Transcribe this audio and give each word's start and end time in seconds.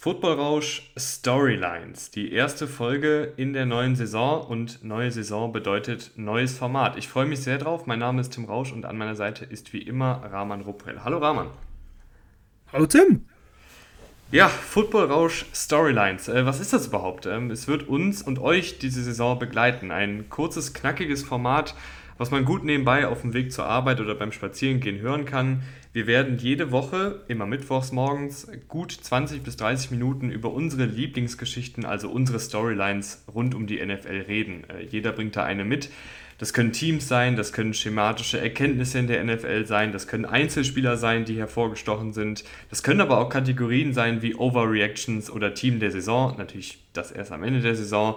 Footballrausch 0.00 0.90
Storylines. 0.96 2.10
Die 2.10 2.32
erste 2.32 2.66
Folge 2.66 3.32
in 3.36 3.52
der 3.52 3.66
neuen 3.66 3.96
Saison 3.96 4.46
und 4.46 4.82
neue 4.82 5.10
Saison 5.10 5.52
bedeutet 5.52 6.12
neues 6.16 6.58
Format. 6.58 6.96
Ich 6.96 7.08
freue 7.08 7.26
mich 7.26 7.40
sehr 7.40 7.58
drauf. 7.58 7.86
Mein 7.86 7.98
Name 7.98 8.20
ist 8.20 8.30
Tim 8.32 8.46
Rausch 8.46 8.72
und 8.72 8.86
an 8.86 8.98
meiner 8.98 9.14
Seite 9.14 9.44
ist 9.44 9.72
wie 9.72 9.82
immer 9.82 10.22
Rahman 10.30 10.62
Ruprell. 10.62 11.04
Hallo 11.04 11.18
Rahman. 11.18 11.48
Hallo 12.72 12.86
Tim. 12.86 13.22
Ja, 14.30 14.46
Footballrausch 14.46 15.44
Storylines. 15.52 16.28
Äh, 16.28 16.46
was 16.46 16.60
ist 16.60 16.72
das 16.72 16.86
überhaupt? 16.86 17.26
Ähm, 17.26 17.50
es 17.50 17.66
wird 17.66 17.88
uns 17.88 18.22
und 18.22 18.38
euch 18.38 18.78
diese 18.78 19.02
Saison 19.02 19.40
begleiten. 19.40 19.90
Ein 19.90 20.30
kurzes, 20.30 20.72
knackiges 20.72 21.24
Format, 21.24 21.74
was 22.16 22.30
man 22.30 22.44
gut 22.44 22.62
nebenbei 22.62 23.08
auf 23.08 23.22
dem 23.22 23.34
Weg 23.34 23.50
zur 23.50 23.64
Arbeit 23.64 24.00
oder 24.00 24.14
beim 24.14 24.30
Spazierengehen 24.30 25.00
hören 25.00 25.24
kann. 25.24 25.64
Wir 25.92 26.06
werden 26.06 26.38
jede 26.38 26.70
Woche, 26.70 27.24
immer 27.26 27.44
mittwochs 27.44 27.90
morgens, 27.90 28.46
gut 28.68 28.92
20 28.92 29.42
bis 29.42 29.56
30 29.56 29.90
Minuten 29.90 30.30
über 30.30 30.52
unsere 30.52 30.84
Lieblingsgeschichten, 30.84 31.84
also 31.84 32.08
unsere 32.08 32.38
Storylines 32.38 33.24
rund 33.34 33.56
um 33.56 33.66
die 33.66 33.84
NFL 33.84 34.26
reden. 34.28 34.62
Äh, 34.70 34.84
jeder 34.84 35.10
bringt 35.10 35.34
da 35.34 35.42
eine 35.42 35.64
mit. 35.64 35.90
Das 36.40 36.54
können 36.54 36.72
Teams 36.72 37.06
sein, 37.06 37.36
das 37.36 37.52
können 37.52 37.74
schematische 37.74 38.40
Erkenntnisse 38.40 38.98
in 38.98 39.08
der 39.08 39.22
NFL 39.22 39.66
sein, 39.66 39.92
das 39.92 40.06
können 40.06 40.24
Einzelspieler 40.24 40.96
sein, 40.96 41.26
die 41.26 41.36
hervorgestochen 41.36 42.14
sind. 42.14 42.44
Das 42.70 42.82
können 42.82 43.02
aber 43.02 43.18
auch 43.18 43.28
Kategorien 43.28 43.92
sein 43.92 44.22
wie 44.22 44.34
Overreactions 44.34 45.30
oder 45.30 45.52
Team 45.52 45.80
der 45.80 45.90
Saison, 45.90 46.34
natürlich 46.38 46.82
das 46.94 47.12
erst 47.12 47.30
am 47.30 47.42
Ende 47.42 47.60
der 47.60 47.74
Saison. 47.74 48.16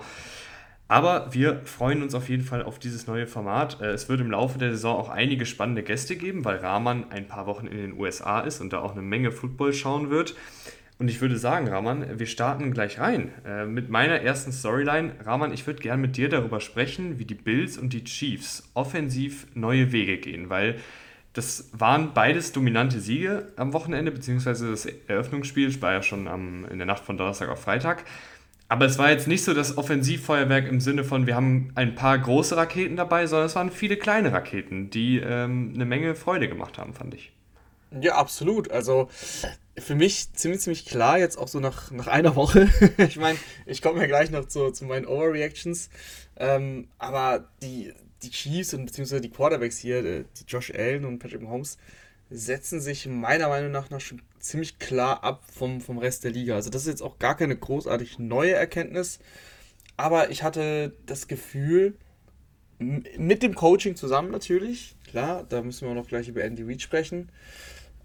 Aber 0.87 1.33
wir 1.33 1.63
freuen 1.65 2.01
uns 2.01 2.15
auf 2.15 2.29
jeden 2.29 2.43
Fall 2.43 2.63
auf 2.63 2.79
dieses 2.79 3.07
neue 3.07 3.27
Format. 3.27 3.81
Äh, 3.81 3.87
es 3.87 4.07
wird 4.07 4.21
im 4.21 4.31
Laufe 4.31 4.57
der 4.57 4.71
Saison 4.71 4.95
auch 4.95 5.09
einige 5.09 5.45
spannende 5.45 5.83
Gäste 5.83 6.15
geben, 6.15 6.45
weil 6.45 6.59
Rahman 6.59 7.11
ein 7.11 7.27
paar 7.27 7.45
Wochen 7.45 7.67
in 7.67 7.75
den 7.75 7.99
USA 7.99 8.39
ist 8.39 8.61
und 8.61 8.71
da 8.71 8.79
auch 8.79 8.93
eine 8.93 9.01
Menge 9.01 9.33
Football 9.33 9.73
schauen 9.73 10.09
wird. 10.09 10.33
Und 10.99 11.07
ich 11.09 11.21
würde 11.21 11.37
sagen, 11.37 11.67
Rahman, 11.67 12.19
wir 12.19 12.27
starten 12.27 12.71
gleich 12.71 12.99
rein 12.99 13.31
äh, 13.45 13.65
mit 13.65 13.89
meiner 13.89 14.21
ersten 14.21 14.51
Storyline. 14.51 15.13
Rahman, 15.25 15.53
ich 15.53 15.65
würde 15.65 15.81
gerne 15.81 16.01
mit 16.01 16.17
dir 16.17 16.29
darüber 16.29 16.59
sprechen, 16.59 17.19
wie 17.19 17.25
die 17.25 17.35
Bills 17.35 17.77
und 17.77 17.93
die 17.93 18.03
Chiefs 18.03 18.69
offensiv 18.73 19.47
neue 19.55 19.91
Wege 19.91 20.17
gehen, 20.17 20.49
weil 20.49 20.77
das 21.33 21.71
waren 21.73 22.13
beides 22.13 22.51
dominante 22.51 22.99
Siege 22.99 23.47
am 23.55 23.73
Wochenende, 23.73 24.11
beziehungsweise 24.11 24.69
das 24.69 24.85
Eröffnungsspiel 24.85 25.81
war 25.81 25.93
ja 25.93 26.03
schon 26.03 26.27
am, 26.27 26.65
in 26.65 26.77
der 26.77 26.85
Nacht 26.85 27.03
von 27.03 27.17
Donnerstag 27.17 27.49
auf 27.49 27.61
Freitag. 27.61 28.05
Aber 28.69 28.85
es 28.85 28.97
war 28.97 29.09
jetzt 29.09 29.27
nicht 29.27 29.43
so 29.43 29.53
das 29.53 29.77
Offensivfeuerwerk 29.77 30.67
im 30.67 30.79
Sinne 30.79 31.03
von, 31.03 31.27
wir 31.27 31.35
haben 31.35 31.71
ein 31.75 31.95
paar 31.95 32.17
große 32.17 32.55
Raketen 32.55 32.95
dabei, 32.95 33.25
sondern 33.27 33.47
es 33.47 33.55
waren 33.55 33.71
viele 33.71 33.97
kleine 33.97 34.31
Raketen, 34.31 34.89
die 34.89 35.17
ähm, 35.17 35.73
eine 35.75 35.85
Menge 35.85 36.15
Freude 36.15 36.47
gemacht 36.47 36.77
haben, 36.77 36.93
fand 36.93 37.13
ich. 37.13 37.33
Ja, 38.01 38.15
absolut. 38.15 38.71
Also 38.71 39.09
für 39.77 39.95
mich 39.95 40.33
ziemlich, 40.33 40.61
ziemlich 40.61 40.85
klar, 40.85 41.19
jetzt 41.19 41.37
auch 41.37 41.47
so 41.47 41.59
nach, 41.59 41.91
nach 41.91 42.07
einer 42.07 42.35
Woche. 42.35 42.69
ich 42.97 43.17
meine, 43.17 43.37
ich 43.65 43.81
komme 43.81 44.01
ja 44.01 44.07
gleich 44.07 44.31
noch 44.31 44.47
zu, 44.47 44.71
zu 44.71 44.85
meinen 44.85 45.05
Overreactions. 45.05 45.89
Ähm, 46.37 46.87
aber 46.97 47.49
die, 47.61 47.93
die 48.23 48.31
Chiefs 48.31 48.73
und 48.73 48.85
beziehungsweise 48.85 49.21
die 49.21 49.29
Quarterbacks 49.29 49.77
hier, 49.77 50.03
äh, 50.03 50.23
die 50.39 50.45
Josh 50.47 50.71
Allen 50.71 51.05
und 51.05 51.19
Patrick 51.19 51.41
Mahomes, 51.41 51.77
setzen 52.29 52.81
sich 52.81 53.05
meiner 53.05 53.47
Meinung 53.49 53.71
nach 53.71 53.89
noch 53.89 54.01
schon 54.01 54.21
ziemlich 54.39 54.79
klar 54.79 55.23
ab 55.23 55.43
vom, 55.51 55.81
vom 55.81 55.99
Rest 55.99 56.23
der 56.23 56.31
Liga. 56.31 56.55
Also 56.55 56.69
das 56.69 56.83
ist 56.83 56.87
jetzt 56.87 57.03
auch 57.03 57.19
gar 57.19 57.37
keine 57.37 57.55
großartig 57.55 58.17
neue 58.17 58.53
Erkenntnis, 58.53 59.19
aber 59.97 60.31
ich 60.31 60.41
hatte 60.41 60.93
das 61.05 61.27
Gefühl, 61.27 61.95
mit 62.79 63.43
dem 63.43 63.55
Coaching 63.55 63.95
zusammen 63.95 64.31
natürlich, 64.31 64.95
klar, 65.07 65.45
da 65.47 65.61
müssen 65.61 65.87
wir 65.87 65.93
noch 65.93 66.07
gleich 66.07 66.27
über 66.27 66.43
Andy 66.43 66.63
Reid 66.63 66.81
sprechen, 66.81 67.29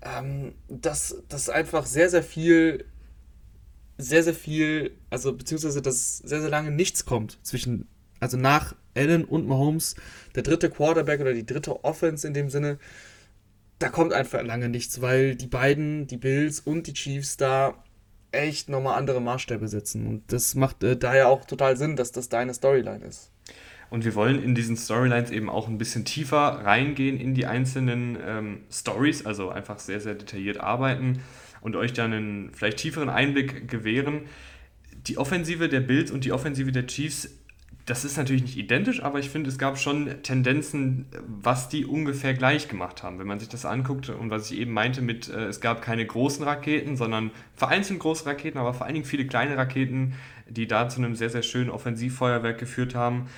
ähm, 0.03 0.55
dass, 0.69 1.23
dass 1.29 1.49
einfach 1.49 1.87
sehr, 1.87 2.11
sehr 2.11 2.23
viel, 2.23 2.85
sehr, 3.97 4.23
sehr 4.23 4.35
viel, 4.35 4.93
also 5.11 5.33
beziehungsweise 5.33 5.83
dass 5.83 6.19
sehr, 6.19 6.41
sehr 6.41 6.51
lange 6.51 6.71
nichts 6.71 7.05
kommt 7.05 7.39
zwischen, 7.43 7.89
also 8.21 8.37
nach 8.37 8.75
Allen 8.95 9.25
und 9.25 9.47
Mahomes, 9.47 9.97
der 10.35 10.43
dritte 10.43 10.71
Quarterback 10.71 11.21
oder 11.21 11.35
die 11.35 11.47
dritte 11.47 11.85
Offense 11.85 12.27
in 12.27 12.35
dem 12.35 12.51
Sinne, 12.51 12.79
da 13.79 13.89
kommt 13.89 14.13
einfach 14.13 14.43
lange 14.43 14.69
nichts, 14.69 15.01
weil 15.01 15.37
die 15.37 15.47
beiden, 15.47 16.07
die 16.07 16.17
Bills 16.17 16.61
und 16.61 16.87
die 16.87 16.95
Chiefs 16.95 17.37
da 17.37 17.83
echt 18.33 18.69
nochmal 18.69 18.99
andere 18.99 19.21
Maßstäbe 19.21 19.69
setzen. 19.69 20.07
Und 20.07 20.33
das 20.33 20.55
macht 20.55 20.83
äh, 20.83 20.97
daher 20.97 21.29
auch 21.29 21.45
total 21.45 21.77
Sinn, 21.77 21.97
dass 21.97 22.13
das 22.13 22.29
deine 22.29 22.55
Storyline 22.55 23.05
ist. 23.05 23.31
Und 23.91 24.05
wir 24.05 24.15
wollen 24.15 24.43
in 24.43 24.55
diesen 24.55 24.77
Storylines 24.77 25.31
eben 25.31 25.49
auch 25.49 25.69
ein 25.69 25.79
bisschen 25.79 26.05
tiefer 26.05 26.39
reingehen 26.65 27.19
in 27.19 27.35
die 27.35 27.47
einzelnen 27.47 28.19
ähm, 28.25 28.61
Stories, 28.71 29.25
also 29.25 29.49
einfach 29.49 29.79
sehr, 29.79 30.01
sehr 30.01 30.15
detailliert 30.15 30.61
arbeiten 30.61 31.21
und 31.61 31.75
euch 31.75 31.93
dann 31.93 32.13
einen 32.13 32.51
vielleicht 32.53 32.79
tieferen 32.79 33.09
Einblick 33.09 33.69
gewähren. 33.69 34.23
Die 35.07 35.17
Offensive 35.17 35.69
der 35.69 35.81
Bills 35.81 36.11
und 36.11 36.25
die 36.25 36.33
Offensive 36.33 36.71
der 36.71 36.87
Chiefs 36.87 37.31
das 37.89 38.05
ist 38.05 38.19
natürlich 38.19 38.43
nicht 38.43 38.59
identisch, 38.59 39.03
aber 39.03 39.19
ich 39.19 39.31
finde, 39.31 39.49
es 39.49 39.57
gab 39.57 39.79
schon 39.79 40.23
Tendenzen, 40.23 41.07
was 41.27 41.71
die 41.71 41.87
ungefähr 41.87 42.35
gleich 42.35 42.69
gemacht 42.69 43.03
haben. 43.03 43.19
Wenn 43.19 43.27
man 43.27 43.39
sich 43.39 43.49
das 43.49 43.65
anguckt 43.65 44.11
und 44.11 44.31
was 44.31 44.51
ich 44.51 44.59
eben 44.59 44.73
meinte 44.73 45.01
mit, 45.01 45.31
äh, 45.31 45.47
es 45.47 45.63
gab 45.63 45.81
keine 45.81 46.05
großen 46.05 46.45
Raketen, 46.45 46.99
sondern 46.99 47.31
vereinzelt 47.55 47.99
große 48.01 48.27
Raketen, 48.27 48.59
aber 48.59 48.75
vor 48.75 48.85
allen 48.85 48.95
Dingen 48.95 49.07
viele 49.07 49.27
kleine 49.27 49.57
Raketen, 49.57 50.13
die 50.49 50.67
da 50.67 50.91
zu 50.91 51.01
einem 51.01 51.15
sehr, 51.15 51.31
sehr 51.31 51.43
schönen 51.43 51.71
Offensivfeuerwerk 51.71 52.59
geführt 52.59 52.95
haben. 52.95 53.29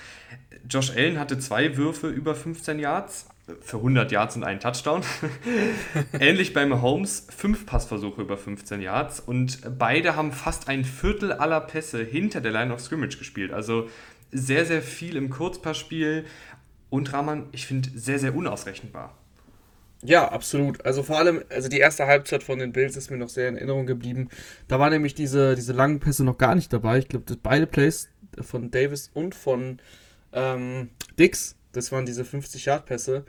Josh 0.69 0.91
Allen 0.97 1.19
hatte 1.19 1.39
zwei 1.39 1.77
Würfe 1.77 2.09
über 2.09 2.35
15 2.35 2.79
Yards 2.79 3.27
für 3.61 3.79
100 3.79 4.13
Yards 4.13 4.37
und 4.37 4.45
einen 4.45 4.61
Touchdown. 4.61 5.03
Ähnlich 6.21 6.53
bei 6.53 6.65
Mahomes, 6.67 7.27
fünf 7.35 7.67
Passversuche 7.67 8.23
über 8.23 8.37
15 8.37 8.81
Yards 8.81 9.21
und 9.21 9.61
beide 9.79 10.17
haben 10.17 10.33
fast 10.33 10.69
ein 10.69 10.85
Viertel 10.85 11.33
aller 11.33 11.61
Pässe 11.61 12.03
hinter 12.03 12.41
der 12.41 12.53
Line 12.53 12.73
of 12.73 12.81
Scrimmage 12.81 13.19
gespielt. 13.19 13.53
Also 13.53 13.89
sehr, 14.31 14.65
sehr 14.65 14.83
viel 14.83 15.17
im 15.17 15.31
Kurzpassspiel 15.31 16.25
und 16.89 17.13
Rahman, 17.13 17.49
ich 17.53 17.67
finde, 17.67 17.91
sehr, 17.95 18.19
sehr 18.19 18.35
unausrechenbar. 18.35 19.17
Ja, 20.03 20.29
absolut. 20.29 20.85
Also 20.87 21.03
vor 21.03 21.19
allem, 21.19 21.43
also 21.51 21.69
die 21.69 21.79
erste 21.79 22.07
Halbzeit 22.07 22.43
von 22.43 22.59
den 22.59 22.73
Bills 22.73 22.97
ist 22.97 23.11
mir 23.11 23.19
noch 23.19 23.29
sehr 23.29 23.49
in 23.49 23.57
Erinnerung 23.57 23.87
geblieben. 23.87 24.31
Da 24.67 24.79
waren 24.79 24.93
nämlich 24.93 25.15
diese, 25.15 25.55
diese 25.55 25.75
langen 25.75 26.01
Pässe 26.01 26.25
noch 26.25 26.39
gar 26.39 26.55
nicht 26.55 26.73
dabei. 26.73 26.99
Ich 26.99 27.09
glaube, 27.09 27.37
beide 27.43 27.67
Plays 27.67 28.09
von 28.41 28.71
Davis 28.71 29.11
und 29.13 29.35
von 29.35 29.79
ähm, 30.33 30.91
Dix, 31.19 31.57
das 31.73 31.93
waren 31.93 32.07
diese 32.07 32.23
50-Yard-Pässe, 32.23 33.25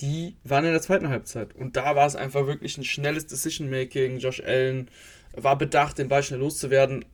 die 0.00 0.36
waren 0.44 0.64
in 0.64 0.72
der 0.72 0.82
zweiten 0.82 1.08
Halbzeit. 1.08 1.54
Und 1.54 1.76
da 1.76 1.94
war 1.94 2.06
es 2.06 2.16
einfach 2.16 2.46
wirklich 2.46 2.78
ein 2.78 2.84
schnelles 2.84 3.26
Decision-Making. 3.26 4.18
Josh 4.18 4.40
Allen 4.40 4.90
war 5.36 5.56
bedacht, 5.56 5.98
den 5.98 6.08
Ball 6.08 6.22
schnell 6.22 6.40
loszuwerden 6.40 7.04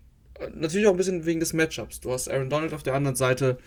natürlich 0.54 0.86
auch 0.86 0.92
ein 0.92 0.96
bisschen 0.96 1.26
wegen 1.26 1.40
des 1.40 1.52
Matchups. 1.52 2.00
Du 2.00 2.12
hast 2.12 2.28
Aaron 2.28 2.50
Donald 2.50 2.74
auf 2.74 2.82
der 2.82 2.94
anderen 2.94 3.16
Seite. 3.16 3.58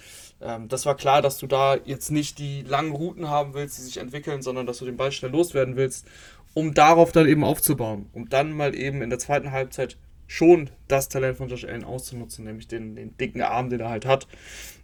Ähm, 0.42 0.68
das 0.68 0.86
war 0.86 0.96
klar, 0.96 1.22
dass 1.22 1.38
du 1.38 1.48
da 1.48 1.76
jetzt 1.86 2.12
nicht 2.12 2.40
die 2.40 2.62
langen 2.64 2.92
Routen 2.92 3.30
haben 3.30 3.54
willst, 3.54 3.78
die 3.78 3.84
sich 3.84 3.98
entwickeln, 3.98 4.42
sondern 4.42 4.66
dass 4.66 4.80
du 4.80 4.86
den 4.86 4.98
Ball 4.98 5.12
schnell 5.12 5.32
loswerden 5.32 5.76
willst, 5.76 6.08
um 6.54 6.74
darauf 6.74 7.12
dann 7.12 7.28
eben 7.28 7.44
aufzubauen. 7.44 8.10
Um 8.14 8.30
dann 8.30 8.52
mal 8.52 8.76
eben 8.76 9.02
in 9.02 9.10
der 9.10 9.20
zweiten 9.20 9.52
Halbzeit 9.52 9.98
schon 10.32 10.70
das 10.88 11.10
Talent 11.10 11.38
von 11.38 11.50
Josh 11.50 11.66
Allen 11.66 11.84
auszunutzen, 11.84 12.46
nämlich 12.46 12.70
den, 12.70 12.96
den 12.96 13.18
dicken 13.18 13.42
Arm, 13.42 13.70
den 13.70 13.82
er 13.82 13.90
halt 13.90 14.06
hat. 14.06 14.28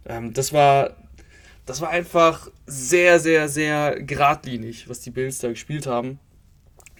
Ähm, 0.04 0.34
das 0.34 0.52
war. 0.52 0.96
Das 1.64 1.82
war 1.82 1.90
einfach 1.90 2.50
sehr, 2.66 3.20
sehr, 3.20 3.50
sehr 3.50 4.02
geradlinig, 4.02 4.88
was 4.88 5.00
die 5.00 5.10
Bills 5.10 5.38
da 5.38 5.48
gespielt 5.48 5.86
haben. 5.86 6.18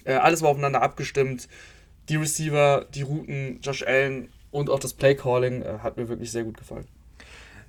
Äh, 0.04 0.12
alles 0.12 0.42
war 0.42 0.50
aufeinander 0.50 0.82
abgestimmt. 0.82 1.48
Die 2.10 2.16
Receiver, 2.16 2.86
die 2.95 3.00
Routen, 3.00 3.60
Josh 3.62 3.83
Allen 3.83 4.28
und 4.51 4.68
auch 4.68 4.78
das 4.78 4.92
Playcalling 4.92 5.62
äh, 5.62 5.78
hat 5.83 5.97
mir 5.97 6.10
wirklich 6.10 6.30
sehr 6.30 6.44
gut 6.44 6.59
gefallen. 6.59 6.86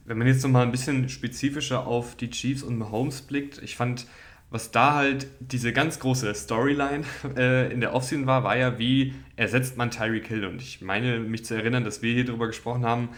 Wenn 0.04 0.18
man 0.18 0.28
jetzt 0.28 0.44
nochmal 0.44 0.64
ein 0.64 0.72
bisschen 0.72 1.08
spezifischer 1.08 1.88
auf 1.88 2.16
die 2.16 2.30
Chiefs 2.30 2.64
und 2.64 2.78
Mahomes 2.78 3.22
blickt, 3.22 3.62
ich 3.64 3.78
fand, 3.78 4.06
was 4.52 4.72
da 4.72 4.96
halt 4.96 5.28
diese 5.40 5.74
ganz 5.74 6.00
große 6.00 6.34
Storyline 6.34 7.04
äh, 7.38 7.72
in 7.72 7.82
der 7.82 7.94
Offseason 7.94 8.26
war, 8.26 8.44
war 8.44 8.58
ja, 8.58 8.80
wie 8.80 9.14
ersetzt 9.36 9.78
man 9.78 9.92
Tyreek 9.92 10.28
Hill. 10.28 10.46
Und 10.46 10.62
ich 10.62 10.82
meine, 10.82 11.20
mich 11.20 11.46
zu 11.46 11.54
erinnern, 11.56 11.84
dass 11.84 12.02
wir 12.02 12.14
hier 12.14 12.26
drüber 12.26 12.48
gesprochen 12.48 12.86
haben. 12.86 13.10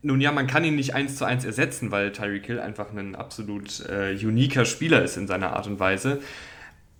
Nun 0.00 0.20
ja, 0.20 0.32
man 0.32 0.46
kann 0.46 0.64
ihn 0.64 0.74
nicht 0.74 0.94
eins 0.94 1.16
zu 1.16 1.24
eins 1.24 1.44
ersetzen, 1.44 1.90
weil 1.90 2.10
Tyreek 2.10 2.46
Hill 2.46 2.60
einfach 2.60 2.92
ein 2.92 3.14
absolut 3.14 3.84
äh, 3.88 4.14
uniker 4.14 4.64
Spieler 4.64 5.02
ist 5.02 5.16
in 5.16 5.26
seiner 5.26 5.54
Art 5.54 5.66
und 5.66 5.78
Weise. 5.78 6.20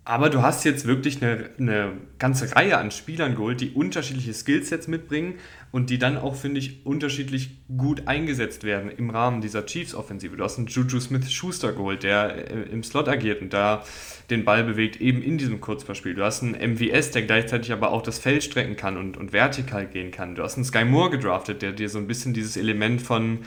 Aber 0.05 0.31
du 0.31 0.43
hast 0.43 0.65
jetzt 0.65 0.85
wirklich 0.85 1.23
eine, 1.23 1.51
eine 1.61 1.93
ganze 2.19 2.57
Reihe 2.57 2.77
an 2.77 2.91
Spielern 2.91 3.37
geholt, 3.37 3.61
die 3.61 3.71
unterschiedliche 3.71 4.35
Skillsets 4.35 4.89
mitbringen 4.89 5.35
und 5.71 5.91
die 5.91 5.99
dann 5.99 6.19
auch, 6.19 6.35
finde 6.35 6.59
ich, 6.59 6.85
unterschiedlich 6.85 7.51
gut 7.77 8.09
eingesetzt 8.09 8.65
werden 8.65 8.91
im 8.91 9.11
Rahmen 9.11 9.41
dieser 9.41 9.65
Chiefs-Offensive. 9.65 10.37
Du 10.37 10.43
hast 10.43 10.59
einen 10.59 10.67
Juju 10.67 10.99
Smith-Schuster 10.99 11.73
geholt, 11.73 12.03
der 12.03 12.51
äh, 12.51 12.63
im 12.73 12.83
Slot 12.83 13.09
agiert 13.09 13.43
und 13.43 13.53
da 13.53 13.85
den 14.29 14.45
Ball 14.45 14.65
bewegt, 14.65 15.01
eben 15.01 15.23
in 15.23 15.39
diesem 15.39 15.61
Kurzpassspiel. 15.61 16.15
Du 16.15 16.25
hast 16.25 16.43
einen 16.43 16.73
MVS, 16.73 17.13
der 17.13 17.23
gleichzeitig 17.23 17.73
aber 17.73 17.93
auch 17.93 18.03
das 18.03 18.19
Feld 18.19 18.43
strecken 18.43 18.75
kann 18.75 18.97
und, 18.97 19.17
und 19.17 19.33
vertikal 19.33 19.87
gehen 19.87 20.11
kann. 20.11 20.35
Du 20.35 20.43
hast 20.43 20.57
einen 20.57 20.65
Sky 20.65 20.85
Moore 20.85 21.11
gedraftet, 21.11 21.63
der 21.63 21.71
dir 21.71 21.89
so 21.89 21.99
ein 21.99 22.09
bisschen 22.09 22.35
dieses 22.35 22.57
Element 22.57 23.03
von 23.03 23.39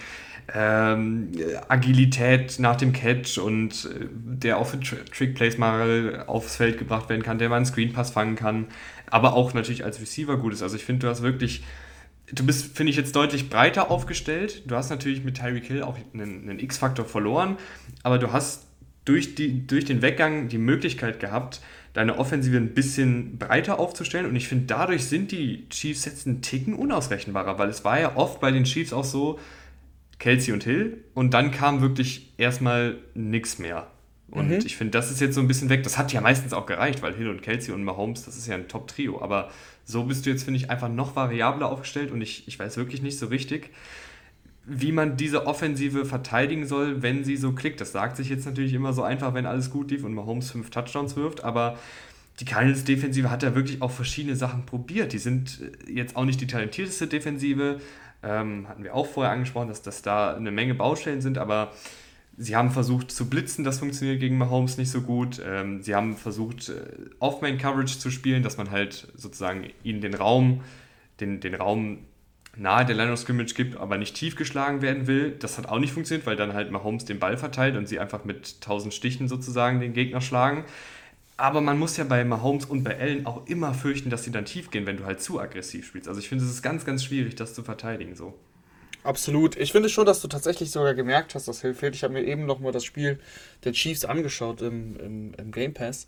ähm, 0.53 1.31
Agilität 1.67 2.59
nach 2.59 2.75
dem 2.75 2.93
Catch 2.93 3.37
und 3.37 3.85
äh, 3.85 4.07
der 4.11 4.57
auch 4.57 4.67
für 4.67 4.79
Trickplays 4.79 5.57
mal 5.57 6.23
aufs 6.27 6.55
Feld 6.55 6.77
gebracht 6.77 7.09
werden 7.09 7.23
kann, 7.23 7.39
der 7.39 7.49
mal 7.49 7.57
einen 7.57 7.65
Screenpass 7.65 8.11
fangen 8.11 8.35
kann, 8.35 8.67
aber 9.09 9.33
auch 9.33 9.53
natürlich 9.53 9.83
als 9.83 9.99
Receiver 9.99 10.37
gut 10.37 10.53
ist. 10.53 10.61
Also 10.61 10.75
ich 10.75 10.85
finde, 10.85 11.07
du 11.07 11.09
hast 11.09 11.23
wirklich, 11.23 11.63
du 12.31 12.45
bist, 12.45 12.77
finde 12.77 12.91
ich, 12.91 12.97
jetzt 12.97 13.15
deutlich 13.15 13.49
breiter 13.49 13.89
aufgestellt. 13.89 14.63
Du 14.67 14.75
hast 14.75 14.89
natürlich 14.89 15.23
mit 15.23 15.37
Tyreek 15.37 15.65
Hill 15.65 15.81
auch 15.81 15.97
einen, 16.13 16.49
einen 16.49 16.59
X-Faktor 16.59 17.05
verloren, 17.05 17.57
aber 18.03 18.19
du 18.19 18.31
hast 18.31 18.67
durch, 19.05 19.35
die, 19.35 19.65
durch 19.65 19.85
den 19.85 20.01
Weggang 20.01 20.47
die 20.47 20.57
Möglichkeit 20.57 21.19
gehabt, 21.19 21.61
deine 21.93 22.17
Offensive 22.17 22.57
ein 22.57 22.73
bisschen 22.73 23.37
breiter 23.37 23.79
aufzustellen. 23.79 24.25
Und 24.25 24.35
ich 24.35 24.47
finde, 24.47 24.65
dadurch 24.65 25.05
sind 25.05 25.31
die 25.31 25.69
Chiefs 25.69 26.05
jetzt 26.05 26.27
einen 26.27 26.41
Ticken 26.41 26.73
unausrechenbarer, 26.73 27.57
weil 27.57 27.69
es 27.69 27.85
war 27.85 27.99
ja 27.99 28.15
oft 28.15 28.41
bei 28.41 28.51
den 28.51 28.65
Chiefs 28.65 28.91
auch 28.91 29.05
so, 29.05 29.39
Kelsey 30.19 30.53
und 30.53 30.63
Hill 30.63 31.03
und 31.13 31.33
dann 31.33 31.51
kam 31.51 31.81
wirklich 31.81 32.33
erstmal 32.37 32.97
nichts 33.13 33.59
mehr. 33.59 33.87
Und 34.31 34.49
mhm. 34.49 34.59
ich 34.65 34.75
finde, 34.75 34.91
das 34.91 35.11
ist 35.11 35.21
jetzt 35.21 35.35
so 35.35 35.41
ein 35.41 35.47
bisschen 35.47 35.69
weg. 35.69 35.83
Das 35.83 35.97
hat 35.97 36.11
ja 36.11 36.19
meistens 36.19 36.51
auch 36.53 36.65
gereicht, 36.65 37.01
weil 37.01 37.13
Hill 37.15 37.29
und 37.29 37.41
Kelsey 37.41 37.73
und 37.73 37.83
Mahomes, 37.83 38.25
das 38.25 38.37
ist 38.37 38.47
ja 38.47 38.55
ein 38.55 38.67
Top-Trio. 38.67 39.21
Aber 39.21 39.51
so 39.85 40.03
bist 40.03 40.25
du 40.25 40.31
jetzt, 40.31 40.43
finde 40.43 40.59
ich, 40.59 40.69
einfach 40.69 40.89
noch 40.89 41.15
variabler 41.15 41.69
aufgestellt 41.69 42.11
und 42.11 42.21
ich, 42.21 42.47
ich 42.47 42.57
weiß 42.57 42.77
wirklich 42.77 43.01
nicht 43.01 43.19
so 43.19 43.27
richtig, 43.27 43.69
wie 44.65 44.91
man 44.91 45.15
diese 45.15 45.45
Offensive 45.45 46.05
verteidigen 46.05 46.65
soll, 46.65 47.03
wenn 47.03 47.23
sie 47.23 47.37
so 47.37 47.51
klickt. 47.51 47.79
Das 47.81 47.91
sagt 47.91 48.17
sich 48.17 48.29
jetzt 48.29 48.45
natürlich 48.45 48.73
immer 48.73 48.93
so 48.93 49.03
einfach, 49.03 49.33
wenn 49.35 49.45
alles 49.45 49.69
gut 49.69 49.91
lief 49.91 50.03
und 50.03 50.13
Mahomes 50.13 50.49
fünf 50.49 50.71
Touchdowns 50.71 51.15
wirft, 51.15 51.43
aber 51.43 51.77
die 52.39 52.45
Cardinals 52.45 52.83
Defensive 52.83 53.29
hat 53.29 53.43
ja 53.43 53.55
wirklich 53.55 53.81
auch 53.81 53.91
verschiedene 53.91 54.35
Sachen 54.35 54.65
probiert. 54.65 55.13
Die 55.13 55.19
sind 55.19 55.61
jetzt 55.87 56.15
auch 56.15 56.25
nicht 56.25 56.41
die 56.41 56.47
talentierteste 56.47 57.07
Defensive, 57.07 57.79
ähm, 58.25 58.67
hatten 58.67 58.83
wir 58.83 58.95
auch 58.95 59.07
vorher 59.07 59.31
angesprochen, 59.31 59.67
dass, 59.67 59.81
dass 59.81 60.01
da 60.01 60.35
eine 60.35 60.51
Menge 60.51 60.75
Baustellen 60.75 61.21
sind, 61.21 61.37
aber 61.37 61.71
sie 62.37 62.55
haben 62.55 62.71
versucht 62.71 63.11
zu 63.11 63.29
blitzen, 63.29 63.63
das 63.63 63.79
funktioniert 63.79 64.19
gegen 64.19 64.37
Mahomes 64.37 64.77
nicht 64.77 64.91
so 64.91 65.01
gut. 65.01 65.41
Ähm, 65.45 65.81
sie 65.81 65.95
haben 65.95 66.17
versucht, 66.17 66.69
äh, 66.69 66.81
Off-Man-Coverage 67.19 67.99
zu 67.99 68.09
spielen, 68.11 68.43
dass 68.43 68.57
man 68.57 68.71
halt 68.71 69.07
sozusagen 69.15 69.67
ihnen 69.83 70.01
den 70.01 70.13
Raum, 70.13 70.61
den, 71.19 71.39
den 71.39 71.55
Raum 71.55 71.99
nahe 72.57 72.85
der 72.85 72.95
Line 72.95 73.11
of 73.11 73.19
Scrimmage 73.19 73.53
gibt, 73.53 73.77
aber 73.77 73.97
nicht 73.97 74.15
tief 74.15 74.35
geschlagen 74.35 74.81
werden 74.81 75.07
will. 75.07 75.31
Das 75.31 75.57
hat 75.57 75.67
auch 75.67 75.79
nicht 75.79 75.93
funktioniert, 75.93 76.25
weil 76.25 76.35
dann 76.35 76.53
halt 76.53 76.71
Mahomes 76.71 77.05
den 77.05 77.19
Ball 77.19 77.37
verteilt 77.37 77.75
und 77.75 77.87
sie 77.87 77.99
einfach 77.99 78.25
mit 78.25 78.55
1000 78.61 78.93
Stichen 78.93 79.27
sozusagen 79.27 79.79
den 79.79 79.93
Gegner 79.93 80.21
schlagen. 80.21 80.63
Aber 81.37 81.59
man 81.59 81.77
muss 81.77 81.97
ja 81.97 82.05
bei 82.05 82.23
Mahomes 82.23 82.65
und 82.65 82.83
bei 82.83 82.97
Allen 82.97 83.25
auch 83.25 83.45
immer 83.47 83.73
fürchten, 83.73 84.09
dass 84.09 84.23
sie 84.23 84.31
dann 84.31 84.45
tief 84.45 84.71
gehen, 84.71 84.85
wenn 84.85 84.97
du 84.97 85.05
halt 85.05 85.21
zu 85.21 85.39
aggressiv 85.39 85.87
spielst. 85.87 86.07
Also 86.07 86.19
ich 86.19 86.29
finde, 86.29 86.45
es 86.45 86.49
ist 86.49 86.61
ganz, 86.61 86.85
ganz 86.85 87.03
schwierig, 87.03 87.35
das 87.35 87.53
zu 87.53 87.63
verteidigen 87.63 88.15
so. 88.15 88.33
Absolut. 89.03 89.55
Ich 89.57 89.71
finde 89.71 89.89
schon, 89.89 90.05
dass 90.05 90.21
du 90.21 90.27
tatsächlich 90.27 90.71
sogar 90.71 90.95
gemerkt 90.95 91.35
hast, 91.35 91.47
dass 91.47 91.61
Hill 91.61 91.75
fehlt. 91.75 91.93
Ich 91.93 92.03
habe 92.03 92.13
mir 92.13 92.23
eben 92.23 92.45
nochmal 92.45 92.71
das 92.71 92.83
Spiel 92.83 93.19
der 93.63 93.73
Chiefs 93.73 94.03
angeschaut 94.03 94.61
im, 94.61 94.97
im, 94.99 95.33
im, 95.35 95.51
Game 95.51 95.73
Pass. 95.75 96.07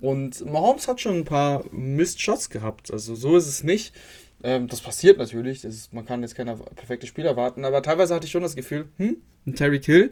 Und 0.00 0.46
Mahomes 0.46 0.88
hat 0.88 1.00
schon 1.00 1.16
ein 1.16 1.24
paar 1.26 1.64
Mist-Shots 1.70 2.48
gehabt. 2.48 2.90
Also 2.92 3.14
so 3.14 3.36
ist 3.36 3.46
es 3.46 3.62
nicht. 3.62 3.94
Ähm, 4.42 4.68
das 4.68 4.80
passiert 4.80 5.18
natürlich. 5.18 5.60
Das 5.60 5.74
ist, 5.74 5.92
man 5.92 6.06
kann 6.06 6.22
jetzt 6.22 6.34
keine 6.34 6.56
perfekte 6.56 7.06
Spiel 7.06 7.26
erwarten. 7.26 7.66
Aber 7.66 7.82
teilweise 7.82 8.14
hatte 8.14 8.24
ich 8.24 8.32
schon 8.32 8.42
das 8.42 8.56
Gefühl, 8.56 8.88
hm, 8.96 9.18
ein 9.46 9.54
Terry 9.54 9.80
Kill 9.80 10.10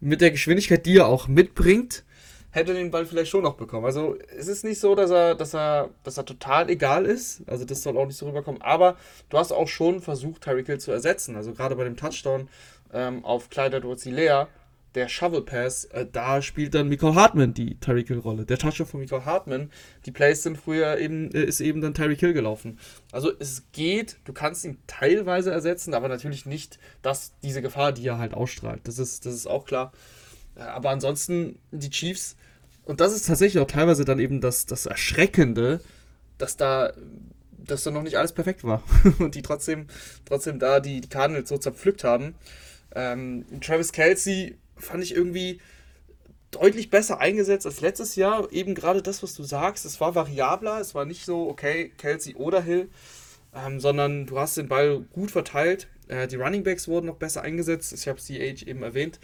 mit 0.00 0.20
der 0.20 0.32
Geschwindigkeit, 0.32 0.84
die 0.84 0.98
er 0.98 1.06
auch 1.06 1.28
mitbringt, 1.28 2.04
hätte 2.50 2.74
den 2.74 2.90
Ball 2.90 3.06
vielleicht 3.06 3.30
schon 3.30 3.42
noch 3.42 3.54
bekommen. 3.54 3.86
Also 3.86 4.16
es 4.36 4.48
ist 4.48 4.64
nicht 4.64 4.80
so, 4.80 4.94
dass 4.94 5.10
er, 5.10 5.34
dass 5.34 5.54
er, 5.54 5.90
dass 6.02 6.16
er 6.16 6.24
total 6.24 6.68
egal 6.68 7.06
ist. 7.06 7.42
Also 7.46 7.64
das 7.64 7.82
soll 7.82 7.96
auch 7.96 8.06
nicht 8.06 8.16
so 8.16 8.26
rüberkommen. 8.26 8.62
Aber 8.62 8.96
du 9.28 9.38
hast 9.38 9.52
auch 9.52 9.68
schon 9.68 10.00
versucht, 10.00 10.42
Tyreek 10.42 10.66
Hill 10.66 10.80
zu 10.80 10.92
ersetzen. 10.92 11.36
Also 11.36 11.52
gerade 11.52 11.76
bei 11.76 11.84
dem 11.84 11.96
Touchdown 11.96 12.48
ähm, 12.92 13.24
auf 13.24 13.50
Kleider 13.50 13.80
Lea, 13.80 14.46
der 14.96 15.08
Shovel 15.08 15.42
Pass, 15.42 15.84
äh, 15.86 16.06
da 16.10 16.42
spielt 16.42 16.74
dann 16.74 16.88
Michael 16.88 17.14
Hartman 17.14 17.54
die 17.54 17.78
Tyreek 17.78 18.08
Hill 18.08 18.18
Rolle. 18.18 18.44
Der 18.44 18.58
Touchdown 18.58 18.86
von 18.88 19.00
Michael 19.00 19.24
Hartman, 19.24 19.70
die 20.04 20.10
Plays 20.10 20.42
sind 20.42 20.58
früher 20.58 20.98
eben, 20.98 21.30
äh, 21.32 21.44
ist 21.44 21.60
eben 21.60 21.80
dann 21.80 21.94
Tyreek 21.94 22.18
Hill 22.18 22.32
gelaufen. 22.32 22.80
Also 23.12 23.30
es 23.38 23.64
geht, 23.70 24.16
du 24.24 24.32
kannst 24.32 24.64
ihn 24.64 24.78
teilweise 24.88 25.52
ersetzen, 25.52 25.94
aber 25.94 26.08
natürlich 26.08 26.46
nicht 26.46 26.80
dass 27.02 27.32
diese 27.42 27.62
Gefahr, 27.62 27.92
die 27.92 28.06
er 28.06 28.18
halt 28.18 28.34
ausstrahlt. 28.34 28.80
Das 28.84 28.98
ist, 28.98 29.26
das 29.26 29.34
ist 29.34 29.46
auch 29.46 29.64
klar. 29.64 29.92
Aber 30.60 30.90
ansonsten, 30.90 31.58
die 31.70 31.90
Chiefs, 31.90 32.36
und 32.84 33.00
das 33.00 33.12
ist 33.12 33.26
tatsächlich 33.26 33.62
auch 33.62 33.66
teilweise 33.66 34.04
dann 34.04 34.18
eben 34.18 34.40
das, 34.40 34.66
das 34.66 34.86
Erschreckende, 34.86 35.80
dass 36.38 36.56
da, 36.56 36.92
dass 37.58 37.84
da 37.84 37.90
noch 37.90 38.02
nicht 38.02 38.16
alles 38.16 38.32
perfekt 38.32 38.64
war. 38.64 38.82
und 39.18 39.34
die 39.34 39.42
trotzdem, 39.42 39.86
trotzdem 40.24 40.58
da 40.58 40.80
die, 40.80 41.00
die 41.00 41.08
Cardinals 41.08 41.48
so 41.48 41.58
zerpflückt 41.58 42.04
haben. 42.04 42.34
Ähm, 42.94 43.44
Travis 43.60 43.92
Kelsey 43.92 44.58
fand 44.76 45.02
ich 45.02 45.14
irgendwie 45.14 45.60
deutlich 46.50 46.90
besser 46.90 47.20
eingesetzt 47.20 47.66
als 47.66 47.80
letztes 47.80 48.16
Jahr. 48.16 48.50
Eben 48.52 48.74
gerade 48.74 49.02
das, 49.02 49.22
was 49.22 49.34
du 49.34 49.44
sagst, 49.44 49.84
es 49.84 50.00
war 50.00 50.14
variabler, 50.14 50.80
es 50.80 50.94
war 50.94 51.04
nicht 51.04 51.24
so, 51.24 51.48
okay, 51.48 51.92
Kelsey 51.96 52.34
oder 52.34 52.62
Hill, 52.62 52.88
ähm, 53.54 53.78
sondern 53.80 54.26
du 54.26 54.38
hast 54.38 54.56
den 54.56 54.68
Ball 54.68 55.00
gut 55.12 55.30
verteilt. 55.30 55.88
Äh, 56.08 56.26
die 56.26 56.36
Running 56.36 56.64
Backs 56.64 56.88
wurden 56.88 57.06
noch 57.06 57.16
besser 57.16 57.42
eingesetzt. 57.42 57.92
Ich 57.92 58.08
habe 58.08 58.20
CH 58.20 58.66
eben 58.66 58.82
erwähnt. 58.82 59.20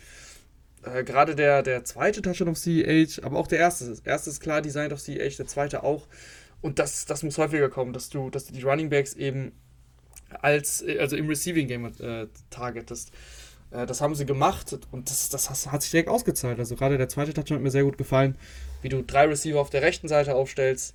Äh, 0.87 1.05
gerade 1.05 1.35
der, 1.35 1.63
der 1.63 1.85
zweite 1.85 2.23
Touchdown 2.23 2.49
auf 2.49 2.59
CH, 2.59 3.23
aber 3.23 3.39
auch 3.39 3.47
der 3.47 3.59
erste. 3.59 3.89
Das 3.89 4.01
erste 4.01 4.31
ist 4.31 4.41
klar 4.41 4.63
designed 4.63 4.93
auf 4.93 5.03
CH, 5.03 5.37
der 5.37 5.47
zweite 5.47 5.83
auch. 5.83 6.07
Und 6.63 6.79
das, 6.79 7.05
das 7.07 7.23
muss 7.23 7.39
häufiger 7.39 7.69
kommen, 7.69 7.93
dass 7.93 8.09
du, 8.09 8.31
dass 8.31 8.47
du 8.47 8.53
die 8.53 8.63
Running 8.63 8.89
Backs 8.89 9.15
eben 9.15 9.53
als, 10.41 10.85
also 10.99 11.17
im 11.17 11.29
Receiving 11.29 11.69
Game 11.69 11.93
äh, 12.01 12.27
targetest. 12.51 13.13
Äh, 13.71 13.87
das 13.87 14.01
haben 14.01 14.15
sie 14.15 14.27
gemacht 14.27 14.79
und 14.91 15.11
das, 15.11 15.29
das 15.29 15.71
hat 15.71 15.83
sich 15.83 15.91
direkt 15.91 16.09
ausgezahlt. 16.09 16.59
Also 16.59 16.77
gerade 16.77 16.99
der 16.99 17.09
zweite 17.09 17.35
Touchdown 17.35 17.59
hat 17.59 17.63
mir 17.65 17.71
sehr 17.71 17.85
gut 17.85 17.99
gefallen, 17.99 18.37
wie 18.83 18.89
du 18.89 19.03
drei 19.03 19.27
Receiver 19.27 19.61
auf 19.61 19.71
der 19.71 19.83
rechten 19.83 20.09
Seite 20.09 20.35
aufstellst. 20.35 20.95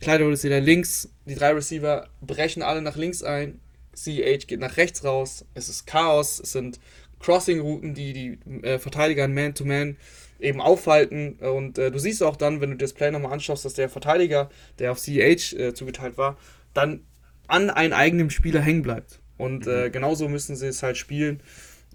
Kleider 0.00 0.28
ist 0.30 0.44
wieder 0.44 0.60
links, 0.60 1.10
die 1.26 1.36
drei 1.36 1.52
Receiver 1.52 2.08
brechen 2.20 2.62
alle 2.62 2.82
nach 2.82 2.96
links 2.96 3.22
ein, 3.22 3.60
CH 3.94 4.46
geht 4.46 4.58
nach 4.58 4.76
rechts 4.76 5.04
raus, 5.04 5.44
es 5.54 5.68
ist 5.68 5.86
Chaos, 5.86 6.40
es 6.40 6.52
sind 6.52 6.80
Crossing-Routen, 7.22 7.94
die 7.94 8.12
die 8.12 8.38
äh, 8.62 8.78
Verteidiger 8.78 9.26
Man-to-Man 9.28 9.96
eben 10.40 10.60
aufhalten. 10.60 11.34
Und 11.34 11.78
äh, 11.78 11.90
du 11.90 11.98
siehst 11.98 12.22
auch 12.22 12.36
dann, 12.36 12.60
wenn 12.60 12.70
du 12.70 12.76
das 12.76 12.92
Play 12.92 13.10
nochmal 13.10 13.32
anschaust, 13.32 13.64
dass 13.64 13.74
der 13.74 13.88
Verteidiger, 13.88 14.50
der 14.78 14.92
auf 14.92 15.00
CH 15.00 15.52
äh, 15.52 15.74
zugeteilt 15.74 16.18
war, 16.18 16.36
dann 16.74 17.00
an 17.46 17.70
einem 17.70 17.92
eigenen 17.92 18.30
Spieler 18.30 18.60
hängen 18.60 18.82
bleibt. 18.82 19.20
Und 19.38 19.66
äh, 19.66 19.86
mhm. 19.86 19.92
genauso 19.92 20.28
müssen 20.28 20.56
sie 20.56 20.66
es 20.66 20.82
halt 20.82 20.96
spielen. 20.96 21.40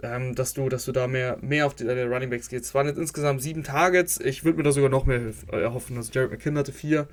Ähm, 0.04 0.36
dass 0.36 0.54
du, 0.54 0.70
dass 0.70 0.86
du 0.86 0.92
da 0.92 1.08
mehr, 1.08 1.40
mehr 1.42 1.66
auf 1.66 1.74
die 1.74 1.84
äh, 1.86 2.04
Running 2.04 2.30
Backs 2.30 2.50
gehst. 2.50 2.66
Es 2.66 2.76
waren 2.76 2.86
jetzt 2.86 3.00
insgesamt 3.00 3.42
sieben 3.42 3.64
Targets. 3.64 4.20
Ich 4.20 4.44
würde 4.44 4.58
mir 4.58 4.64
da 4.64 4.72
sogar 4.72 4.92
noch 4.92 5.08
mehr 5.08 5.34
äh, 5.52 5.60
erhoffen. 5.60 5.98
Also 5.98 6.12
Jared 6.14 6.30
McKinn 6.30 6.56
hatte 6.56 6.72
vier 6.72 7.08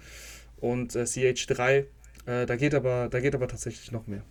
und 0.61 0.94
äh, 0.94 1.06
CH 1.06 1.47
drei. 1.47 1.87
Äh, 2.26 2.44
da 2.44 2.56
geht 2.56 2.75
aber, 2.75 3.09
da 3.11 3.21
geht 3.21 3.35
aber 3.35 3.49
tatsächlich 3.49 3.90
noch 3.90 4.06
mehr 4.06 4.23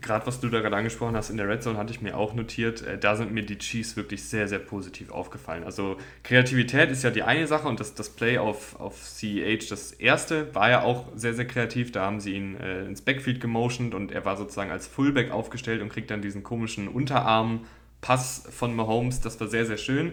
gerade 0.00 0.26
was 0.26 0.40
du 0.40 0.48
da 0.48 0.60
gerade 0.60 0.76
angesprochen 0.76 1.16
hast, 1.16 1.30
in 1.30 1.36
der 1.36 1.48
Red 1.48 1.62
Zone 1.62 1.78
hatte 1.78 1.92
ich 1.92 2.00
mir 2.00 2.16
auch 2.16 2.34
notiert, 2.34 2.82
äh, 2.82 2.98
da 2.98 3.16
sind 3.16 3.32
mir 3.32 3.42
die 3.42 3.58
Chiefs 3.58 3.96
wirklich 3.96 4.24
sehr, 4.24 4.48
sehr 4.48 4.58
positiv 4.58 5.10
aufgefallen. 5.10 5.64
Also 5.64 5.96
Kreativität 6.22 6.90
ist 6.90 7.02
ja 7.02 7.10
die 7.10 7.22
eine 7.22 7.46
Sache 7.46 7.68
und 7.68 7.80
das, 7.80 7.94
das 7.94 8.10
Play 8.10 8.38
auf, 8.38 8.78
auf 8.80 9.02
CEH, 9.02 9.68
das 9.68 9.92
erste, 9.92 10.54
war 10.54 10.70
ja 10.70 10.82
auch 10.82 11.06
sehr, 11.14 11.34
sehr 11.34 11.46
kreativ. 11.46 11.92
Da 11.92 12.04
haben 12.04 12.20
sie 12.20 12.34
ihn 12.34 12.56
äh, 12.56 12.84
ins 12.84 13.02
Backfield 13.02 13.40
gemotioned 13.40 13.94
und 13.94 14.12
er 14.12 14.24
war 14.24 14.36
sozusagen 14.36 14.70
als 14.70 14.86
Fullback 14.86 15.30
aufgestellt 15.30 15.82
und 15.82 15.88
kriegt 15.88 16.10
dann 16.10 16.22
diesen 16.22 16.42
komischen 16.42 16.88
Unterarm-Pass 16.88 18.48
von 18.50 18.74
Mahomes. 18.74 19.20
Das 19.20 19.40
war 19.40 19.48
sehr, 19.48 19.66
sehr 19.66 19.78
schön. 19.78 20.12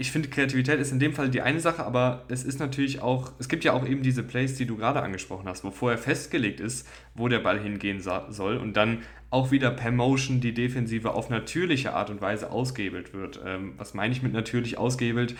Ich 0.00 0.12
finde, 0.12 0.28
Kreativität 0.28 0.78
ist 0.78 0.92
in 0.92 1.00
dem 1.00 1.12
Fall 1.12 1.28
die 1.28 1.42
eine 1.42 1.58
Sache, 1.58 1.84
aber 1.84 2.24
es 2.28 2.44
ist 2.44 2.60
natürlich 2.60 3.02
auch, 3.02 3.32
es 3.40 3.48
gibt 3.48 3.64
ja 3.64 3.72
auch 3.72 3.84
eben 3.84 4.00
diese 4.02 4.22
Plays, 4.22 4.54
die 4.54 4.64
du 4.64 4.76
gerade 4.76 5.02
angesprochen 5.02 5.48
hast, 5.48 5.64
wo 5.64 5.72
vorher 5.72 5.98
festgelegt 5.98 6.60
ist, 6.60 6.86
wo 7.16 7.26
der 7.26 7.40
Ball 7.40 7.58
hingehen 7.58 8.00
soll 8.00 8.58
und 8.58 8.76
dann 8.76 8.98
auch 9.30 9.50
wieder 9.50 9.72
per 9.72 9.90
Motion 9.90 10.40
die 10.40 10.54
Defensive 10.54 11.12
auf 11.12 11.30
natürliche 11.30 11.94
Art 11.94 12.10
und 12.10 12.20
Weise 12.20 12.52
ausgehebelt 12.52 13.12
wird. 13.12 13.40
Ähm, 13.44 13.74
was 13.76 13.92
meine 13.92 14.12
ich 14.12 14.22
mit 14.22 14.32
natürlich 14.32 14.78
ausgehebelt? 14.78 15.34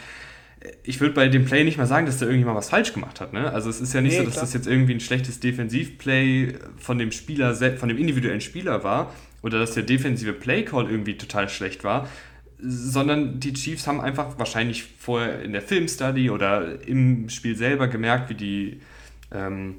Ich 0.83 1.01
würde 1.01 1.15
bei 1.15 1.29
dem 1.29 1.45
Play 1.45 1.63
nicht 1.63 1.79
mal 1.79 1.87
sagen, 1.87 2.07
dass 2.07 2.19
da 2.19 2.27
irgendjemand 2.27 2.59
was 2.59 2.69
falsch 2.69 2.93
gemacht 2.93 3.21
hat. 3.21 3.33
Ne? 3.33 3.53
Also 3.53 3.71
es 3.71 3.81
ist 3.81 3.95
ja 3.95 4.01
nicht 4.01 4.15
nee, 4.15 4.19
so, 4.19 4.25
dass 4.25 4.33
klar. 4.33 4.45
das 4.45 4.55
jetzt 4.55 4.67
irgendwie 4.67 4.95
ein 4.95 5.01
schlechtes 5.01 5.39
Defensivplay 5.39 6.55
von 6.79 6.99
dem 6.99 7.13
Spieler, 7.13 7.55
von 7.55 7.89
dem 7.89 7.97
individuellen 7.97 8.41
Spieler 8.41 8.83
war 8.83 9.15
oder 9.43 9.61
dass 9.61 9.75
der 9.75 9.85
defensive 9.85 10.33
Playcall 10.33 10.91
irgendwie 10.91 11.17
total 11.17 11.49
schlecht 11.49 11.85
war, 11.85 12.09
sondern 12.61 13.41
die 13.41 13.53
Chiefs 13.53 13.87
haben 13.87 14.01
einfach 14.01 14.39
wahrscheinlich 14.39 14.85
vorher 14.85 15.43
in 15.43 15.53
der 15.53 15.63
Filmstudy 15.63 16.31
oder 16.31 16.83
im 16.87 17.29
Spiel 17.29 17.57
selber 17.57 17.89
gemerkt, 17.89 18.31
wie 18.31 18.35
die, 18.35 18.81
ähm, 19.33 19.77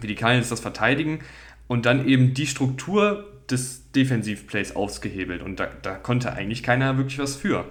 wie 0.00 0.06
die 0.06 0.14
Cardinals 0.14 0.48
das 0.48 0.60
verteidigen 0.60 1.20
und 1.66 1.86
dann 1.86 2.06
eben 2.06 2.34
die 2.34 2.46
Struktur 2.46 3.26
des 3.50 3.90
Defensivplays 3.92 4.76
ausgehebelt 4.76 5.42
und 5.42 5.60
da, 5.60 5.68
da 5.82 5.94
konnte 5.96 6.32
eigentlich 6.32 6.62
keiner 6.62 6.96
wirklich 6.96 7.18
was 7.18 7.36
für. 7.36 7.66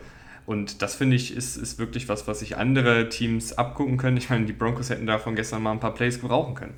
Und 0.46 0.82
das 0.82 0.96
finde 0.96 1.16
ich 1.16 1.36
ist, 1.36 1.56
ist 1.56 1.80
wirklich 1.80 2.10
was, 2.10 2.28
was 2.28 2.40
sich 2.40 2.58
andere 2.58 3.08
Teams 3.08 3.54
abgucken 3.58 3.98
können. 3.98 4.18
Ich 4.18 4.30
meine, 4.30 4.46
die 4.46 4.54
Broncos 4.54 4.90
hätten 4.90 5.08
davon 5.08 5.36
gestern 5.36 5.64
mal 5.64 5.72
ein 5.72 5.80
paar 5.80 5.94
Plays 5.94 6.20
gebrauchen 6.20 6.54
können 6.56 6.76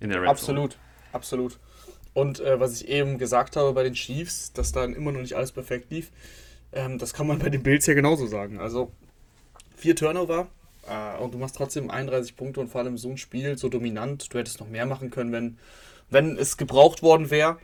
in 0.00 0.08
der 0.08 0.22
Red 0.22 0.28
Absolut, 0.28 0.72
Zone. 0.72 0.82
absolut. 1.12 1.58
Und 2.14 2.40
äh, 2.40 2.58
was 2.58 2.80
ich 2.80 2.88
eben 2.88 3.18
gesagt 3.18 3.56
habe 3.56 3.72
bei 3.74 3.82
den 3.82 3.94
Chiefs, 3.94 4.52
dass 4.52 4.72
dann 4.72 4.94
immer 4.94 5.12
noch 5.12 5.20
nicht 5.20 5.34
alles 5.34 5.52
perfekt 5.52 5.90
lief, 5.90 6.10
ähm, 6.74 6.98
das 6.98 7.14
kann 7.14 7.26
man 7.26 7.38
bei 7.38 7.48
den 7.48 7.62
Bills 7.62 7.86
ja 7.86 7.94
genauso 7.94 8.26
sagen. 8.26 8.58
Also 8.58 8.92
vier 9.76 9.96
Turnover 9.96 10.48
äh, 10.88 11.22
und 11.22 11.34
du 11.34 11.38
machst 11.38 11.56
trotzdem 11.56 11.90
31 11.90 12.36
Punkte 12.36 12.60
und 12.60 12.68
vor 12.68 12.80
allem 12.80 12.98
so 12.98 13.08
ein 13.08 13.18
Spiel 13.18 13.56
so 13.56 13.68
dominant. 13.68 14.32
Du 14.32 14.38
hättest 14.38 14.60
noch 14.60 14.68
mehr 14.68 14.86
machen 14.86 15.10
können, 15.10 15.32
wenn, 15.32 15.58
wenn 16.10 16.36
es 16.36 16.56
gebraucht 16.56 17.02
worden 17.02 17.30
wäre. 17.30 17.58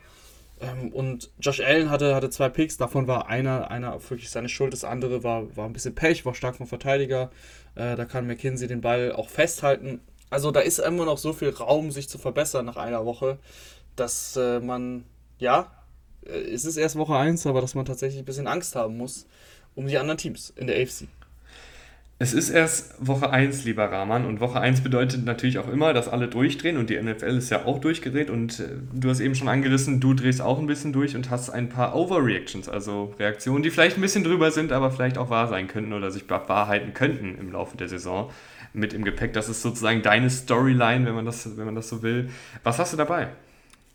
Ähm, 0.59 0.89
und 0.93 1.31
Josh 1.39 1.59
Allen 1.59 1.89
hatte, 1.89 2.15
hatte 2.15 2.29
zwei 2.29 2.49
Picks, 2.49 2.77
davon 2.77 3.07
war 3.07 3.27
einer, 3.27 3.71
einer 3.71 3.93
wirklich 4.09 4.29
seine 4.29 4.49
Schuld, 4.49 4.73
das 4.73 4.83
andere 4.83 5.23
war, 5.23 5.55
war 5.57 5.65
ein 5.65 5.73
bisschen 5.73 5.95
Pech, 5.95 6.25
war 6.25 6.35
stark 6.35 6.55
vom 6.55 6.67
Verteidiger. 6.67 7.31
Äh, 7.75 7.95
da 7.95 8.05
kann 8.05 8.27
McKinsey 8.27 8.67
den 8.67 8.81
Ball 8.81 9.11
auch 9.11 9.29
festhalten. 9.29 10.01
Also 10.29 10.51
da 10.51 10.61
ist 10.61 10.79
immer 10.79 11.05
noch 11.05 11.17
so 11.17 11.33
viel 11.33 11.49
Raum, 11.49 11.91
sich 11.91 12.07
zu 12.07 12.17
verbessern 12.17 12.65
nach 12.65 12.77
einer 12.77 13.05
Woche, 13.05 13.37
dass 13.95 14.37
äh, 14.37 14.59
man, 14.59 15.03
ja, 15.39 15.71
es 16.23 16.65
ist 16.65 16.77
erst 16.77 16.95
Woche 16.95 17.15
1, 17.15 17.45
aber 17.47 17.61
dass 17.61 17.75
man 17.75 17.85
tatsächlich 17.85 18.19
ein 18.19 18.25
bisschen 18.25 18.47
Angst 18.47 18.75
haben 18.75 18.97
muss 18.97 19.25
um 19.75 19.87
die 19.87 19.97
anderen 19.97 20.17
Teams 20.17 20.51
in 20.55 20.67
der 20.67 20.81
AFC. 20.81 21.07
Es 22.19 22.33
ist 22.33 22.51
erst 22.51 22.95
Woche 22.99 23.31
1, 23.31 23.63
lieber 23.63 23.91
Rahman, 23.91 24.27
und 24.27 24.39
Woche 24.41 24.59
1 24.59 24.81
bedeutet 24.81 25.25
natürlich 25.25 25.57
auch 25.57 25.67
immer, 25.67 25.91
dass 25.91 26.07
alle 26.07 26.27
durchdrehen 26.27 26.77
und 26.77 26.91
die 26.91 27.01
NFL 27.01 27.37
ist 27.37 27.49
ja 27.49 27.65
auch 27.65 27.79
durchgedreht 27.79 28.29
und 28.29 28.59
äh, 28.59 28.67
du 28.93 29.09
hast 29.09 29.21
eben 29.21 29.33
schon 29.33 29.47
angerissen, 29.47 29.99
du 29.99 30.13
drehst 30.13 30.39
auch 30.39 30.59
ein 30.59 30.67
bisschen 30.67 30.93
durch 30.93 31.15
und 31.15 31.31
hast 31.31 31.49
ein 31.49 31.69
paar 31.69 31.95
Overreactions, 31.95 32.69
also 32.69 33.15
Reaktionen, 33.17 33.63
die 33.63 33.71
vielleicht 33.71 33.97
ein 33.97 34.01
bisschen 34.01 34.23
drüber 34.23 34.51
sind, 34.51 34.71
aber 34.71 34.91
vielleicht 34.91 35.17
auch 35.17 35.31
wahr 35.31 35.47
sein 35.47 35.67
könnten 35.67 35.93
oder 35.93 36.11
sich 36.11 36.27
bewahrheiten 36.27 36.93
könnten 36.93 37.39
im 37.39 37.51
Laufe 37.51 37.75
der 37.75 37.87
Saison 37.89 38.29
mit 38.71 38.93
im 38.93 39.03
Gepäck. 39.03 39.33
Das 39.33 39.49
ist 39.49 39.63
sozusagen 39.63 40.03
deine 40.03 40.29
Storyline, 40.29 41.07
wenn 41.07 41.15
man 41.15 41.25
das, 41.25 41.57
wenn 41.57 41.65
man 41.65 41.75
das 41.75 41.89
so 41.89 42.03
will. 42.03 42.29
Was 42.63 42.77
hast 42.77 42.93
du 42.93 42.97
dabei? 42.97 43.29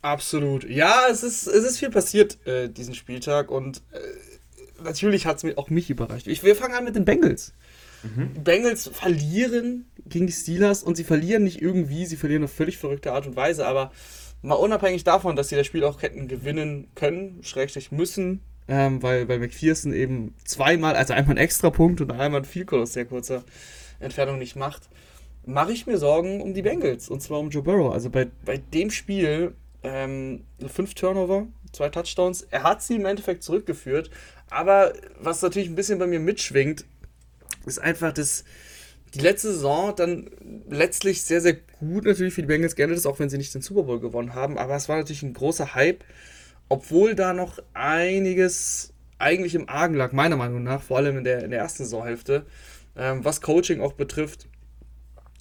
Absolut. 0.03 0.69
Ja, 0.69 1.07
es 1.11 1.23
ist, 1.23 1.47
es 1.47 1.65
ist 1.65 1.79
viel 1.79 1.91
passiert 1.91 2.39
äh, 2.47 2.69
diesen 2.69 2.95
Spieltag 2.95 3.51
und 3.51 3.83
äh, 3.93 4.83
natürlich 4.83 5.27
hat 5.27 5.43
es 5.43 5.57
auch 5.57 5.71
mich 5.71 5.91
überrascht. 5.91 6.27
Ich, 6.27 6.43
wir 6.43 6.57
fangen 6.57 6.75
an 6.75 6.85
mit 6.85 6.97
den 6.97 7.05
Bengals. 7.05 7.55
Mhm. 8.03 8.35
Die 8.35 8.41
Bengals 8.41 8.89
verlieren 8.89 9.87
gegen 10.05 10.27
die 10.27 10.33
Steelers 10.33 10.83
und 10.83 10.97
sie 10.97 11.05
verlieren 11.05 11.45
nicht 11.45 11.61
irgendwie, 11.61 12.07
sie 12.07 12.17
verlieren 12.17 12.45
auf 12.45 12.53
völlig 12.53 12.79
verrückte 12.79 13.13
Art 13.13 13.27
und 13.27 13.37
Weise, 13.37 13.67
aber 13.67 13.91
mal 14.43 14.55
unabhängig 14.55 15.05
davon, 15.05 15.37
dass 15.37 15.49
sie 15.49 15.57
das 15.57 15.67
Spiel 15.67 15.85
auch 15.85 16.03
hätten 16.03 16.29
gewinnen 16.29 16.89
können, 16.95 17.43
schrägstrich 17.43 17.91
müssen, 17.91 18.43
ähm, 18.69 19.03
weil 19.03 19.27
bei 19.27 19.39
McPherson 19.39 19.93
eben 19.93 20.35
zweimal, 20.45 20.95
also 20.95 21.15
einmal 21.15 21.37
ein 21.37 21.43
extra 21.43 21.71
Punkt 21.71 22.01
und 22.01 22.13
einmal 22.13 22.43
ein 22.43 22.45
Vielkohl 22.45 22.83
aus 22.83 22.93
sehr 22.93 23.07
kurzer 23.07 23.45
Entfernung 23.99 24.39
nicht 24.39 24.57
macht, 24.57 24.89
mache 25.45 25.73
ich 25.73 25.87
mir 25.87 25.99
Sorgen 25.99 26.41
um 26.41 26.55
die 26.55 26.63
Bengals 26.63 27.09
und 27.09 27.23
zwar 27.23 27.39
um 27.39 27.51
Joe 27.51 27.63
Burrow. 27.63 27.93
Also 27.93 28.11
bei, 28.11 28.27
bei 28.45 28.59
dem 28.59 28.91
Spiel 28.91 29.55
ähm, 29.83 30.45
fünf 30.67 30.95
Turnover, 30.95 31.47
zwei 31.73 31.89
Touchdowns. 31.89 32.43
Er 32.51 32.63
hat 32.63 32.83
sie 32.83 32.97
im 32.97 33.07
Endeffekt 33.07 33.43
zurückgeführt, 33.43 34.11
aber 34.51 34.93
was 35.19 35.43
natürlich 35.43 35.69
ein 35.69 35.75
bisschen 35.75 35.99
bei 35.99 36.07
mir 36.07 36.21
mitschwingt, 36.21 36.85
ist 37.67 37.79
einfach 37.79 38.13
das, 38.13 38.45
die 39.15 39.21
letzte 39.21 39.53
Saison 39.53 39.95
dann 39.97 40.31
letztlich 40.69 41.23
sehr, 41.23 41.41
sehr 41.41 41.55
gut 41.55 42.05
natürlich 42.05 42.35
für 42.35 42.43
die 42.43 42.49
Bengals 42.49 42.77
gerne 42.77 42.95
das, 42.95 43.07
auch 43.07 43.19
wenn 43.19 43.29
sie 43.29 43.39
nicht 43.39 43.55
den 43.55 43.63
Super 43.63 43.85
Bowl 43.85 44.01
gewonnen 44.01 44.35
haben. 44.35 44.59
Aber 44.59 44.77
es 44.77 44.89
war 44.89 44.97
natürlich 44.97 45.23
ein 45.23 45.35
großer 45.35 45.75
Hype, 45.75 46.05
obwohl 46.69 47.15
da 47.15 47.33
noch 47.33 47.59
einiges 47.75 48.93
eigentlich 49.19 49.55
im 49.55 49.69
Argen 49.69 49.95
lag, 49.95 50.13
meiner 50.13 50.37
Meinung 50.37 50.63
nach, 50.63 50.83
vor 50.83 50.99
allem 50.99 51.19
in 51.19 51.25
der, 51.25 51.45
in 51.45 51.51
der 51.51 51.61
ersten 51.61 51.85
Saisonhälfte, 51.85 52.47
ähm, 52.97 53.25
was 53.25 53.41
Coaching 53.41 53.81
auch 53.81 53.95
betrifft. 53.95 54.49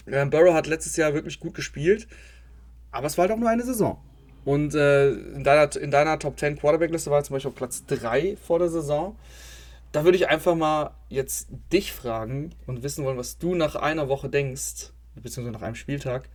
Ähm, 0.07 0.29
Burrow 0.29 0.53
hat 0.53 0.67
letztes 0.67 0.95
Jahr 0.95 1.13
wirklich 1.13 1.39
gut 1.39 1.53
gespielt, 1.53 2.07
aber 2.91 3.07
es 3.07 3.17
war 3.17 3.23
halt 3.23 3.31
auch 3.31 3.39
nur 3.39 3.49
eine 3.49 3.63
Saison. 3.63 4.01
Und 4.45 4.75
äh, 4.75 5.11
in, 5.11 5.43
deiner, 5.43 5.75
in 5.75 5.91
deiner 5.91 6.19
Top 6.19 6.39
10 6.39 6.57
Quarterback-Liste 6.57 7.09
war 7.09 7.23
zum 7.23 7.33
Beispiel 7.33 7.49
auf 7.49 7.55
Platz 7.55 7.83
3 7.87 8.37
vor 8.37 8.59
der 8.59 8.69
Saison. 8.69 9.17
Da 9.91 10.03
würde 10.03 10.17
ich 10.17 10.29
einfach 10.29 10.55
mal 10.55 10.91
jetzt 11.09 11.47
dich 11.73 11.91
fragen 11.91 12.51
und 12.67 12.83
wissen 12.83 13.03
wollen, 13.03 13.17
was 13.17 13.39
du 13.39 13.55
nach 13.55 13.75
einer 13.75 14.07
Woche 14.07 14.29
denkst, 14.29 14.91
beziehungsweise 15.15 15.51
nach 15.51 15.63
einem 15.63 15.75
Spieltag. 15.75 16.29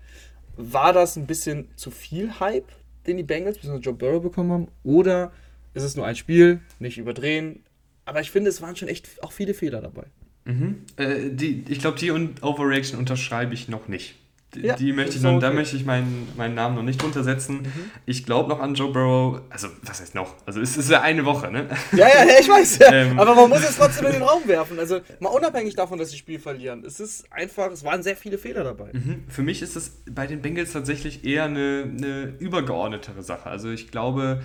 War 0.56 0.92
das 0.92 1.16
ein 1.16 1.26
bisschen 1.26 1.68
zu 1.76 1.90
viel 1.90 2.40
Hype, 2.40 2.68
den 3.06 3.16
die 3.16 3.22
Bengals 3.22 3.58
bzw. 3.58 3.78
Joe 3.78 3.94
Burrow 3.94 4.22
bekommen 4.22 4.50
haben? 4.50 4.68
Oder 4.82 5.30
ist 5.72 5.84
es 5.84 5.94
nur 5.94 6.04
ein 6.04 6.16
Spiel, 6.16 6.60
nicht 6.80 6.98
überdrehen? 6.98 7.62
Aber 8.04 8.20
ich 8.20 8.32
finde, 8.32 8.50
es 8.50 8.60
waren 8.60 8.74
schon 8.74 8.88
echt 8.88 9.22
auch 9.22 9.30
viele 9.30 9.54
Fehler 9.54 9.80
dabei. 9.80 10.06
Mhm. 10.46 10.84
Äh, 10.96 11.30
die, 11.30 11.64
ich 11.68 11.78
glaube, 11.78 11.98
die 11.98 12.10
Overreaction 12.10 12.98
unterschreibe 12.98 13.54
ich 13.54 13.68
noch 13.68 13.86
nicht. 13.86 14.16
Ja, 14.56 14.74
die 14.74 14.92
möchte 14.92 15.16
ich 15.16 15.22
noch, 15.22 15.32
okay. 15.32 15.40
da 15.40 15.50
möchte 15.52 15.76
ich 15.76 15.84
meinen, 15.84 16.28
meinen 16.36 16.54
Namen 16.54 16.74
noch 16.74 16.82
nicht 16.82 17.00
drunter 17.00 17.22
setzen. 17.22 17.62
Mhm. 17.62 17.90
Ich 18.06 18.24
glaube 18.24 18.48
noch 18.48 18.60
an 18.60 18.74
Joe 18.74 18.92
Burrow. 18.92 19.42
Also, 19.50 19.68
was 19.82 20.00
heißt 20.00 20.14
noch? 20.14 20.34
Also, 20.46 20.60
es 20.60 20.76
ist 20.76 20.90
ja 20.90 21.02
eine 21.02 21.24
Woche, 21.24 21.50
ne? 21.50 21.68
Ja, 21.92 22.08
ja, 22.08 22.38
ich 22.40 22.48
weiß. 22.48 22.78
Ja. 22.78 22.92
ähm, 22.92 23.18
Aber 23.18 23.34
man 23.34 23.48
muss 23.48 23.62
es 23.62 23.76
trotzdem 23.76 24.06
in 24.06 24.12
den 24.12 24.22
Raum 24.22 24.42
werfen. 24.46 24.78
Also, 24.78 25.00
mal 25.20 25.28
unabhängig 25.28 25.76
davon, 25.76 25.98
dass 25.98 26.08
sie 26.08 26.16
das 26.16 26.20
Spiel 26.20 26.38
verlieren. 26.38 26.84
Es 26.84 26.98
ist 26.98 27.30
einfach, 27.32 27.70
es 27.70 27.84
waren 27.84 28.02
sehr 28.02 28.16
viele 28.16 28.38
Fehler 28.38 28.64
dabei. 28.64 28.90
Mhm. 28.92 29.24
Für 29.28 29.42
mich 29.42 29.62
ist 29.62 29.76
es 29.76 30.02
bei 30.10 30.26
den 30.26 30.42
Bengals 30.42 30.72
tatsächlich 30.72 31.24
eher 31.24 31.44
eine, 31.44 31.84
eine 31.96 32.34
übergeordnetere 32.38 33.22
Sache. 33.22 33.48
Also, 33.48 33.70
ich 33.70 33.90
glaube, 33.90 34.42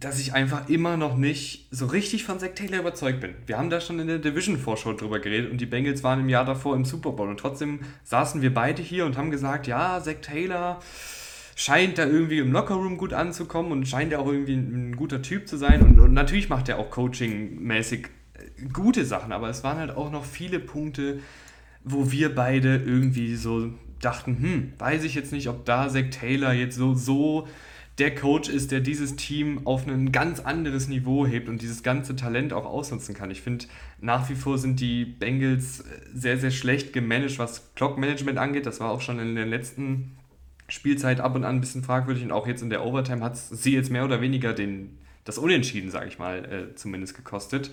dass 0.00 0.20
ich 0.20 0.32
einfach 0.32 0.68
immer 0.68 0.96
noch 0.96 1.16
nicht 1.16 1.66
so 1.70 1.86
richtig 1.86 2.24
von 2.24 2.38
Zack 2.38 2.54
Taylor 2.54 2.80
überzeugt 2.80 3.20
bin. 3.20 3.34
Wir 3.46 3.58
haben 3.58 3.68
da 3.68 3.80
schon 3.80 3.98
in 3.98 4.06
der 4.06 4.18
Division-Vorschau 4.18 4.92
drüber 4.92 5.18
geredet 5.18 5.50
und 5.50 5.60
die 5.60 5.66
Bengals 5.66 6.04
waren 6.04 6.20
im 6.20 6.28
Jahr 6.28 6.44
davor 6.44 6.76
im 6.76 6.84
Super 6.84 7.12
Bowl 7.12 7.28
und 7.28 7.40
trotzdem 7.40 7.80
saßen 8.04 8.40
wir 8.40 8.54
beide 8.54 8.80
hier 8.80 9.06
und 9.06 9.16
haben 9.16 9.30
gesagt, 9.30 9.66
ja, 9.66 10.00
Zack 10.00 10.22
Taylor 10.22 10.80
scheint 11.56 11.98
da 11.98 12.06
irgendwie 12.06 12.38
im 12.38 12.52
Lockerroom 12.52 12.96
gut 12.96 13.12
anzukommen 13.12 13.72
und 13.72 13.88
scheint 13.88 14.12
ja 14.12 14.20
auch 14.20 14.28
irgendwie 14.28 14.54
ein, 14.54 14.94
guter 14.94 15.20
Typ 15.20 15.48
zu 15.48 15.56
sein 15.56 15.82
und, 15.82 15.98
und 15.98 16.12
natürlich 16.12 16.48
macht 16.48 16.68
er 16.68 16.78
auch 16.78 16.90
coaching-mäßig 16.90 18.06
äh, 18.34 18.64
gute 18.72 19.04
Sachen, 19.04 19.32
aber 19.32 19.48
es 19.48 19.64
waren 19.64 19.78
halt 19.78 19.90
auch 19.90 20.12
noch 20.12 20.24
viele 20.24 20.60
Punkte, 20.60 21.18
wo 21.82 22.12
wir 22.12 22.32
beide 22.32 22.76
irgendwie 22.76 23.34
so 23.34 23.72
dachten, 24.00 24.38
hm, 24.40 24.72
weiß 24.78 25.02
ich 25.02 25.16
jetzt 25.16 25.32
nicht, 25.32 25.48
ob 25.48 25.64
da 25.64 25.88
Zack 25.88 26.12
Taylor 26.12 26.52
jetzt 26.52 26.76
so, 26.76 26.94
so 26.94 27.48
der 27.98 28.14
Coach 28.14 28.48
ist, 28.48 28.70
der 28.70 28.80
dieses 28.80 29.16
Team 29.16 29.66
auf 29.66 29.86
ein 29.86 30.12
ganz 30.12 30.40
anderes 30.40 30.88
Niveau 30.88 31.26
hebt 31.26 31.48
und 31.48 31.62
dieses 31.62 31.82
ganze 31.82 32.14
Talent 32.14 32.52
auch 32.52 32.64
ausnutzen 32.64 33.14
kann. 33.14 33.30
Ich 33.30 33.42
finde, 33.42 33.66
nach 34.00 34.28
wie 34.30 34.36
vor 34.36 34.56
sind 34.58 34.78
die 34.78 35.04
Bengals 35.04 35.84
sehr, 36.14 36.38
sehr 36.38 36.52
schlecht 36.52 36.92
gemanagt, 36.92 37.38
was 37.38 37.74
Clock-Management 37.74 38.38
angeht. 38.38 38.66
Das 38.66 38.78
war 38.78 38.90
auch 38.90 39.00
schon 39.00 39.18
in 39.18 39.34
der 39.34 39.46
letzten 39.46 40.16
Spielzeit 40.68 41.20
ab 41.20 41.34
und 41.34 41.44
an 41.44 41.56
ein 41.56 41.60
bisschen 41.60 41.82
fragwürdig 41.82 42.22
und 42.22 42.30
auch 42.30 42.46
jetzt 42.46 42.62
in 42.62 42.70
der 42.70 42.84
Overtime 42.84 43.24
hat 43.24 43.36
sie 43.36 43.72
jetzt 43.72 43.90
mehr 43.90 44.04
oder 44.04 44.20
weniger 44.20 44.52
den, 44.52 44.98
das 45.24 45.38
Unentschieden, 45.38 45.90
sage 45.90 46.08
ich 46.08 46.18
mal, 46.18 46.44
äh, 46.44 46.74
zumindest 46.76 47.16
gekostet 47.16 47.70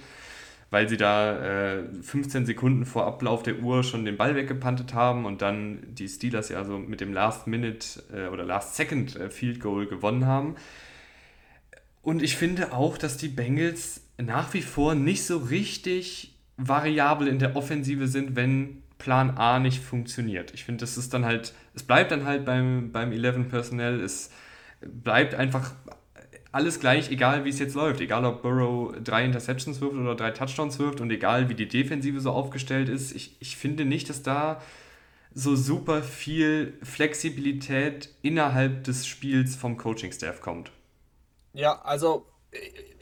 weil 0.75 0.89
sie 0.89 0.97
da 0.97 1.77
äh, 1.77 1.83
15 2.01 2.45
Sekunden 2.45 2.85
vor 2.85 3.05
Ablauf 3.05 3.43
der 3.43 3.59
Uhr 3.59 3.81
schon 3.81 4.03
den 4.03 4.17
Ball 4.17 4.35
weggepantet 4.35 4.93
haben 4.93 5.23
und 5.23 5.41
dann 5.41 5.79
die 5.87 6.09
Steelers 6.09 6.49
ja 6.49 6.65
so 6.65 6.77
mit 6.77 6.99
dem 6.99 7.13
Last 7.13 7.47
Minute 7.47 8.03
äh, 8.13 8.27
oder 8.27 8.43
Last 8.43 8.75
Second 8.75 9.15
äh, 9.15 9.29
Field 9.29 9.61
Goal 9.61 9.87
gewonnen 9.87 10.25
haben. 10.25 10.55
Und 12.01 12.21
ich 12.21 12.35
finde 12.35 12.73
auch, 12.73 12.97
dass 12.97 13.15
die 13.15 13.29
Bengals 13.29 14.01
nach 14.17 14.53
wie 14.53 14.61
vor 14.61 14.95
nicht 14.95 15.23
so 15.23 15.37
richtig 15.37 16.35
variabel 16.57 17.29
in 17.29 17.39
der 17.39 17.55
Offensive 17.55 18.09
sind, 18.09 18.35
wenn 18.35 18.83
Plan 18.97 19.37
A 19.37 19.59
nicht 19.59 19.81
funktioniert. 19.81 20.53
Ich 20.53 20.65
finde, 20.65 20.81
das 20.81 20.97
ist 20.97 21.13
dann 21.13 21.23
halt, 21.23 21.53
es 21.73 21.83
bleibt 21.83 22.11
dann 22.11 22.25
halt 22.25 22.43
beim, 22.43 22.91
beim 22.91 23.13
11 23.13 23.47
Personnel, 23.47 24.01
es 24.01 24.29
bleibt 24.81 25.35
einfach 25.35 25.71
alles 26.55 26.79
gleich, 26.79 27.11
egal 27.11 27.43
wie 27.43 27.49
es 27.49 27.59
jetzt 27.59 27.75
läuft. 27.75 27.99
Egal, 27.99 28.23
ob 28.23 28.41
Burrow 28.41 28.95
drei 29.03 29.25
Interceptions 29.25 29.81
wirft 29.81 29.97
oder 29.97 30.15
drei 30.15 30.31
Touchdowns 30.31 30.79
wirft 30.79 31.01
und 31.01 31.11
egal, 31.11 31.49
wie 31.49 31.53
die 31.53 31.67
Defensive 31.67 32.21
so 32.21 32.31
aufgestellt 32.31 32.87
ist. 32.87 33.13
Ich, 33.13 33.35
ich 33.41 33.57
finde 33.57 33.83
nicht, 33.83 34.09
dass 34.09 34.23
da 34.23 34.61
so 35.33 35.57
super 35.57 36.01
viel 36.01 36.79
Flexibilität 36.81 38.09
innerhalb 38.21 38.85
des 38.85 39.05
Spiels 39.05 39.57
vom 39.57 39.75
Coaching-Staff 39.75 40.39
kommt. 40.39 40.71
Ja, 41.51 41.81
also 41.81 42.25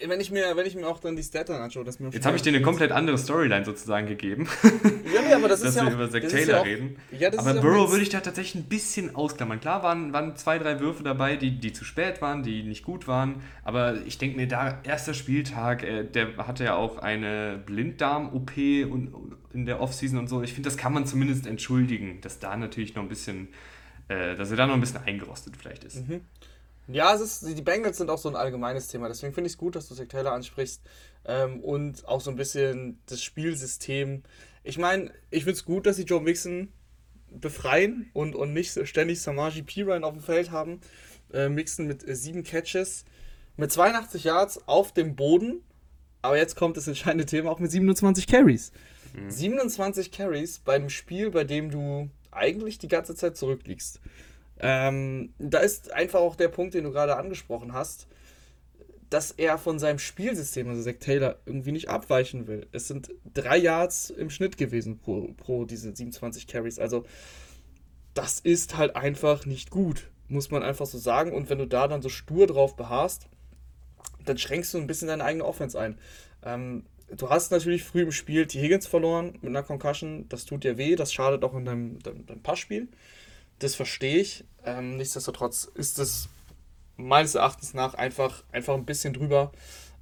wenn 0.08 0.20
ich 0.20 0.32
mir, 0.32 0.56
wenn 0.56 0.66
ich 0.66 0.76
mir 0.76 0.88
auch 0.88 1.00
dann 1.00 1.16
die 1.16 1.24
Stat 1.24 1.50
anschaue, 1.50 1.84
dass 1.84 2.00
mir 2.00 2.10
Jetzt 2.10 2.26
habe 2.26 2.36
ich 2.36 2.42
dir 2.42 2.50
eine 2.50 2.62
komplett 2.62 2.92
andere 2.92 3.18
Storyline 3.18 3.66
sozusagen 3.66 4.08
gegeben. 4.08 4.48
Ja, 5.14 5.38
aber 5.38 5.48
das 5.48 5.62
dass 5.62 5.70
ist 5.70 5.76
ja 5.76 5.84
wir 5.84 5.90
auch, 5.90 5.94
über 5.94 6.08
das 6.08 6.32
Taylor 6.32 6.54
ja 6.54 6.62
auch, 6.62 6.66
reden. 6.66 6.98
Ja, 7.18 7.30
Aber 7.38 7.54
Burrow 7.56 7.90
würde 7.92 8.04
ich 8.04 8.10
da 8.10 8.20
tatsächlich 8.20 8.64
ein 8.64 8.68
bisschen 8.68 9.16
ausklammern. 9.16 9.60
Klar 9.60 9.84
waren, 9.84 10.14
waren 10.14 10.36
zwei, 10.36 10.60
drei 10.60 10.80
Würfe 10.80 11.04
dabei, 11.04 11.36
die, 11.36 11.60
die 11.60 11.74
zu 11.74 11.86
spät 11.86 12.22
waren, 12.22 12.44
die 12.44 12.64
nicht 12.64 12.84
gut 12.84 13.08
waren. 13.08 13.42
Aber 13.64 13.98
ich 14.06 14.18
denke 14.18 14.38
mir, 14.38 14.48
da 14.48 14.80
erster 14.84 15.14
Spieltag, 15.14 15.84
äh, 15.84 16.04
der 16.04 16.38
hatte 16.38 16.64
ja 16.64 16.76
auch 16.76 16.98
eine 16.98 17.62
Blinddarm-OP 17.66 18.58
und, 18.92 19.08
und 19.14 19.36
in 19.54 19.66
der 19.66 19.80
Offseason 19.80 20.20
und 20.20 20.28
so. 20.28 20.42
Ich 20.42 20.54
finde, 20.54 20.70
das 20.70 20.78
kann 20.78 20.94
man 20.94 21.06
zumindest 21.06 21.48
entschuldigen, 21.48 22.20
dass 22.22 22.40
da 22.40 22.58
natürlich 22.58 22.96
noch 22.96 23.04
ein 23.04 23.10
bisschen, 23.10 23.50
äh, 24.08 24.36
dass 24.36 24.52
er 24.52 24.58
da 24.58 24.68
noch 24.68 24.74
ein 24.74 24.82
bisschen 24.82 25.02
eingerostet 25.06 25.56
vielleicht 25.58 25.84
ist. 25.84 26.08
Mhm. 26.08 26.22
Ja, 26.88 27.14
es 27.14 27.22
ist, 27.22 27.58
die 27.58 27.62
Bengals 27.62 27.98
sind 27.98 28.10
auch 28.10 28.18
so 28.18 28.30
ein 28.30 28.36
allgemeines 28.36 28.88
Thema. 28.88 29.08
Deswegen 29.08 29.34
finde 29.34 29.48
ich 29.48 29.54
es 29.54 29.58
gut, 29.58 29.76
dass 29.76 29.88
du 29.88 29.96
Zach 29.96 30.08
Taylor 30.08 30.34
ansprichst. 30.34 30.82
Ähm, 31.26 31.62
und 31.62 32.06
auch 32.08 32.22
so 32.22 32.30
ein 32.30 32.36
bisschen 32.36 33.00
das 33.06 33.24
Spielsystem. 33.24 34.24
Ich 34.64 34.78
meine, 34.78 35.12
ich 35.30 35.44
finde 35.44 35.58
es 35.58 35.66
gut, 35.66 35.86
dass 35.86 35.96
sie 35.96 36.04
Joe 36.04 36.22
Mixon 36.22 36.74
befreien 37.30 38.10
und, 38.14 38.36
und 38.36 38.54
nicht 38.54 38.78
ständig 38.88 39.22
Samaji 39.22 39.64
Piran 39.64 40.04
auf 40.04 40.14
dem 40.14 40.22
Feld 40.22 40.52
haben. 40.52 40.82
Äh, 41.34 41.50
Mixon 41.50 41.88
mit 41.88 42.08
äh, 42.08 42.16
sieben 42.16 42.44
Catches, 42.44 43.06
mit 43.56 43.72
82 43.72 44.26
Yards 44.26 44.68
auf 44.68 44.94
dem 44.94 45.16
Boden. 45.16 45.64
Aber 46.22 46.38
jetzt 46.38 46.56
kommt 46.56 46.78
das 46.78 46.88
entscheidende 46.88 47.26
Thema 47.26 47.52
auch 47.52 47.60
mit 47.60 47.72
27 47.72 48.28
Carries. 48.28 48.72
27 49.28 50.12
Carries 50.12 50.60
bei 50.60 50.76
einem 50.76 50.90
Spiel, 50.90 51.30
bei 51.30 51.44
dem 51.44 51.70
du 51.70 52.10
eigentlich 52.32 52.80
die 52.80 52.88
ganze 52.88 53.16
Zeit 53.16 53.38
zurückliegst. 53.38 54.00
Ähm, 54.66 55.34
da 55.40 55.60
ist 55.60 55.92
einfach 55.92 56.22
auch 56.22 56.38
der 56.38 56.48
Punkt, 56.48 56.74
den 56.74 56.86
du 56.86 56.92
gerade 56.92 57.18
angesprochen 57.18 57.74
hast, 57.74 58.08
dass 59.10 59.32
er 59.32 59.58
von 59.58 59.78
seinem 59.78 60.00
Spielsystem, 60.00 60.70
also 60.70 60.82
Zach 60.82 61.00
Taylor, 61.02 61.36
irgendwie 61.46 61.74
nicht 61.74 61.90
abweichen 61.90 62.48
will. 62.48 62.66
Es 62.72 62.88
sind 62.88 63.12
drei 63.34 63.58
Yards 63.58 64.10
im 64.10 64.30
Schnitt 64.30 64.58
gewesen 64.58 65.00
pro, 65.00 65.34
pro 65.36 65.66
diese 65.66 65.94
27 65.94 66.48
Carries. 66.48 66.80
Also 66.80 67.06
das 68.14 68.40
ist 68.40 68.78
halt 68.78 68.96
einfach 68.96 69.46
nicht 69.46 69.70
gut, 69.70 70.10
muss 70.30 70.50
man 70.50 70.64
einfach 70.64 70.86
so 70.86 70.98
sagen. 70.98 71.34
Und 71.34 71.50
wenn 71.50 71.60
du 71.60 71.68
da 71.68 71.90
dann 71.90 72.02
so 72.02 72.10
stur 72.10 72.48
drauf 72.48 72.78
beharrst, 72.78 73.28
dann 74.24 74.38
schränkst 74.38 74.74
du 74.74 74.78
ein 74.78 74.88
bisschen 74.88 75.10
deine 75.10 75.26
eigene 75.26 75.44
Offense 75.44 75.78
ein. 75.78 75.98
Ähm, 76.42 76.86
du 77.16 77.30
hast 77.30 77.52
natürlich 77.52 77.84
früh 77.84 78.04
im 78.04 78.14
Spiel 78.14 78.46
die 78.46 78.62
Higgins 78.62 78.88
verloren 78.88 79.34
mit 79.42 79.50
einer 79.50 79.64
Concussion. 79.64 80.26
Das 80.30 80.46
tut 80.46 80.64
dir 80.64 80.78
weh, 80.78 80.96
das 80.96 81.12
schadet 81.12 81.44
auch 81.44 81.54
in 81.54 81.66
deinem, 81.66 82.00
deinem, 82.00 82.26
deinem 82.26 82.42
Passspiel. 82.42 82.88
Das 83.60 83.76
verstehe 83.76 84.18
ich. 84.18 84.46
Ähm, 84.66 84.98
nichtsdestotrotz 84.98 85.66
ist 85.76 86.00
es 86.00 86.30
meines 86.98 87.36
Erachtens 87.36 87.74
nach 87.74 87.94
einfach, 87.94 88.44
einfach 88.52 88.76
ein 88.76 88.86
bisschen 88.86 89.14
drüber 89.14 89.52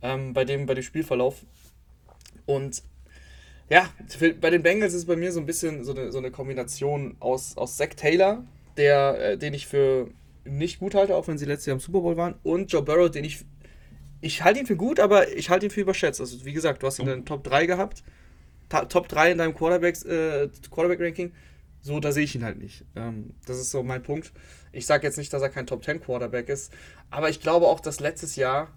ähm, 0.01 0.34
bei, 0.34 0.46
dem, 0.46 0.65
bei 0.65 0.74
dem 0.74 0.84
Spielverlauf. 0.84 1.46
Und 2.46 2.84
ja, 3.70 3.89
für, 4.08 4.34
bei 4.34 4.50
den 4.50 4.63
Bengals 4.63 4.93
ist 4.93 5.00
es 5.00 5.05
bei 5.05 5.15
mir 5.15 5.31
so 5.31 5.39
ein 5.39 5.46
bisschen 5.46 5.84
so 5.84 5.93
eine, 5.93 6.12
so 6.12 6.17
eine 6.17 6.31
Kombination 6.31 7.15
aus, 7.20 7.55
aus 7.58 7.77
Zach 7.77 7.93
Taylor, 7.96 8.43
der, 8.77 9.31
äh, 9.31 9.38
den 9.38 9.53
ich 9.53 9.67
für 9.67 10.10
nicht 10.43 10.79
gut 10.79 10.96
halte, 10.96 11.15
auch 11.15 11.27
wenn 11.27 11.38
sie 11.38 11.46
letztes 11.46 11.67
Jahr 11.67 11.75
im 11.75 11.79
Super 11.79 12.01
Bowl 12.01 12.17
waren, 12.17 12.36
und 12.43 12.72
Joe 12.72 12.81
Burrow, 12.81 13.10
den 13.10 13.24
ich. 13.24 13.46
Ich 14.24 14.43
halte 14.43 14.60
ihn 14.60 14.67
für 14.67 14.75
gut, 14.75 15.00
aber 15.00 15.36
ich 15.36 15.50
halte 15.50 15.65
ihn 15.65 15.72
für 15.72 15.81
überschätzt. 15.81 16.22
Also, 16.22 16.46
wie 16.46 16.53
gesagt, 16.53 16.84
du 16.84 16.88
hast 16.88 17.00
ihn 17.00 17.08
in 17.08 17.20
den 17.22 17.25
Top 17.25 17.43
3 17.43 17.65
gehabt. 17.65 18.03
Top 18.70 19.08
3 19.08 19.31
in 19.31 19.38
deinem 19.39 19.55
Quarterbacks, 19.55 20.03
äh, 20.03 20.48
Quarterback-Ranking. 20.70 21.31
So, 21.81 22.00
da 22.00 22.11
sehe 22.11 22.23
ich 22.23 22.35
ihn 22.35 22.43
halt 22.43 22.59
nicht. 22.59 22.85
Ähm, 22.95 23.33
das 23.45 23.59
ist 23.59 23.71
so 23.71 23.83
mein 23.83 24.03
Punkt. 24.03 24.31
Ich 24.71 24.85
sage 24.85 25.05
jetzt 25.05 25.17
nicht, 25.17 25.33
dass 25.33 25.41
er 25.41 25.50
kein 25.50 25.67
Top 25.67 25.83
10 25.83 26.01
Quarterback 26.01 26.50
ist, 26.50 26.71
aber 27.09 27.29
ich 27.29 27.41
glaube 27.41 27.67
auch, 27.67 27.79
dass 27.79 28.00
letztes 28.00 28.35
Jahr 28.35 28.69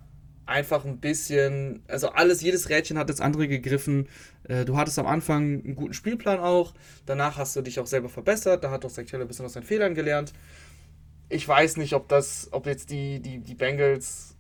einfach 0.46 0.84
ein 0.84 0.98
bisschen, 0.98 1.82
also 1.88 2.08
alles, 2.10 2.42
jedes 2.42 2.68
Rädchen 2.68 2.98
hat 2.98 3.08
das 3.08 3.20
andere 3.20 3.48
gegriffen. 3.48 4.08
Äh, 4.44 4.64
du 4.64 4.76
hattest 4.76 4.98
am 4.98 5.06
Anfang 5.06 5.64
einen 5.64 5.74
guten 5.74 5.94
Spielplan 5.94 6.40
auch, 6.40 6.74
danach 7.06 7.38
hast 7.38 7.56
du 7.56 7.62
dich 7.62 7.80
auch 7.80 7.86
selber 7.86 8.08
verbessert, 8.08 8.64
da 8.64 8.70
hat 8.70 8.84
doch 8.84 8.90
Zach 8.90 9.04
ein 9.12 9.28
bisschen 9.28 9.46
aus 9.46 9.54
seinen 9.54 9.64
Fehlern 9.64 9.94
gelernt. 9.94 10.32
Ich 11.28 11.46
weiß 11.46 11.78
nicht, 11.78 11.94
ob 11.94 12.08
das, 12.08 12.48
ob 12.52 12.66
jetzt 12.66 12.90
die, 12.90 13.20
die, 13.20 13.38
die 13.38 13.54
Bengals 13.54 14.36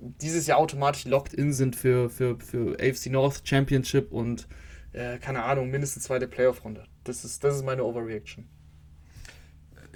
dieses 0.00 0.46
Jahr 0.46 0.58
automatisch 0.58 1.04
locked 1.04 1.32
in 1.32 1.52
sind 1.52 1.76
für, 1.76 2.10
für, 2.10 2.38
für 2.38 2.76
AFC 2.80 3.06
North 3.06 3.42
Championship 3.44 4.12
und 4.12 4.46
äh, 4.92 5.18
keine 5.18 5.44
Ahnung, 5.44 5.70
mindestens 5.70 6.04
zweite 6.04 6.28
Playoff-Runde. 6.28 6.84
Das 7.04 7.24
ist, 7.24 7.44
das 7.44 7.56
ist 7.56 7.64
meine 7.64 7.84
Overreaction. 7.84 8.48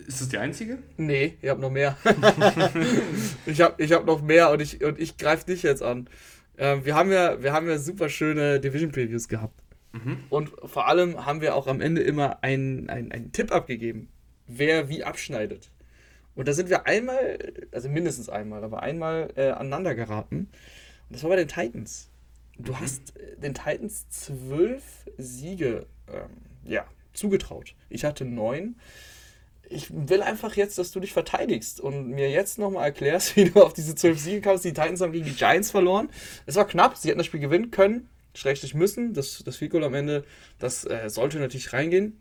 Ist 0.06 0.20
das 0.20 0.28
die 0.28 0.38
einzige? 0.38 0.78
Nee, 0.96 1.36
ich 1.42 1.48
habe 1.48 1.60
noch 1.60 1.70
mehr. 1.70 1.96
ich 3.46 3.60
habe 3.60 3.82
ich 3.82 3.92
hab 3.92 4.06
noch 4.06 4.22
mehr 4.22 4.50
und 4.50 4.62
ich, 4.62 4.82
und 4.84 4.98
ich 4.98 5.16
greife 5.16 5.46
dich 5.46 5.62
jetzt 5.62 5.82
an. 5.82 6.08
Ähm, 6.56 6.84
wir, 6.84 6.94
haben 6.94 7.10
ja, 7.10 7.42
wir 7.42 7.52
haben 7.52 7.68
ja 7.68 7.78
super 7.78 8.08
schöne 8.08 8.60
Division-Previews 8.60 9.28
gehabt. 9.28 9.60
Und 10.30 10.52
vor 10.64 10.86
allem 10.88 11.24
haben 11.26 11.40
wir 11.40 11.54
auch 11.54 11.66
am 11.66 11.80
Ende 11.80 12.02
immer 12.02 12.42
einen, 12.42 12.88
einen, 12.88 13.10
einen 13.10 13.32
Tipp 13.32 13.52
abgegeben, 13.52 14.08
wer 14.46 14.88
wie 14.88 15.02
abschneidet. 15.02 15.70
Und 16.34 16.46
da 16.46 16.52
sind 16.52 16.68
wir 16.68 16.86
einmal, 16.86 17.38
also 17.72 17.88
mindestens 17.88 18.28
einmal, 18.28 18.62
aber 18.62 18.82
einmal 18.82 19.32
äh, 19.34 19.50
aneinander 19.50 19.94
geraten. 19.94 20.50
Und 21.08 21.16
das 21.16 21.22
war 21.22 21.30
bei 21.30 21.36
den 21.36 21.48
Titans. 21.48 22.10
Du 22.58 22.78
hast 22.78 23.16
äh, 23.16 23.36
den 23.38 23.54
Titans 23.54 24.08
zwölf 24.10 24.82
Siege 25.16 25.86
ähm, 26.06 26.30
ja, 26.64 26.86
zugetraut. 27.18 27.74
Ich 27.90 28.04
hatte 28.04 28.24
neun. 28.24 28.76
Ich 29.70 29.88
will 29.90 30.22
einfach 30.22 30.56
jetzt, 30.56 30.78
dass 30.78 30.92
du 30.92 31.00
dich 31.00 31.12
verteidigst 31.12 31.80
und 31.80 32.08
mir 32.08 32.30
jetzt 32.30 32.58
nochmal 32.58 32.84
erklärst, 32.84 33.36
wie 33.36 33.50
du 33.50 33.62
auf 33.62 33.74
diese 33.74 33.94
zwölf 33.94 34.18
Siege 34.18 34.40
kamst. 34.40 34.64
Die 34.64 34.72
Titans 34.72 35.00
haben 35.00 35.12
gegen 35.12 35.26
die 35.26 35.34
Giants 35.34 35.70
verloren. 35.70 36.08
Es 36.46 36.56
war 36.56 36.66
knapp, 36.66 36.96
sie 36.96 37.08
hätten 37.08 37.18
das 37.18 37.26
Spiel 37.26 37.40
gewinnen 37.40 37.70
können, 37.70 38.08
schrägstrich 38.34 38.74
müssen. 38.74 39.12
Das, 39.12 39.42
das 39.44 39.56
Field 39.56 39.74
am 39.74 39.94
Ende, 39.94 40.24
das 40.58 40.84
äh, 40.84 41.10
sollte 41.10 41.38
natürlich 41.38 41.72
reingehen. 41.72 42.18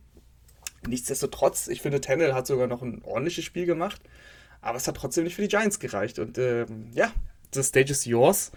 Nichtsdestotrotz, 0.86 1.68
ich 1.68 1.82
finde, 1.82 2.02
Tennell 2.02 2.34
hat 2.34 2.48
sogar 2.48 2.68
noch 2.68 2.82
ein 2.82 3.02
ordentliches 3.04 3.46
Spiel 3.46 3.66
gemacht, 3.66 4.02
aber 4.62 4.78
es 4.78 4.88
hat 4.88 4.96
trotzdem 4.96 5.24
nicht 5.24 5.36
für 5.36 5.42
die 5.42 5.48
Giants 5.48 5.80
gereicht. 5.80 6.20
Und 6.20 6.38
ähm, 6.38 6.88
ja, 6.94 7.12
the 7.54 7.64
stage 7.64 7.92
is 7.92 8.06
yours. 8.06 8.52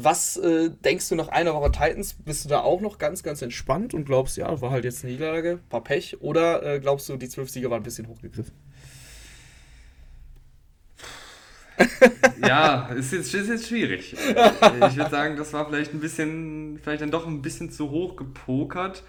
Was 0.00 0.36
äh, 0.36 0.70
denkst 0.70 1.08
du 1.08 1.14
nach 1.14 1.28
einer 1.28 1.54
Woche 1.54 1.70
Titans? 1.72 2.14
Bist 2.14 2.44
du 2.44 2.48
da 2.48 2.60
auch 2.60 2.80
noch 2.80 2.98
ganz, 2.98 3.22
ganz 3.22 3.42
entspannt 3.42 3.94
und 3.94 4.04
glaubst, 4.04 4.36
ja, 4.36 4.60
war 4.60 4.70
halt 4.70 4.84
jetzt 4.84 5.02
eine 5.04 5.12
Niederlage, 5.12 5.60
war 5.70 5.82
Pech? 5.82 6.20
Oder 6.20 6.62
äh, 6.62 6.80
glaubst 6.80 7.08
du, 7.08 7.16
die 7.16 7.28
zwölf 7.28 7.50
Siege 7.50 7.70
waren 7.70 7.80
ein 7.80 7.84
bisschen 7.84 8.06
hochgegriffen? 8.08 8.52
Ja, 12.44 12.86
ist 12.88 13.12
jetzt, 13.12 13.32
ist 13.34 13.48
jetzt 13.48 13.68
schwierig. 13.68 14.12
Ich 14.14 14.96
würde 14.96 15.10
sagen, 15.10 15.36
das 15.36 15.52
war 15.52 15.66
vielleicht 15.68 15.94
ein 15.94 16.00
bisschen, 16.00 16.78
vielleicht 16.82 17.02
dann 17.02 17.10
doch 17.10 17.26
ein 17.26 17.40
bisschen 17.42 17.70
zu 17.70 17.90
hoch 17.90 18.16
gepokert. 18.16 19.04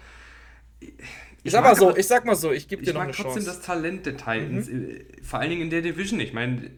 Ich 1.42 1.52
sag 1.52 1.62
mag 1.62 1.72
mal 1.72 1.76
so, 1.78 1.88
aber- 1.90 1.98
ich 1.98 2.06
sag 2.06 2.24
mal 2.24 2.36
so, 2.36 2.52
ich 2.52 2.68
gebe 2.68 2.82
dir 2.82 2.88
Ich 2.90 2.94
noch 2.94 3.00
mag 3.00 3.08
eine 3.08 3.16
trotzdem 3.16 3.42
Chance. 3.44 3.50
Mhm. 3.50 3.56
das 3.56 3.60
Talent 3.66 4.06
der 4.06 4.16
Titans, 4.16 4.68
äh, 4.68 5.04
vor 5.22 5.40
allen 5.40 5.50
Dingen 5.50 5.62
in 5.62 5.70
der 5.70 5.82
Division. 5.82 6.20
Ich 6.20 6.32
meine, 6.32 6.70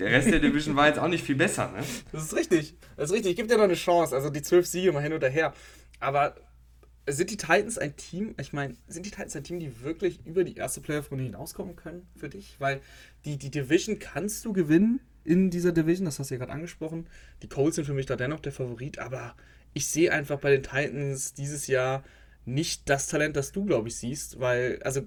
der 0.00 0.10
Rest 0.10 0.30
der 0.30 0.40
Division 0.40 0.76
war 0.76 0.88
jetzt 0.88 0.98
auch 0.98 1.08
nicht 1.08 1.24
viel 1.24 1.36
besser. 1.36 1.70
Ne? 1.70 1.84
Das 2.12 2.24
ist 2.24 2.34
richtig. 2.34 2.74
Das 2.96 3.10
ist 3.10 3.14
richtig. 3.14 3.30
Ich 3.32 3.36
gebe 3.36 3.48
dir 3.48 3.56
noch 3.56 3.64
eine 3.64 3.74
Chance. 3.74 4.14
Also 4.14 4.30
die 4.30 4.42
zwölf 4.42 4.66
Siege 4.66 4.92
mal 4.92 5.02
hin 5.02 5.12
oder 5.12 5.28
her. 5.28 5.52
Aber 6.00 6.34
sind 7.06 7.30
die 7.30 7.36
Titans 7.36 7.78
ein 7.78 7.96
Team, 7.96 8.34
ich 8.40 8.52
meine, 8.52 8.76
sind 8.88 9.06
die 9.06 9.10
Titans 9.10 9.34
ein 9.36 9.44
Team, 9.44 9.58
die 9.58 9.82
wirklich 9.82 10.24
über 10.26 10.44
die 10.44 10.56
erste 10.56 10.80
Playoff-Runde 10.80 11.24
hinauskommen 11.24 11.76
können 11.76 12.06
für 12.16 12.28
dich? 12.28 12.56
Weil 12.58 12.80
die, 13.24 13.36
die 13.36 13.50
Division 13.50 13.98
kannst 13.98 14.44
du 14.44 14.52
gewinnen 14.52 15.00
in 15.24 15.50
dieser 15.50 15.72
Division, 15.72 16.04
das 16.04 16.18
hast 16.18 16.30
du 16.30 16.34
ja 16.34 16.38
gerade 16.38 16.52
angesprochen. 16.52 17.06
Die 17.42 17.48
Colts 17.48 17.76
sind 17.76 17.84
für 17.84 17.94
mich 17.94 18.06
da 18.06 18.16
dennoch 18.16 18.40
der 18.40 18.52
Favorit, 18.52 18.98
aber 18.98 19.34
ich 19.74 19.86
sehe 19.86 20.12
einfach 20.12 20.38
bei 20.38 20.50
den 20.50 20.62
Titans 20.62 21.34
dieses 21.34 21.66
Jahr 21.66 22.04
nicht 22.44 22.88
das 22.88 23.06
Talent, 23.06 23.36
das 23.36 23.52
du, 23.52 23.64
glaube 23.64 23.88
ich, 23.88 23.96
siehst, 23.96 24.40
weil, 24.40 24.80
also 24.82 25.02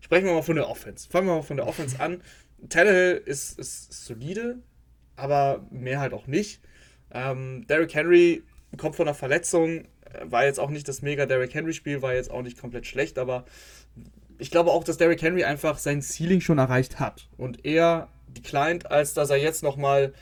sprechen 0.00 0.26
wir 0.26 0.34
mal 0.34 0.42
von 0.42 0.56
der 0.56 0.68
Offense. 0.68 1.08
Fangen 1.08 1.26
wir 1.26 1.36
mal 1.36 1.42
von 1.42 1.56
der 1.56 1.66
Offense 1.66 1.98
an. 2.00 2.22
Tannehill 2.68 3.22
ist, 3.24 3.58
ist, 3.58 4.06
solide, 4.06 4.58
aber 5.16 5.66
mehr 5.70 6.00
halt 6.00 6.12
auch 6.12 6.26
nicht. 6.26 6.60
Ähm, 7.10 7.66
Derrick 7.68 7.94
Henry 7.94 8.42
kommt 8.76 8.96
von 8.96 9.06
einer 9.06 9.14
Verletzung, 9.14 9.80
äh, 9.80 9.86
war 10.24 10.44
jetzt 10.44 10.60
auch 10.60 10.70
nicht 10.70 10.88
das 10.88 11.02
mega 11.02 11.26
Derrick 11.26 11.54
Henry-Spiel, 11.54 12.02
war 12.02 12.14
jetzt 12.14 12.30
auch 12.30 12.42
nicht 12.42 12.58
komplett 12.58 12.86
schlecht, 12.86 13.18
aber 13.18 13.44
ich 14.38 14.50
glaube 14.50 14.70
auch, 14.70 14.84
dass 14.84 14.98
Derrick 14.98 15.22
Henry 15.22 15.44
einfach 15.44 15.78
sein 15.78 16.02
Ceiling 16.02 16.40
schon 16.40 16.58
erreicht 16.58 17.00
hat 17.00 17.28
und 17.36 17.64
eher 17.64 18.08
declined, 18.28 18.90
als 18.90 19.14
dass 19.14 19.30
er 19.30 19.36
jetzt 19.36 19.62
nochmal 19.62 20.12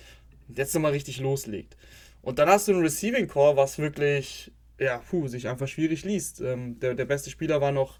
jetzt 0.48 0.78
mal 0.78 0.92
richtig 0.92 1.20
loslegt. 1.20 1.76
Und 2.22 2.38
dann 2.38 2.48
hast 2.48 2.68
du 2.68 2.72
einen 2.72 2.82
Receiving 2.82 3.28
Core, 3.28 3.56
was 3.56 3.78
wirklich, 3.78 4.52
ja, 4.78 4.98
puh, 4.98 5.28
sich 5.28 5.48
einfach 5.48 5.68
schwierig 5.68 6.04
liest. 6.04 6.40
Ähm, 6.40 6.78
der, 6.80 6.94
der 6.94 7.04
beste 7.04 7.30
Spieler 7.30 7.60
war 7.60 7.72
noch, 7.72 7.98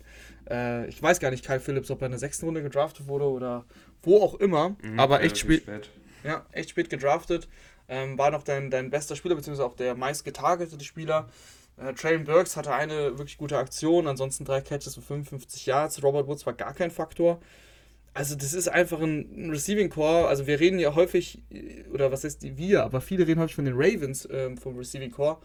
äh, 0.49 0.87
ich 0.89 1.03
weiß 1.03 1.21
gar 1.21 1.31
nicht, 1.31 1.45
Kyle 1.45 1.61
Phillips, 1.61 1.91
ob 1.91 2.03
er 2.03 2.07
in 2.07 2.13
der 2.13 2.19
sechsten 2.19 2.47
Runde 2.47 2.63
gedraftet 2.63 3.07
wurde 3.07 3.27
oder 3.27 3.67
wo 4.07 4.23
auch 4.23 4.35
immer, 4.35 4.77
aber 4.97 5.23
echt 5.23 5.45
Relativ 5.45 5.63
spät, 5.63 5.91
ja, 6.25 6.47
echt 6.53 6.71
spät 6.71 6.91
gedraftet. 6.91 7.49
Ähm, 7.87 8.17
war 8.17 8.31
noch 8.31 8.43
dein, 8.43 8.71
dein 8.71 8.91
bester 8.91 9.15
Spieler, 9.15 9.35
beziehungsweise 9.35 9.67
auch 9.67 9.77
der 9.77 9.95
meist 9.95 10.25
getargetete 10.25 10.85
Spieler. 10.85 11.29
Äh, 11.77 11.93
Traylon 11.95 12.25
Burks 12.25 12.57
hatte 12.57 12.73
eine 12.73 13.19
wirklich 13.19 13.37
gute 13.37 13.59
Aktion, 13.59 14.07
ansonsten 14.07 14.45
drei 14.45 14.61
Catches 14.61 14.95
für 14.95 15.03
55 15.03 15.67
Yards. 15.67 16.03
Robert 16.03 16.27
Woods 16.27 16.47
war 16.47 16.55
gar 16.55 16.73
kein 16.73 16.91
Faktor. 16.91 17.41
also 18.15 18.37
das 18.37 18.55
ist 18.55 18.69
einfach 18.69 19.01
ein, 19.01 19.51
Receiving 19.51 19.91
Core. 19.91 20.29
Also 20.29 20.47
wir 20.47 20.61
reden 20.61 20.79
ja 20.79 20.95
häufig, 20.95 21.43
oder 21.93 22.11
was 22.13 22.25
heißt 22.25 22.43
die 22.43 22.57
wir, 22.57 22.85
aber 22.85 23.01
viele 23.01 23.27
reden 23.27 23.41
häufig 23.41 23.57
von 23.57 23.65
den 23.65 23.75
Ravens 23.77 24.27
ähm, 24.31 24.57
vom 24.57 24.77
Receiving 24.77 25.11
Core. 25.11 25.39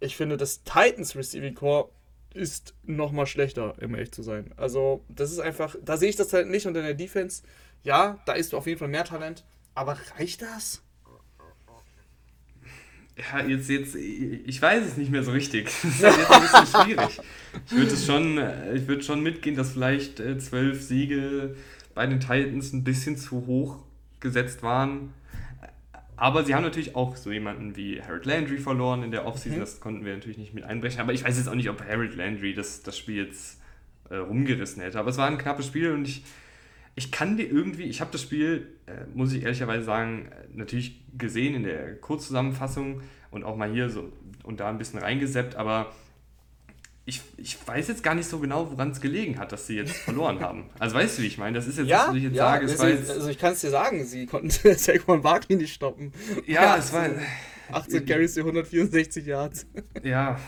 Ich 0.00 0.16
finde, 0.16 0.36
das 0.36 0.62
Titans 0.62 1.16
Receiving 1.16 1.54
Core 1.54 1.90
ist 2.34 2.74
noch 2.84 3.10
mal 3.10 3.26
schlechter, 3.26 3.74
um 3.82 3.94
echt 3.94 4.14
zu 4.14 4.22
sein. 4.22 4.52
Also 4.56 5.04
das 5.08 5.32
ist 5.32 5.40
einfach, 5.40 5.76
da 5.84 5.96
sehe 5.96 6.08
ich 6.08 6.16
das 6.16 6.32
halt 6.32 6.48
nicht. 6.48 6.66
Und 6.66 6.76
in 6.76 6.84
der 6.84 6.94
Defense, 6.94 7.42
ja, 7.82 8.18
da 8.26 8.32
ist 8.32 8.54
auf 8.54 8.66
jeden 8.66 8.78
Fall 8.78 8.88
mehr 8.88 9.04
Talent. 9.04 9.44
Aber 9.74 9.96
reicht 10.16 10.42
das? 10.42 10.82
Ja, 13.16 13.44
jetzt, 13.44 13.68
jetzt, 13.68 13.96
ich 13.96 14.62
weiß 14.62 14.84
es 14.84 14.96
nicht 14.96 15.10
mehr 15.10 15.24
so 15.24 15.32
richtig. 15.32 15.66
Das 15.82 15.84
ist 15.84 16.02
jetzt 16.02 16.30
ein 16.30 16.40
bisschen 16.42 16.84
schwierig. 16.84 17.20
Ich 17.66 17.72
würde 17.72 17.96
schon, 17.96 18.40
ich 18.74 18.86
würde 18.86 19.02
schon 19.02 19.22
mitgehen, 19.22 19.56
dass 19.56 19.72
vielleicht 19.72 20.20
äh, 20.20 20.38
zwölf 20.38 20.82
Siege 20.82 21.56
bei 21.94 22.06
den 22.06 22.20
Titans 22.20 22.72
ein 22.72 22.84
bisschen 22.84 23.16
zu 23.16 23.46
hoch 23.46 23.82
gesetzt 24.20 24.62
waren. 24.62 25.12
Aber 26.16 26.44
sie 26.44 26.54
haben 26.54 26.64
natürlich 26.64 26.96
auch 26.96 27.16
so 27.16 27.30
jemanden 27.30 27.76
wie 27.76 28.02
Harold 28.02 28.26
Landry 28.26 28.58
verloren 28.58 29.04
in 29.04 29.10
der 29.12 29.26
Offseason. 29.26 29.58
Mhm. 29.58 29.60
Das 29.60 29.80
konnten 29.80 30.04
wir 30.04 30.14
natürlich 30.14 30.38
nicht 30.38 30.54
mit 30.54 30.64
einbrechen. 30.64 31.00
Aber 31.00 31.12
ich 31.12 31.24
weiß 31.24 31.38
jetzt 31.38 31.48
auch 31.48 31.54
nicht, 31.54 31.70
ob 31.70 31.80
Harold 31.80 32.16
Landry 32.16 32.54
das, 32.54 32.82
das 32.82 32.98
Spiel 32.98 33.24
jetzt 33.26 33.60
äh, 34.10 34.16
rumgerissen 34.16 34.82
hätte. 34.82 34.98
Aber 34.98 35.10
es 35.10 35.16
war 35.16 35.28
ein 35.28 35.38
knappes 35.38 35.66
Spiel 35.66 35.92
und 35.92 36.06
ich, 36.06 36.24
ich 36.98 37.12
kann 37.12 37.36
dir 37.36 37.48
irgendwie, 37.48 37.84
ich 37.84 38.00
habe 38.00 38.10
das 38.10 38.22
Spiel, 38.22 38.66
äh, 38.86 39.04
muss 39.14 39.32
ich 39.32 39.44
ehrlicherweise 39.44 39.84
sagen, 39.84 40.30
natürlich 40.52 41.00
gesehen 41.16 41.54
in 41.54 41.62
der 41.62 41.94
Kurzzusammenfassung 41.94 43.02
und 43.30 43.44
auch 43.44 43.56
mal 43.56 43.70
hier 43.70 43.88
so 43.88 44.12
und 44.42 44.58
da 44.58 44.68
ein 44.68 44.78
bisschen 44.78 44.98
reingeseppt, 44.98 45.54
aber 45.54 45.92
ich, 47.04 47.22
ich 47.36 47.56
weiß 47.66 47.86
jetzt 47.86 48.02
gar 48.02 48.16
nicht 48.16 48.28
so 48.28 48.40
genau, 48.40 48.72
woran 48.72 48.90
es 48.90 49.00
gelegen 49.00 49.38
hat, 49.38 49.52
dass 49.52 49.68
sie 49.68 49.76
jetzt 49.76 49.92
verloren 50.04 50.40
haben. 50.40 50.64
Also 50.80 50.96
weißt 50.96 51.18
du, 51.18 51.22
wie 51.22 51.28
ich 51.28 51.38
meine? 51.38 51.56
Das 51.56 51.68
ist 51.68 51.78
jetzt, 51.78 51.86
ja, 51.86 52.08
was 52.08 52.16
ich 52.16 52.24
jetzt 52.24 52.36
ja, 52.36 52.50
sage. 52.50 52.66
Es 52.66 52.80
also, 52.80 53.12
also 53.12 53.28
ich 53.28 53.38
kann 53.38 53.52
es 53.52 53.60
dir 53.60 53.70
sagen, 53.70 54.04
sie 54.04 54.26
konnten 54.26 54.50
Saquon 54.76 55.22
Barkley 55.22 55.56
nicht 55.56 55.72
stoppen. 55.72 56.12
Ja, 56.46 56.62
ja 56.62 56.76
es 56.78 56.92
war... 56.92 57.08
18 57.70 58.06
Carries 58.06 58.34
für 58.34 58.40
164 58.40 59.26
Yards. 59.26 59.66
Ja, 60.02 60.38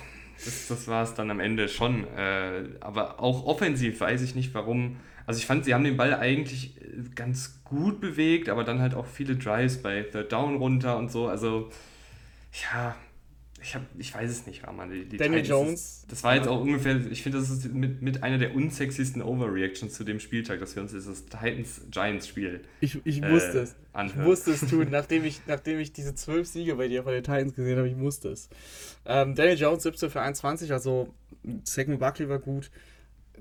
das, 0.43 0.69
das 0.69 0.89
war 0.89 1.05
es 1.05 1.13
dann 1.15 1.31
am 1.31 1.39
Ende 1.39 1.69
schon. 1.69 2.07
Äh, 2.17 2.65
aber 2.81 3.21
auch 3.21 3.45
offensiv 3.45 4.01
weiß 4.01 4.23
ich 4.23 4.35
nicht, 4.35 4.55
warum. 4.55 4.97
Also 5.31 5.39
ich 5.39 5.47
fand, 5.47 5.65
sie 5.65 5.75
haben 5.75 5.85
den 5.85 5.97
Ball 5.97 6.13
eigentlich 6.13 6.75
ganz 7.15 7.63
gut 7.63 8.01
bewegt, 8.01 8.49
aber 8.49 8.65
dann 8.65 8.81
halt 8.81 8.95
auch 8.95 9.07
viele 9.07 9.37
Drives 9.37 9.81
bei 9.81 10.03
Third 10.03 10.33
Down 10.33 10.57
runter 10.57 10.97
und 10.97 11.13
so. 11.13 11.29
Also 11.29 11.71
ja, 12.61 12.97
ich, 13.63 13.77
hab, 13.77 13.83
ich 13.97 14.13
weiß 14.13 14.29
es 14.29 14.45
nicht, 14.45 14.67
Rahman. 14.67 14.91
Die, 14.91 15.17
Jones. 15.17 16.05
Das, 16.09 16.25
war 16.25 16.35
jetzt 16.35 16.49
auch 16.49 16.61
ungefähr, 16.61 16.97
ich 17.13 17.23
finde, 17.23 17.39
das 17.39 17.49
ist 17.49 17.73
mit, 17.73 18.03
mit 18.03 18.25
einer 18.25 18.39
der 18.39 18.57
unsexiesten 18.57 19.23
Overreactions 19.23 19.95
zu 19.95 20.03
dem 20.03 20.19
Spieltag, 20.19 20.59
dass 20.59 20.75
wir 20.75 20.83
uns 20.83 20.91
dieses 20.91 21.27
Titans-Giants-Spiel 21.27 22.63
Ich, 22.81 22.99
ich 23.05 23.21
musste 23.21 23.61
äh, 23.61 23.63
es. 23.63 23.77
Anhören. 23.93 24.23
Ich 24.23 24.27
musste 24.27 24.51
es 24.51 24.69
tun, 24.69 24.89
nachdem 24.91 25.25
ich, 25.25 25.43
nachdem 25.47 25.79
ich 25.79 25.93
diese 25.93 26.17
zwölf 26.17 26.49
Siege 26.49 26.75
bei 26.75 26.89
dir 26.89 27.05
von 27.05 27.13
den 27.13 27.23
Titans 27.23 27.55
gesehen 27.55 27.79
habe, 27.79 27.89
ich 27.89 27.95
musste 27.95 28.31
es. 28.31 28.49
Ähm, 29.07 29.37
Danny 29.37 29.53
Jones 29.53 29.85
17 29.85 30.11
für 30.11 30.23
21, 30.23 30.73
also 30.73 31.15
Second 31.63 32.01
Buckley 32.01 32.29
war 32.29 32.41
gut. 32.41 32.73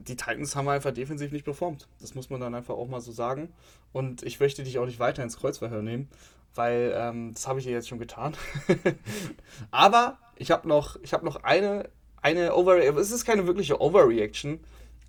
Die 0.07 0.15
Titans 0.15 0.55
haben 0.55 0.67
einfach 0.67 0.91
defensiv 0.91 1.31
nicht 1.31 1.45
performt. 1.45 1.87
Das 2.01 2.15
muss 2.15 2.29
man 2.29 2.39
dann 2.39 2.55
einfach 2.55 2.75
auch 2.75 2.87
mal 2.87 3.01
so 3.01 3.11
sagen. 3.11 3.53
Und 3.91 4.23
ich 4.23 4.39
möchte 4.39 4.63
dich 4.63 4.79
auch 4.79 4.85
nicht 4.85 4.99
weiter 4.99 5.23
ins 5.23 5.37
Kreuzverhör 5.37 5.81
nehmen 5.81 6.09
weil 6.55 6.93
ähm, 6.95 7.33
das 7.33 7.47
habe 7.47 7.59
ich 7.59 7.65
ja 7.65 7.71
jetzt 7.71 7.87
schon 7.87 7.99
getan. 7.99 8.33
Aber 9.71 10.17
ich 10.35 10.51
habe 10.51 10.67
noch, 10.67 10.97
ich 11.01 11.13
hab 11.13 11.23
noch 11.23 11.43
eine, 11.43 11.89
eine 12.21 12.55
Over... 12.55 12.77
Es 12.97 13.11
ist 13.11 13.25
keine 13.25 13.47
wirkliche 13.47 13.81
Overreaction, 13.81 14.59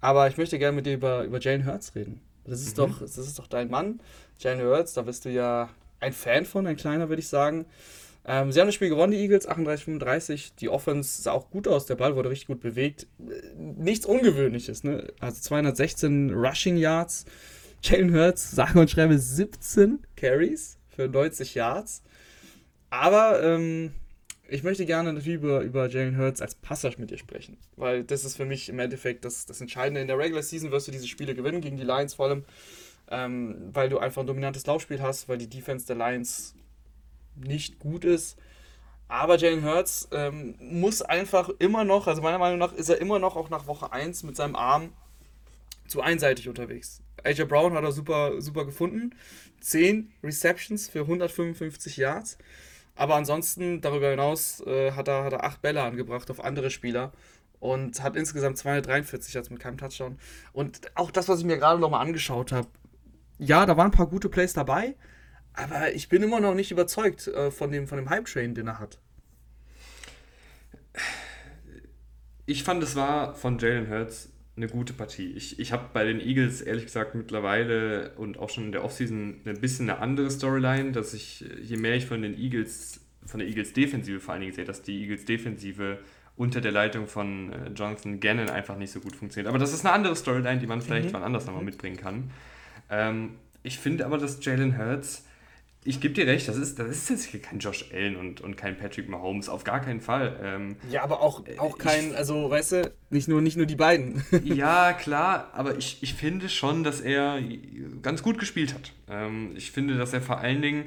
aber 0.00 0.28
ich 0.28 0.36
möchte 0.36 0.58
gerne 0.58 0.76
mit 0.76 0.86
dir 0.86 0.94
über, 0.94 1.24
über 1.24 1.40
Jane 1.40 1.66
Hurts 1.66 1.94
reden. 1.94 2.20
Das 2.44 2.60
ist, 2.62 2.76
mhm. 2.76 2.82
doch, 2.82 3.00
das 3.00 3.18
ist 3.18 3.38
doch 3.38 3.46
dein 3.46 3.68
Mann, 3.68 4.00
Jane 4.38 4.64
Hurts, 4.64 4.94
da 4.94 5.02
bist 5.02 5.24
du 5.24 5.30
ja 5.30 5.68
ein 6.00 6.12
Fan 6.12 6.46
von, 6.46 6.66
ein 6.66 6.76
kleiner, 6.76 7.08
würde 7.08 7.20
ich 7.20 7.28
sagen. 7.28 7.66
Ähm, 8.30 8.52
sie 8.52 8.60
haben 8.60 8.68
das 8.68 8.76
Spiel 8.76 8.90
gewonnen, 8.90 9.10
die 9.10 9.18
Eagles, 9.18 9.48
38-35. 9.48 10.52
Die 10.60 10.68
Offense 10.68 11.20
sah 11.20 11.32
auch 11.32 11.50
gut 11.50 11.66
aus, 11.66 11.86
der 11.86 11.96
Ball 11.96 12.14
wurde 12.14 12.30
richtig 12.30 12.46
gut 12.46 12.60
bewegt. 12.60 13.08
Nichts 13.56 14.06
Ungewöhnliches, 14.06 14.84
ne? 14.84 15.12
Also 15.18 15.40
216 15.40 16.32
Rushing 16.32 16.76
Yards. 16.76 17.24
Jalen 17.82 18.14
Hurts, 18.14 18.52
sage 18.52 18.78
und 18.78 18.88
schreibe 18.88 19.18
17 19.18 19.98
Carries 20.14 20.78
für 20.90 21.08
90 21.08 21.56
Yards. 21.56 22.04
Aber 22.88 23.42
ähm, 23.42 23.94
ich 24.48 24.62
möchte 24.62 24.86
gerne 24.86 25.10
über, 25.10 25.62
über 25.62 25.88
Jalen 25.88 26.16
Hurts 26.16 26.40
als 26.40 26.54
Passer 26.54 26.92
mit 26.98 27.10
dir 27.10 27.18
sprechen, 27.18 27.56
weil 27.74 28.04
das 28.04 28.24
ist 28.24 28.36
für 28.36 28.44
mich 28.44 28.68
im 28.68 28.78
Endeffekt 28.78 29.24
das, 29.24 29.44
das 29.46 29.60
Entscheidende. 29.60 30.02
In 30.02 30.06
der 30.06 30.18
Regular 30.18 30.44
Season 30.44 30.70
wirst 30.70 30.86
du 30.86 30.92
diese 30.92 31.08
Spiele 31.08 31.34
gewinnen, 31.34 31.62
gegen 31.62 31.78
die 31.78 31.84
Lions 31.84 32.14
vor 32.14 32.26
allem, 32.26 32.44
ähm, 33.10 33.70
weil 33.72 33.88
du 33.88 33.98
einfach 33.98 34.22
ein 34.22 34.28
dominantes 34.28 34.66
Laufspiel 34.66 35.02
hast, 35.02 35.28
weil 35.28 35.38
die 35.38 35.48
Defense 35.48 35.84
der 35.84 35.96
Lions 35.96 36.54
nicht 37.40 37.78
gut 37.78 38.04
ist. 38.04 38.38
Aber 39.08 39.36
Jalen 39.36 39.64
Hurts 39.64 40.08
ähm, 40.12 40.54
muss 40.60 41.02
einfach 41.02 41.48
immer 41.58 41.84
noch, 41.84 42.06
also 42.06 42.22
meiner 42.22 42.38
Meinung 42.38 42.58
nach 42.58 42.72
ist 42.72 42.88
er 42.88 43.00
immer 43.00 43.18
noch 43.18 43.36
auch 43.36 43.50
nach 43.50 43.66
Woche 43.66 43.92
1 43.92 44.22
mit 44.22 44.36
seinem 44.36 44.54
Arm 44.54 44.92
zu 45.88 46.00
einseitig 46.00 46.48
unterwegs. 46.48 47.02
AJ 47.24 47.44
Brown 47.44 47.74
hat 47.74 47.82
er 47.82 47.92
super, 47.92 48.40
super 48.40 48.64
gefunden. 48.64 49.14
10 49.60 50.12
Receptions 50.22 50.88
für 50.88 51.00
155 51.00 51.96
Yards. 51.96 52.38
Aber 52.94 53.16
ansonsten, 53.16 53.80
darüber 53.80 54.10
hinaus, 54.10 54.60
äh, 54.66 54.92
hat, 54.92 55.08
er, 55.08 55.24
hat 55.24 55.32
er 55.32 55.44
8 55.44 55.60
Bälle 55.62 55.82
angebracht 55.82 56.30
auf 56.30 56.42
andere 56.42 56.70
Spieler 56.70 57.12
und 57.58 58.02
hat 58.02 58.16
insgesamt 58.16 58.58
243 58.58 59.34
Yards 59.34 59.50
mit 59.50 59.60
keinem 59.60 59.78
Touchdown. 59.78 60.18
Und 60.52 60.80
auch 60.94 61.10
das, 61.10 61.28
was 61.28 61.40
ich 61.40 61.44
mir 61.44 61.58
gerade 61.58 61.80
nochmal 61.80 62.02
angeschaut 62.02 62.52
habe, 62.52 62.68
ja, 63.38 63.64
da 63.66 63.76
waren 63.76 63.86
ein 63.86 63.96
paar 63.96 64.06
gute 64.06 64.28
Plays 64.28 64.52
dabei, 64.52 64.94
aber 65.52 65.92
ich 65.94 66.08
bin 66.08 66.22
immer 66.22 66.40
noch 66.40 66.54
nicht 66.54 66.70
überzeugt 66.70 67.26
äh, 67.28 67.50
von 67.50 67.70
dem, 67.70 67.86
von 67.86 67.98
dem 67.98 68.08
Hype-Train, 68.08 68.54
den 68.54 68.68
er 68.68 68.78
hat. 68.78 68.98
Ich 72.46 72.64
fand, 72.64 72.82
es 72.82 72.96
war 72.96 73.34
von 73.34 73.58
Jalen 73.58 73.88
Hurts 73.88 74.30
eine 74.56 74.68
gute 74.68 74.92
Partie. 74.92 75.32
Ich, 75.32 75.58
ich 75.58 75.72
habe 75.72 75.84
bei 75.92 76.04
den 76.04 76.20
Eagles 76.20 76.60
ehrlich 76.60 76.84
gesagt 76.84 77.14
mittlerweile 77.14 78.12
und 78.16 78.38
auch 78.38 78.50
schon 78.50 78.66
in 78.66 78.72
der 78.72 78.84
Offseason 78.84 79.40
ein 79.46 79.60
bisschen 79.60 79.88
eine 79.88 80.00
andere 80.00 80.30
Storyline, 80.30 80.92
dass 80.92 81.14
ich, 81.14 81.44
je 81.62 81.76
mehr 81.76 81.94
ich 81.94 82.06
von 82.06 82.22
den 82.22 82.36
Eagles, 82.36 83.00
von 83.24 83.38
der 83.38 83.48
Eagles 83.48 83.72
Defensive 83.72 84.20
vor 84.20 84.34
allen 84.34 84.42
Dingen 84.42 84.52
sehe, 84.52 84.64
dass 84.64 84.82
die 84.82 85.00
Eagles 85.00 85.24
Defensive 85.24 85.98
unter 86.36 86.60
der 86.60 86.72
Leitung 86.72 87.06
von 87.06 87.52
äh, 87.52 87.68
Jonathan 87.70 88.18
Gannon 88.18 88.48
einfach 88.48 88.76
nicht 88.76 88.90
so 88.90 89.00
gut 89.00 89.14
funktioniert. 89.14 89.48
Aber 89.48 89.58
das 89.58 89.72
ist 89.72 89.84
eine 89.84 89.94
andere 89.94 90.16
Storyline, 90.16 90.58
die 90.58 90.66
man 90.66 90.80
vielleicht 90.80 91.08
mhm. 91.08 91.12
wann 91.12 91.22
anders 91.22 91.46
nochmal 91.46 91.64
mitbringen 91.64 91.96
kann. 91.96 92.30
Ähm, 92.88 93.36
ich 93.62 93.78
finde 93.78 94.06
aber, 94.06 94.18
dass 94.18 94.44
Jalen 94.44 94.78
Hurts 94.78 95.26
ich 95.82 96.00
gebe 96.00 96.12
dir 96.12 96.26
recht, 96.26 96.46
das 96.46 96.56
ist, 96.56 96.78
das 96.78 96.88
ist 96.88 97.08
jetzt 97.08 97.24
hier 97.24 97.40
kein 97.40 97.58
Josh 97.58 97.86
Allen 97.92 98.16
und, 98.16 98.42
und 98.42 98.56
kein 98.56 98.76
Patrick 98.76 99.08
Mahomes, 99.08 99.48
auf 99.48 99.64
gar 99.64 99.80
keinen 99.80 100.02
Fall. 100.02 100.38
Ähm, 100.42 100.76
ja, 100.90 101.02
aber 101.02 101.22
auch, 101.22 101.42
auch 101.56 101.78
kein, 101.78 102.10
ich, 102.10 102.16
also 102.16 102.50
weißt 102.50 102.72
du, 102.72 102.92
nicht 103.08 103.28
nur, 103.28 103.40
nicht 103.40 103.56
nur 103.56 103.64
die 103.64 103.76
beiden. 103.76 104.22
ja, 104.44 104.92
klar, 104.92 105.50
aber 105.54 105.78
ich, 105.78 106.02
ich 106.02 106.14
finde 106.14 106.50
schon, 106.50 106.84
dass 106.84 107.00
er 107.00 107.40
ganz 108.02 108.22
gut 108.22 108.38
gespielt 108.38 108.74
hat. 108.74 108.92
Ähm, 109.08 109.52
ich 109.56 109.70
finde, 109.70 109.96
dass 109.96 110.12
er 110.12 110.20
vor 110.20 110.38
allen 110.38 110.60
Dingen 110.60 110.84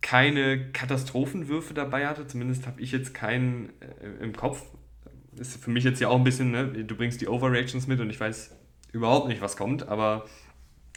keine 0.00 0.72
Katastrophenwürfe 0.72 1.72
dabei 1.72 2.08
hatte, 2.08 2.26
zumindest 2.26 2.66
habe 2.66 2.80
ich 2.80 2.90
jetzt 2.90 3.14
keinen 3.14 3.70
äh, 3.80 4.24
im 4.24 4.34
Kopf. 4.34 4.62
Ist 5.38 5.62
für 5.62 5.70
mich 5.70 5.84
jetzt 5.84 6.00
ja 6.00 6.08
auch 6.08 6.16
ein 6.16 6.24
bisschen, 6.24 6.50
ne? 6.50 6.66
du 6.66 6.96
bringst 6.96 7.20
die 7.20 7.28
Overreactions 7.28 7.86
mit 7.86 8.00
und 8.00 8.10
ich 8.10 8.18
weiß 8.18 8.56
überhaupt 8.92 9.28
nicht, 9.28 9.40
was 9.40 9.56
kommt, 9.56 9.86
aber 9.88 10.26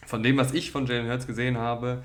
von 0.05 0.23
dem, 0.23 0.37
was 0.37 0.53
ich 0.53 0.71
von 0.71 0.87
Jalen 0.87 1.07
Hurts 1.07 1.27
gesehen 1.27 1.57
habe, 1.57 2.03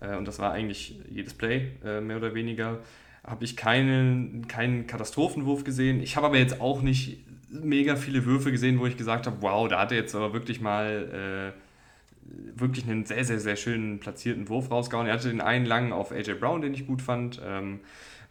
äh, 0.00 0.16
und 0.16 0.26
das 0.26 0.38
war 0.38 0.52
eigentlich 0.52 1.00
jedes 1.10 1.34
Play, 1.34 1.72
äh, 1.84 2.00
mehr 2.00 2.16
oder 2.16 2.34
weniger, 2.34 2.80
habe 3.24 3.44
ich 3.44 3.56
keinen, 3.56 4.48
keinen 4.48 4.86
Katastrophenwurf 4.86 5.64
gesehen. 5.64 6.02
Ich 6.02 6.16
habe 6.16 6.26
aber 6.26 6.38
jetzt 6.38 6.60
auch 6.60 6.82
nicht 6.82 7.24
mega 7.50 7.96
viele 7.96 8.24
Würfe 8.24 8.50
gesehen, 8.50 8.78
wo 8.78 8.86
ich 8.86 8.96
gesagt 8.96 9.26
habe, 9.26 9.36
wow, 9.40 9.68
da 9.68 9.80
hat 9.80 9.92
er 9.92 9.98
jetzt 9.98 10.14
aber 10.14 10.32
wirklich 10.32 10.60
mal 10.60 11.54
äh, 11.54 12.58
wirklich 12.58 12.86
einen 12.86 13.04
sehr, 13.04 13.24
sehr, 13.24 13.40
sehr 13.40 13.56
schönen 13.56 13.98
platzierten 13.98 14.48
Wurf 14.48 14.70
rausgehauen. 14.70 15.06
Er 15.06 15.14
hatte 15.14 15.28
den 15.28 15.40
einen 15.40 15.66
langen 15.66 15.92
auf 15.92 16.12
AJ 16.12 16.34
Brown, 16.34 16.62
den 16.62 16.74
ich 16.74 16.86
gut 16.86 17.02
fand. 17.02 17.40
Ähm, 17.44 17.80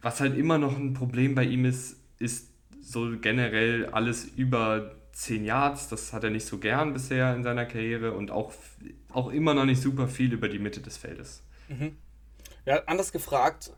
was 0.02 0.22
halt 0.22 0.38
immer 0.38 0.58
noch 0.58 0.78
ein 0.78 0.94
Problem 0.94 1.36
bei 1.36 1.44
ihm 1.44 1.66
ist, 1.66 2.00
ist 2.18 2.50
so 2.82 3.12
generell 3.20 3.88
alles 3.88 4.26
über 4.38 4.96
10 5.20 5.44
Yards. 5.44 5.90
Das 5.90 6.14
hat 6.14 6.24
er 6.24 6.30
nicht 6.30 6.46
so 6.46 6.58
gern 6.58 6.94
bisher 6.94 7.36
in 7.36 7.44
seiner 7.44 7.66
Karriere 7.66 8.14
und 8.14 8.32
auch, 8.32 8.54
auch 9.12 9.30
immer 9.30 9.54
noch 9.54 9.66
nicht 9.66 9.82
super 9.82 10.08
viel 10.08 10.34
über 10.34 10.48
die 10.48 10.60
Mitte 10.60 10.80
des 10.80 10.98
Feldes. 10.98 11.44
Mhm. 11.68 11.98
Ja, 12.66 12.84
anders 12.86 13.12
gefragt, 13.12 13.72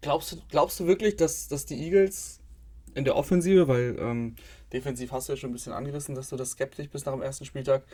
glaubst 0.00 0.32
du, 0.32 0.36
glaubst 0.50 0.80
du 0.80 0.86
wirklich, 0.86 1.16
dass, 1.16 1.48
dass 1.48 1.66
die 1.66 1.76
Eagles 1.76 2.40
in 2.94 3.04
der 3.04 3.16
Offensive, 3.16 3.68
weil 3.68 3.96
ähm, 3.98 4.34
defensiv 4.72 5.12
hast 5.12 5.28
du 5.28 5.34
ja 5.34 5.36
schon 5.36 5.50
ein 5.50 5.52
bisschen 5.52 5.72
angerissen, 5.72 6.14
dass 6.14 6.30
du 6.30 6.36
das 6.36 6.52
skeptisch 6.52 6.88
bist 6.88 7.06
nach 7.06 7.12
dem 7.12 7.22
ersten 7.22 7.44
Spieltag, 7.44 7.84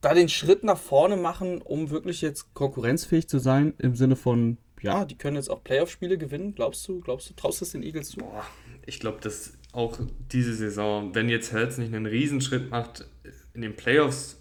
da 0.00 0.14
den 0.14 0.28
Schritt 0.28 0.64
nach 0.64 0.78
vorne 0.78 1.16
machen, 1.16 1.62
um 1.62 1.90
wirklich 1.90 2.22
jetzt 2.22 2.54
konkurrenzfähig 2.54 3.28
zu 3.28 3.38
sein, 3.38 3.74
im 3.78 3.94
Sinne 3.94 4.16
von, 4.16 4.56
ja, 4.80 5.04
die 5.04 5.16
können 5.16 5.36
jetzt 5.36 5.50
auch 5.50 5.62
Playoff-Spiele 5.62 6.18
gewinnen, 6.18 6.54
glaubst 6.54 6.88
du, 6.88 7.00
glaubst 7.00 7.28
du, 7.30 7.34
traust 7.34 7.60
du 7.60 7.66
es 7.66 7.72
den 7.72 7.82
Eagles 7.82 8.10
zu? 8.10 8.20
Boah, 8.20 8.44
ich 8.86 8.98
glaube, 8.98 9.20
dass 9.20 9.52
auch 9.72 9.98
diese 10.32 10.54
Saison, 10.54 11.14
wenn 11.14 11.28
jetzt 11.28 11.52
Hertz 11.52 11.78
nicht 11.78 11.94
einen 11.94 12.06
Riesenschritt 12.06 12.70
macht 12.70 13.06
in 13.54 13.62
den 13.62 13.76
Playoffs, 13.76 14.36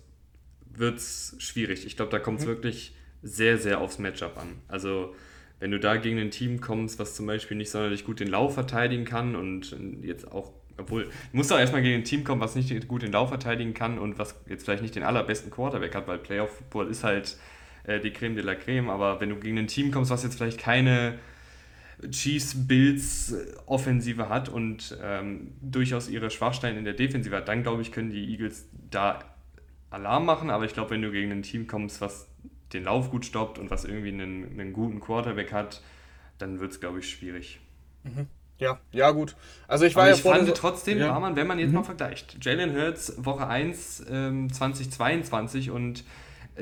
wird 0.74 0.98
es 0.98 1.36
schwierig. 1.40 1.86
Ich 1.86 1.96
glaube, 1.96 2.12
da 2.12 2.20
kommt 2.20 2.40
es 2.40 2.46
mhm. 2.46 2.50
wirklich 2.50 2.96
sehr, 3.22 3.58
sehr 3.58 3.82
aufs 3.82 4.00
Matchup 4.00 4.38
an. 4.38 4.56
Also 4.68 5.14
wenn 5.60 5.72
du 5.72 5.80
da 5.80 5.98
gegen 5.98 6.20
ein 6.20 6.32
Team 6.32 6.62
kommst, 6.62 7.00
was 7.00 7.16
zum 7.16 7.26
Beispiel 7.26 7.58
nicht 7.58 7.70
sonderlich 7.70 8.06
gut 8.06 8.20
den 8.20 8.30
Lauf 8.30 8.54
verteidigen 8.54 9.06
kann 9.06 9.36
und 9.36 9.76
jetzt 10.02 10.32
auch, 10.32 10.54
obwohl, 10.78 11.06
du 11.06 11.12
musst 11.34 11.52
auch 11.52 11.60
erstmal 11.60 11.82
gegen 11.82 11.96
ein 11.96 12.06
Team 12.06 12.24
kommen, 12.24 12.42
was 12.42 12.56
nicht 12.56 12.88
gut 12.88 13.02
den 13.02 13.12
Lauf 13.12 13.30
verteidigen 13.30 13.74
kann 13.74 14.00
und 14.00 14.18
was 14.18 14.36
jetzt 14.48 14.64
vielleicht 14.64 14.82
nicht 14.82 14.96
den 14.96 15.04
allerbesten 15.04 15.52
Quarterback 15.52 15.96
hat, 15.96 16.08
weil 16.08 16.18
Playoff-Football 16.18 16.90
ist 16.90 17.04
halt 17.04 17.38
äh, 17.84 18.00
die 18.00 18.12
Creme 18.12 18.36
de 18.36 18.46
la 18.46 18.56
Creme, 18.56 18.90
aber 18.90 19.20
wenn 19.20 19.30
du 19.30 19.36
gegen 19.36 19.58
ein 19.58 19.68
Team 19.68 19.92
kommst, 19.92 20.12
was 20.12 20.24
jetzt 20.24 20.36
vielleicht 20.36 20.60
keine 20.60 21.20
Chiefs 22.12 22.68
Bills 22.68 23.36
Offensive 23.66 24.30
hat 24.30 24.50
und 24.50 24.98
ähm, 25.02 25.52
durchaus 25.62 26.10
ihre 26.10 26.30
Schwachstellen 26.30 26.78
in 26.78 26.86
der 26.86 26.94
Defensive 26.94 27.36
hat, 27.36 27.48
dann 27.48 27.64
glaube 27.64 27.82
ich, 27.82 27.92
können 27.92 28.10
die 28.10 28.32
Eagles 28.32 28.68
da 28.90 29.20
Alarm 29.90 30.26
machen, 30.26 30.50
aber 30.50 30.66
ich 30.66 30.74
glaube, 30.74 30.92
wenn 30.92 31.02
du 31.02 31.12
gegen 31.12 31.32
ein 31.32 31.42
Team 31.42 31.68
kommst, 31.68 32.00
was 32.00 32.28
den 32.74 32.84
Lauf 32.84 33.10
gut 33.10 33.26
stoppt 33.26 33.58
und 33.58 33.72
was 33.72 33.86
irgendwie 33.86 34.10
einen, 34.10 34.60
einen 34.60 34.74
guten 34.74 35.00
Quarterback 35.00 35.52
hat, 35.52 35.82
dann 36.38 36.60
wird 36.60 36.72
es, 36.72 36.80
glaube 36.80 37.00
ich, 37.00 37.10
schwierig. 37.10 37.60
Mhm. 38.04 38.28
Ja, 38.60 38.80
ja, 38.92 39.12
gut. 39.12 39.36
Also 39.68 39.86
ich 39.86 39.96
war 39.96 40.04
Aber 40.04 40.12
ja 40.12 40.18
ich 40.18 40.22
fand 40.22 40.46
so 40.46 40.54
trotzdem, 40.54 41.00
ja. 41.00 41.10
war 41.10 41.20
man, 41.20 41.36
wenn 41.36 41.48
man 41.48 41.60
jetzt 41.60 41.70
mhm. 41.70 41.76
mal 41.76 41.84
vergleicht, 41.84 42.38
Jalen 42.42 42.76
Hurts 42.76 43.14
Woche 43.18 43.48
1 43.48 44.06
ähm, 44.10 44.52
2022 44.52 45.72
und 45.72 46.04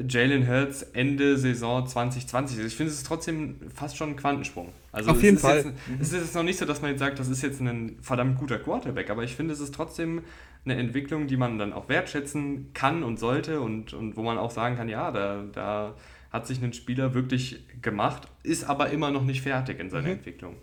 Jalen 0.07 0.47
Hurts 0.47 0.83
Ende 0.83 1.37
Saison 1.37 1.85
2020. 1.85 2.57
Also 2.57 2.67
ich 2.67 2.75
finde, 2.75 2.91
es 2.91 2.99
ist 2.99 3.07
trotzdem 3.07 3.55
fast 3.73 3.97
schon 3.97 4.11
ein 4.11 4.15
Quantensprung. 4.15 4.69
Also 4.91 5.11
Auf 5.11 5.23
jeden 5.23 5.37
Fall. 5.37 5.57
Jetzt. 5.57 5.73
Es 5.99 6.13
ist 6.13 6.21
jetzt 6.21 6.35
noch 6.35 6.43
nicht 6.43 6.59
so, 6.59 6.65
dass 6.65 6.81
man 6.81 6.91
jetzt 6.91 6.99
sagt, 6.99 7.19
das 7.19 7.29
ist 7.29 7.41
jetzt 7.41 7.59
ein 7.61 7.97
verdammt 8.01 8.37
guter 8.37 8.59
Quarterback, 8.59 9.09
aber 9.09 9.23
ich 9.23 9.35
finde, 9.35 9.53
es 9.53 9.59
ist 9.59 9.73
trotzdem 9.73 10.21
eine 10.65 10.75
Entwicklung, 10.75 11.27
die 11.27 11.37
man 11.37 11.57
dann 11.57 11.73
auch 11.73 11.89
wertschätzen 11.89 12.71
kann 12.73 13.03
und 13.03 13.19
sollte 13.19 13.61
und, 13.61 13.93
und 13.93 14.17
wo 14.17 14.23
man 14.23 14.37
auch 14.37 14.51
sagen 14.51 14.75
kann, 14.75 14.89
ja, 14.89 15.11
da, 15.11 15.43
da 15.53 15.95
hat 16.31 16.45
sich 16.45 16.61
ein 16.61 16.73
Spieler 16.73 17.13
wirklich 17.13 17.63
gemacht, 17.81 18.27
ist 18.43 18.65
aber 18.65 18.89
immer 18.89 19.11
noch 19.11 19.23
nicht 19.23 19.41
fertig 19.41 19.79
in 19.79 19.89
seiner 19.89 20.07
mhm. 20.07 20.13
Entwicklung. 20.13 20.55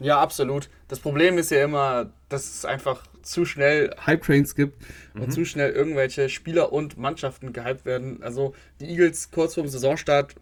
Ja, 0.00 0.20
absolut. 0.20 0.68
Das 0.86 1.00
Problem 1.00 1.38
ist 1.38 1.50
ja 1.50 1.64
immer, 1.64 2.12
dass 2.28 2.44
es 2.44 2.64
einfach 2.64 3.04
zu 3.22 3.44
schnell 3.44 3.94
Hype-Trains 4.06 4.54
gibt 4.54 4.78
mhm. 5.14 5.22
und 5.22 5.32
zu 5.32 5.44
schnell 5.44 5.72
irgendwelche 5.72 6.28
Spieler 6.28 6.72
und 6.72 6.96
Mannschaften 6.96 7.52
gehypt 7.52 7.84
werden. 7.84 8.22
Also 8.22 8.54
die 8.80 8.86
Eagles 8.86 9.30
kurz 9.30 9.54
vor 9.54 9.64
dem 9.64 9.68
Saisonstart 9.68 10.34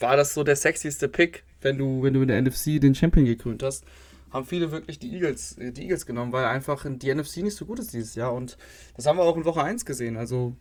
war 0.00 0.16
das 0.16 0.34
so 0.34 0.42
der 0.42 0.56
sexyste 0.56 1.08
Pick, 1.08 1.44
wenn 1.60 1.78
du, 1.78 2.02
wenn 2.02 2.14
du 2.14 2.22
in 2.22 2.28
der 2.28 2.40
NFC 2.40 2.80
den 2.80 2.94
Champion 2.94 3.26
gekrönt 3.26 3.62
hast. 3.62 3.84
Haben 4.32 4.46
viele 4.46 4.72
wirklich 4.72 4.98
die 4.98 5.12
Eagles, 5.12 5.56
die 5.58 5.82
Eagles 5.82 6.06
genommen, 6.06 6.32
weil 6.32 6.46
einfach 6.46 6.84
die 6.88 7.14
NFC 7.14 7.38
nicht 7.38 7.56
so 7.56 7.66
gut 7.66 7.78
ist 7.78 7.92
dieses 7.92 8.16
Jahr. 8.16 8.32
Und 8.32 8.56
das 8.96 9.06
haben 9.06 9.16
wir 9.16 9.22
auch 9.22 9.36
in 9.36 9.44
Woche 9.44 9.62
1 9.62 9.84
gesehen. 9.84 10.16
Also 10.16 10.56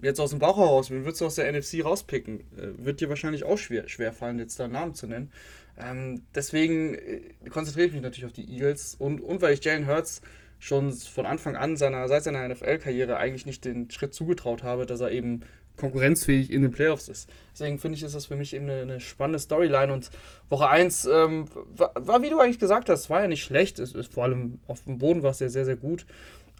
jetzt 0.00 0.18
aus 0.18 0.30
dem 0.30 0.40
Bauch 0.40 0.56
heraus, 0.56 0.90
wen 0.90 1.04
würdest 1.04 1.20
du 1.20 1.26
aus 1.26 1.36
der 1.36 1.50
NFC 1.52 1.84
rauspicken? 1.84 2.40
Äh, 2.56 2.84
wird 2.84 3.00
dir 3.00 3.08
wahrscheinlich 3.08 3.44
auch 3.44 3.58
schwer, 3.58 3.88
schwer 3.88 4.12
fallen, 4.12 4.40
jetzt 4.40 4.58
da 4.58 4.64
einen 4.64 4.72
Namen 4.72 4.94
zu 4.94 5.06
nennen. 5.06 5.30
Ähm, 5.78 6.22
deswegen 6.34 6.94
äh, 6.94 7.20
konzentriere 7.50 7.86
ich 7.86 7.92
mich 7.92 8.02
natürlich 8.02 8.26
auf 8.26 8.32
die 8.32 8.48
Eagles 8.48 8.94
und, 8.98 9.20
und 9.20 9.40
weil 9.40 9.54
ich 9.54 9.64
Jalen 9.64 9.86
Hurts 9.86 10.22
schon 10.58 10.92
von 10.92 11.26
Anfang 11.26 11.56
an 11.56 11.76
seiner, 11.76 12.06
seit 12.08 12.24
seiner 12.24 12.46
NFL-Karriere 12.48 13.16
eigentlich 13.16 13.46
nicht 13.46 13.64
den 13.64 13.90
Schritt 13.90 14.14
zugetraut 14.14 14.62
habe, 14.62 14.86
dass 14.86 15.00
er 15.00 15.10
eben 15.10 15.42
konkurrenzfähig 15.76 16.52
in 16.52 16.62
den 16.62 16.70
Playoffs 16.70 17.08
ist. 17.08 17.28
Deswegen 17.52 17.78
finde 17.78 17.96
ich, 17.96 18.04
ist 18.04 18.14
das 18.14 18.26
für 18.26 18.36
mich 18.36 18.54
eben 18.54 18.68
eine, 18.68 18.82
eine 18.82 19.00
spannende 19.00 19.38
Storyline. 19.38 19.92
Und 19.92 20.10
Woche 20.50 20.68
1 20.68 21.06
ähm, 21.06 21.46
war, 21.76 21.92
war, 21.94 22.22
wie 22.22 22.30
du 22.30 22.38
eigentlich 22.38 22.58
gesagt 22.58 22.88
hast, 22.88 23.10
war 23.10 23.22
ja 23.22 23.28
nicht 23.28 23.42
schlecht. 23.42 23.78
Es 23.78 23.92
ist 23.92 24.12
vor 24.12 24.24
allem 24.24 24.60
auf 24.66 24.84
dem 24.84 24.98
Boden 24.98 25.22
war 25.22 25.30
es 25.30 25.40
ja 25.40 25.48
sehr, 25.48 25.64
sehr 25.64 25.76
gut. 25.76 26.06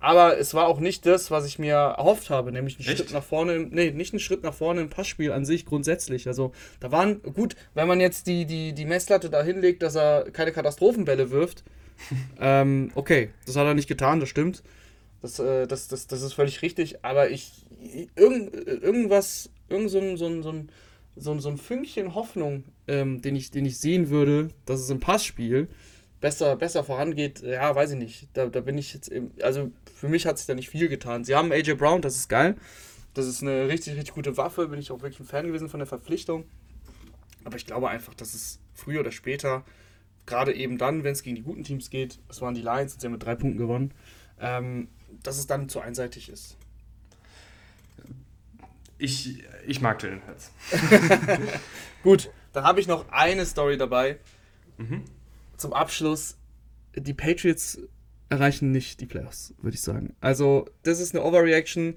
Aber 0.03 0.37
es 0.37 0.53
war 0.53 0.67
auch 0.67 0.81
nicht 0.81 1.07
das, 1.07 1.31
was 1.31 1.47
ich 1.47 1.61
mir 1.61 1.75
erhofft 1.75 2.29
habe, 2.29 2.51
nämlich 2.51 2.77
einen 2.77 2.89
Echt? 2.89 2.99
Schritt 2.99 3.13
nach 3.13 3.23
vorne, 3.23 3.61
nee, 3.61 3.93
nicht 3.93 4.13
einen 4.13 4.19
Schritt 4.19 4.43
nach 4.43 4.53
vorne 4.53 4.81
im 4.81 4.91
Passspiel 4.91 5.31
an 5.31 5.45
sich 5.45 5.65
grundsätzlich. 5.65 6.27
Also 6.27 6.51
da 6.81 6.91
waren, 6.91 7.23
gut, 7.23 7.55
wenn 7.75 7.87
man 7.87 8.01
jetzt 8.01 8.27
die, 8.27 8.45
die, 8.45 8.73
die 8.73 8.85
Messlatte 8.85 9.31
da 9.31 9.45
hinlegt, 9.45 9.81
dass 9.81 9.95
er 9.95 10.29
keine 10.33 10.51
Katastrophenbälle 10.51 11.31
wirft, 11.31 11.63
ähm, 12.41 12.91
okay, 12.97 13.31
das 13.47 13.55
hat 13.55 13.65
er 13.65 13.75
nicht 13.75 13.87
getan, 13.87 14.19
das 14.19 14.29
stimmt. 14.29 14.65
Das, 15.21 15.39
äh, 15.39 15.69
das, 15.69 15.87
das, 15.87 16.09
das 16.09 16.23
ist 16.23 16.33
völlig 16.33 16.63
richtig, 16.63 17.05
aber 17.05 17.31
ich, 17.31 17.65
irgend, 18.17 18.53
irgendwas, 18.55 19.51
irgend 19.69 19.89
so 19.89 20.01
ein, 20.01 20.17
so 20.17 20.27
ein, 20.27 20.43
so 20.43 20.51
ein, 20.51 20.69
so 21.15 21.31
ein, 21.31 21.39
so 21.39 21.49
ein 21.49 21.59
Fünkchen 21.59 22.17
Hoffnung, 22.17 22.65
ähm, 22.89 23.23
den, 23.23 23.37
ich, 23.37 23.53
den 23.53 23.67
ich 23.67 23.79
sehen 23.79 24.11
würde, 24.11 24.49
dass 24.67 24.81
es 24.81 24.91
im 24.91 24.99
Passspiel 24.99 25.69
besser, 26.23 26.57
besser 26.57 26.85
vorangeht, 26.85 27.43
ja, 27.43 27.75
weiß 27.75 27.91
ich 27.91 27.99
nicht. 27.99 28.29
Da, 28.33 28.47
da 28.47 28.61
bin 28.61 28.79
ich 28.79 28.95
jetzt 28.95 29.09
eben, 29.09 29.33
also 29.43 29.71
für 29.95 30.09
mich 30.09 30.25
hat 30.25 30.39
sich 30.39 30.47
da 30.47 30.55
nicht 30.55 30.71
viel 30.71 30.89
getan. 30.89 31.25
Sie 31.25 31.35
haben 31.35 31.53
AJ 31.53 31.75
Brown, 31.75 32.01
das 32.01 32.17
ist 32.17 32.31
geil. 32.31 32.57
Das 33.13 33.27
ist 33.27 33.43
eine 33.43 33.69
richtig, 33.69 33.97
richtig 33.97 34.15
gute 34.15 34.39
Waffe, 34.39 34.69
bin 34.69 34.79
ich 34.79 34.91
auch 34.91 35.03
wirklich 35.03 35.21
ein 35.21 35.27
Fan 35.27 35.47
gewesen 35.47 35.69
von 35.69 35.81
der 35.81 35.87
Verpflichtung. 35.87 36.45
Aber 37.45 37.57
ich 37.57 37.67
glaube 37.67 37.91
einfach, 37.91 38.15
dass 38.15 38.33
es 38.33 38.61
früher 38.73 39.01
oder 39.01 39.13
später, 39.13 39.65
gerade 40.25 40.55
eben 40.55 40.79
dann, 40.79 41.05
wenn 41.05 41.13
es 41.13 41.23
gegen 41.23 41.37
die 41.37 41.43
guten 41.43 41.65
Teams 41.65 41.91
geht, 41.91 42.21
das 42.29 42.41
waren 42.41 42.55
die 42.55 42.63
Lions, 42.63 42.95
und 42.95 43.01
sie 43.01 43.07
haben 43.07 43.13
mit 43.13 43.25
drei 43.25 43.35
Punkten 43.35 43.59
gewonnen, 43.59 43.93
ähm, 44.41 44.89
dass 45.23 45.39
es 45.39 45.47
dann 45.47 45.69
zu 45.69 45.81
einseitig 45.81 46.31
ist. 46.31 46.57
Ich, 48.97 49.43
ich 49.67 49.81
mag 49.81 50.01
Jalen 50.01 50.23
Hurts. 50.27 50.53
Gut, 52.05 52.31
dann 52.53 52.63
habe 52.63 52.81
ich 52.81 52.87
noch 52.87 53.09
eine 53.11 53.45
Story 53.45 53.77
dabei. 53.77 54.19
Mhm 54.79 55.03
zum 55.63 55.73
Abschluss, 55.73 56.37
die 56.95 57.15
Patriots 57.15 57.81
erreichen 58.29 58.73
nicht 58.73 59.01
die 59.01 59.07
Playoffs, 59.07 59.55
würde 59.61 59.75
ich 59.75 59.83
sagen. 59.83 60.15
Also, 60.21 60.67
das 60.83 61.01
ist 61.01 61.15
eine 61.15 61.25
Overreaction, 61.25 61.97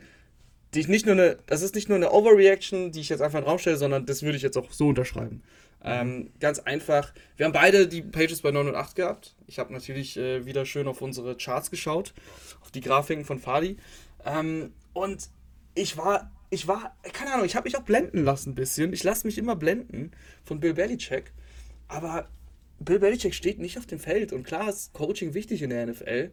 die 0.73 0.79
ich 0.81 0.87
nicht 0.87 1.05
nur 1.05 1.13
eine, 1.13 1.37
das 1.47 1.61
ist 1.61 1.75
nicht 1.75 1.89
nur 1.89 1.97
eine 1.97 2.11
Overreaction, 2.11 2.91
die 2.91 3.01
ich 3.01 3.09
jetzt 3.09 3.21
einfach 3.21 3.39
in 3.39 3.43
den 3.43 3.49
Raum 3.49 3.59
stelle, 3.59 3.77
sondern 3.77 4.05
das 4.05 4.23
würde 4.23 4.37
ich 4.37 4.43
jetzt 4.43 4.57
auch 4.57 4.71
so 4.71 4.87
unterschreiben. 4.87 5.41
Ähm, 5.83 6.31
ganz 6.39 6.59
einfach, 6.59 7.13
wir 7.37 7.45
haben 7.45 7.53
beide 7.53 7.87
die 7.87 8.01
Pages 8.01 8.41
bei 8.41 8.51
9 8.51 8.69
und 8.69 8.75
8 8.75 8.95
gehabt. 8.95 9.35
Ich 9.45 9.59
habe 9.59 9.71
natürlich 9.71 10.17
äh, 10.17 10.45
wieder 10.45 10.65
schön 10.65 10.87
auf 10.87 11.01
unsere 11.01 11.37
Charts 11.37 11.69
geschaut, 11.69 12.13
auf 12.61 12.71
die 12.71 12.81
Grafiken 12.81 13.23
von 13.23 13.39
Fadi. 13.39 13.77
Ähm, 14.25 14.73
und 14.93 15.29
ich 15.75 15.95
war, 15.95 16.31
ich 16.49 16.67
war, 16.67 16.95
keine 17.13 17.33
Ahnung, 17.33 17.45
ich 17.45 17.55
habe 17.55 17.65
mich 17.65 17.77
auch 17.77 17.83
blenden 17.83 18.23
lassen 18.23 18.51
ein 18.51 18.55
bisschen. 18.55 18.93
Ich 18.93 19.03
lasse 19.03 19.27
mich 19.27 19.37
immer 19.37 19.55
blenden 19.55 20.11
von 20.43 20.59
Bill 20.59 20.73
Belichick. 20.73 21.31
Aber 21.87 22.27
Bill 22.79 22.99
Belichick 22.99 23.33
steht 23.33 23.59
nicht 23.59 23.77
auf 23.77 23.85
dem 23.85 23.99
Feld 23.99 24.33
und 24.33 24.43
klar 24.43 24.69
ist 24.69 24.93
Coaching 24.93 25.33
wichtig 25.33 25.61
in 25.61 25.69
der 25.69 25.87
NFL, 25.87 26.31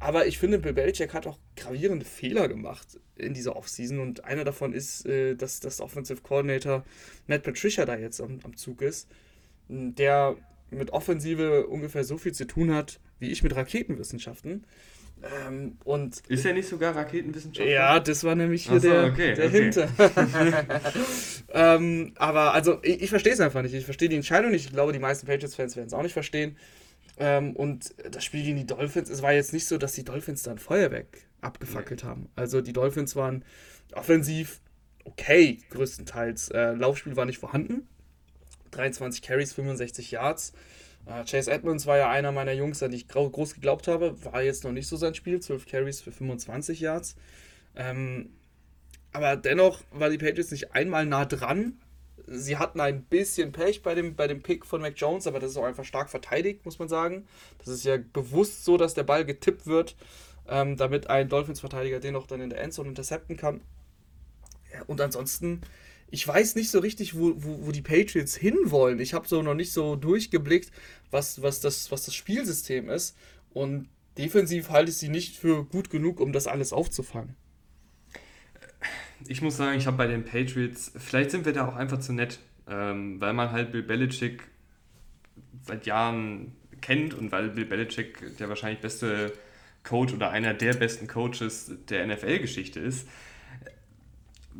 aber 0.00 0.26
ich 0.26 0.38
finde, 0.38 0.58
Bill 0.58 0.72
Belichick 0.72 1.12
hat 1.12 1.26
auch 1.26 1.38
gravierende 1.56 2.04
Fehler 2.04 2.48
gemacht 2.48 3.00
in 3.16 3.34
dieser 3.34 3.56
Offseason 3.56 3.98
und 3.98 4.24
einer 4.24 4.44
davon 4.44 4.72
ist, 4.72 5.06
äh, 5.06 5.34
dass 5.34 5.60
das 5.60 5.80
Offensive 5.80 6.22
Coordinator 6.22 6.84
Matt 7.26 7.42
Patricia 7.42 7.84
da 7.84 7.96
jetzt 7.96 8.20
am, 8.20 8.38
am 8.44 8.56
Zug 8.56 8.82
ist, 8.82 9.08
der 9.68 10.36
mit 10.70 10.92
Offensive 10.92 11.66
ungefähr 11.66 12.04
so 12.04 12.18
viel 12.18 12.32
zu 12.32 12.46
tun 12.46 12.72
hat 12.72 13.00
wie 13.18 13.30
ich 13.30 13.42
mit 13.42 13.54
Raketenwissenschaften. 13.54 14.64
Ähm, 15.46 15.78
und 15.84 16.20
ist 16.28 16.44
er 16.44 16.52
nicht 16.52 16.68
sogar 16.68 16.94
Raketenwissenschaftler? 16.94 17.72
Ja, 17.72 17.98
das 18.00 18.22
war 18.24 18.34
nämlich 18.34 18.68
hier 18.68 18.80
so, 18.80 18.88
der, 18.88 19.04
okay, 19.06 19.34
der 19.34 19.46
okay. 19.46 19.62
Hinter. 19.62 19.88
ähm, 21.52 22.12
aber 22.16 22.54
also 22.54 22.78
ich, 22.82 23.02
ich 23.02 23.10
verstehe 23.10 23.32
es 23.32 23.40
einfach 23.40 23.62
nicht. 23.62 23.74
Ich 23.74 23.84
verstehe 23.84 24.08
die 24.08 24.16
Entscheidung 24.16 24.50
nicht. 24.50 24.66
Ich 24.66 24.72
glaube, 24.72 24.92
die 24.92 24.98
meisten 24.98 25.26
Patriots-Fans 25.26 25.76
werden 25.76 25.88
es 25.88 25.92
auch 25.92 26.02
nicht 26.02 26.12
verstehen. 26.12 26.56
Ähm, 27.18 27.56
und 27.56 27.94
das 28.10 28.24
Spiel 28.24 28.44
gegen 28.44 28.56
die 28.56 28.66
Dolphins, 28.66 29.10
es 29.10 29.22
war 29.22 29.32
jetzt 29.32 29.52
nicht 29.52 29.66
so, 29.66 29.76
dass 29.76 29.92
die 29.92 30.04
Dolphins 30.04 30.44
dann 30.44 30.58
Feuerwerk 30.58 31.06
abgefackelt 31.40 32.04
nee. 32.04 32.08
haben. 32.08 32.28
Also 32.36 32.60
die 32.60 32.72
Dolphins 32.72 33.16
waren 33.16 33.44
offensiv 33.92 34.60
okay, 35.04 35.58
größtenteils. 35.70 36.50
Äh, 36.50 36.72
Laufspiel 36.74 37.16
war 37.16 37.24
nicht 37.24 37.38
vorhanden. 37.38 37.88
23 38.70 39.22
Carries, 39.22 39.52
65 39.52 40.10
Yards. 40.10 40.52
Äh, 41.06 41.24
Chase 41.24 41.50
Edmonds 41.50 41.86
war 41.86 41.96
ja 41.96 42.10
einer 42.10 42.32
meiner 42.32 42.52
Jungs, 42.52 42.82
an 42.82 42.90
die 42.90 42.98
ich 42.98 43.08
groß 43.08 43.54
geglaubt 43.54 43.88
habe. 43.88 44.22
War 44.24 44.42
jetzt 44.42 44.64
noch 44.64 44.72
nicht 44.72 44.88
so 44.88 44.96
sein 44.96 45.14
Spiel. 45.14 45.40
12 45.40 45.66
Carries 45.66 46.00
für 46.00 46.12
25 46.12 46.80
Yards. 46.80 47.16
Ähm, 47.76 48.30
aber 49.12 49.36
dennoch 49.36 49.80
war 49.90 50.10
die 50.10 50.18
Patriots 50.18 50.50
nicht 50.50 50.74
einmal 50.74 51.06
nah 51.06 51.24
dran. 51.24 51.78
Sie 52.26 52.58
hatten 52.58 52.80
ein 52.80 53.04
bisschen 53.04 53.52
Pech 53.52 53.82
bei 53.82 53.94
dem, 53.94 54.14
bei 54.14 54.26
dem 54.26 54.42
Pick 54.42 54.66
von 54.66 54.82
Mac 54.82 54.94
Jones, 54.96 55.26
aber 55.26 55.40
das 55.40 55.52
ist 55.52 55.56
auch 55.56 55.64
einfach 55.64 55.84
stark 55.84 56.10
verteidigt, 56.10 56.64
muss 56.66 56.78
man 56.78 56.88
sagen. 56.88 57.26
Das 57.58 57.68
ist 57.68 57.84
ja 57.84 57.96
bewusst 57.96 58.66
so, 58.66 58.76
dass 58.76 58.92
der 58.92 59.04
Ball 59.04 59.24
getippt 59.24 59.66
wird, 59.66 59.96
ähm, 60.46 60.76
damit 60.76 61.08
ein 61.08 61.30
Dolphins-Verteidiger 61.30 62.00
den 62.00 62.16
auch 62.16 62.26
dann 62.26 62.42
in 62.42 62.50
der 62.50 62.60
Endzone 62.60 62.90
intercepten 62.90 63.38
kann. 63.38 63.62
Ja, 64.74 64.82
und 64.86 65.00
ansonsten 65.00 65.62
ich 66.10 66.26
weiß 66.26 66.54
nicht 66.54 66.70
so 66.70 66.78
richtig, 66.78 67.16
wo, 67.16 67.34
wo, 67.36 67.66
wo 67.66 67.72
die 67.72 67.82
Patriots 67.82 68.34
hinwollen. 68.34 68.98
Ich 69.00 69.14
habe 69.14 69.28
so 69.28 69.42
noch 69.42 69.54
nicht 69.54 69.72
so 69.72 69.96
durchgeblickt, 69.96 70.70
was, 71.10 71.42
was, 71.42 71.60
das, 71.60 71.90
was 71.90 72.04
das 72.04 72.14
Spielsystem 72.14 72.88
ist. 72.88 73.16
Und 73.50 73.88
defensiv 74.16 74.70
halte 74.70 74.90
ich 74.90 74.96
sie 74.96 75.08
nicht 75.08 75.36
für 75.36 75.64
gut 75.64 75.90
genug, 75.90 76.20
um 76.20 76.32
das 76.32 76.46
alles 76.46 76.72
aufzufangen. 76.72 77.36
Ich 79.26 79.42
muss 79.42 79.56
sagen, 79.56 79.76
ich 79.76 79.86
habe 79.86 79.96
bei 79.96 80.06
den 80.06 80.24
Patriots, 80.24 80.92
vielleicht 80.96 81.30
sind 81.30 81.44
wir 81.44 81.52
da 81.52 81.68
auch 81.68 81.76
einfach 81.76 81.98
zu 81.98 82.12
nett, 82.12 82.38
ähm, 82.68 83.20
weil 83.20 83.34
man 83.34 83.50
halt 83.50 83.72
Bill 83.72 83.82
Belichick 83.82 84.44
seit 85.66 85.86
Jahren 85.86 86.52
kennt 86.80 87.14
und 87.14 87.32
weil 87.32 87.50
Bill 87.50 87.64
Belichick 87.64 88.36
der 88.38 88.48
wahrscheinlich 88.48 88.80
beste 88.80 89.32
Coach 89.82 90.14
oder 90.14 90.30
einer 90.30 90.54
der 90.54 90.74
besten 90.74 91.06
Coaches 91.06 91.72
der 91.88 92.06
NFL-Geschichte 92.06 92.80
ist 92.80 93.08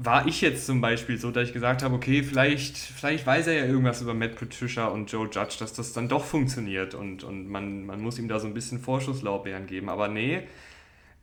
war 0.01 0.29
ich 0.29 0.41
jetzt 0.43 0.65
zum 0.65 0.81
Beispiel 0.81 1.19
so, 1.19 1.33
dass 1.33 1.49
ich 1.49 1.53
gesagt 1.53 1.83
habe, 1.83 1.93
okay, 1.97 2.23
vielleicht, 2.23 2.77
vielleicht 2.77 3.27
weiß 3.27 3.49
er 3.49 3.55
ja 3.55 3.65
irgendwas 3.65 4.01
über 4.01 4.15
Matt 4.15 4.37
Patricia 4.37 4.87
und 4.87 5.11
Joe 5.11 5.29
Judge, 5.29 5.57
dass 5.59 5.73
das 5.73 5.93
dann 5.93 6.09
doch 6.09 6.25
funktioniert 6.25 6.95
und, 6.95 7.25
und 7.25 7.49
man, 7.49 7.85
man 7.85 8.01
muss 8.01 8.17
ihm 8.21 8.29
da 8.29 8.39
so 8.39 8.47
ein 8.47 8.55
bisschen 8.55 8.79
Vorschusslaubeeren 8.79 9.67
geben. 9.67 9.89
Aber 9.89 10.07
nee, 10.07 10.43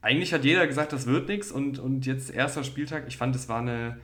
eigentlich 0.02 0.34
hat 0.34 0.44
jeder 0.44 0.68
gesagt, 0.68 0.92
das 0.92 1.06
wird 1.06 1.30
nichts 1.30 1.54
und, 1.54 1.80
und 1.80 2.06
jetzt 2.06 2.30
erster 2.30 2.66
Spieltag, 2.66 3.06
ich 3.08 3.16
fand, 3.16 3.34
es 3.38 3.48
war 3.48 3.62
eine, 3.62 3.98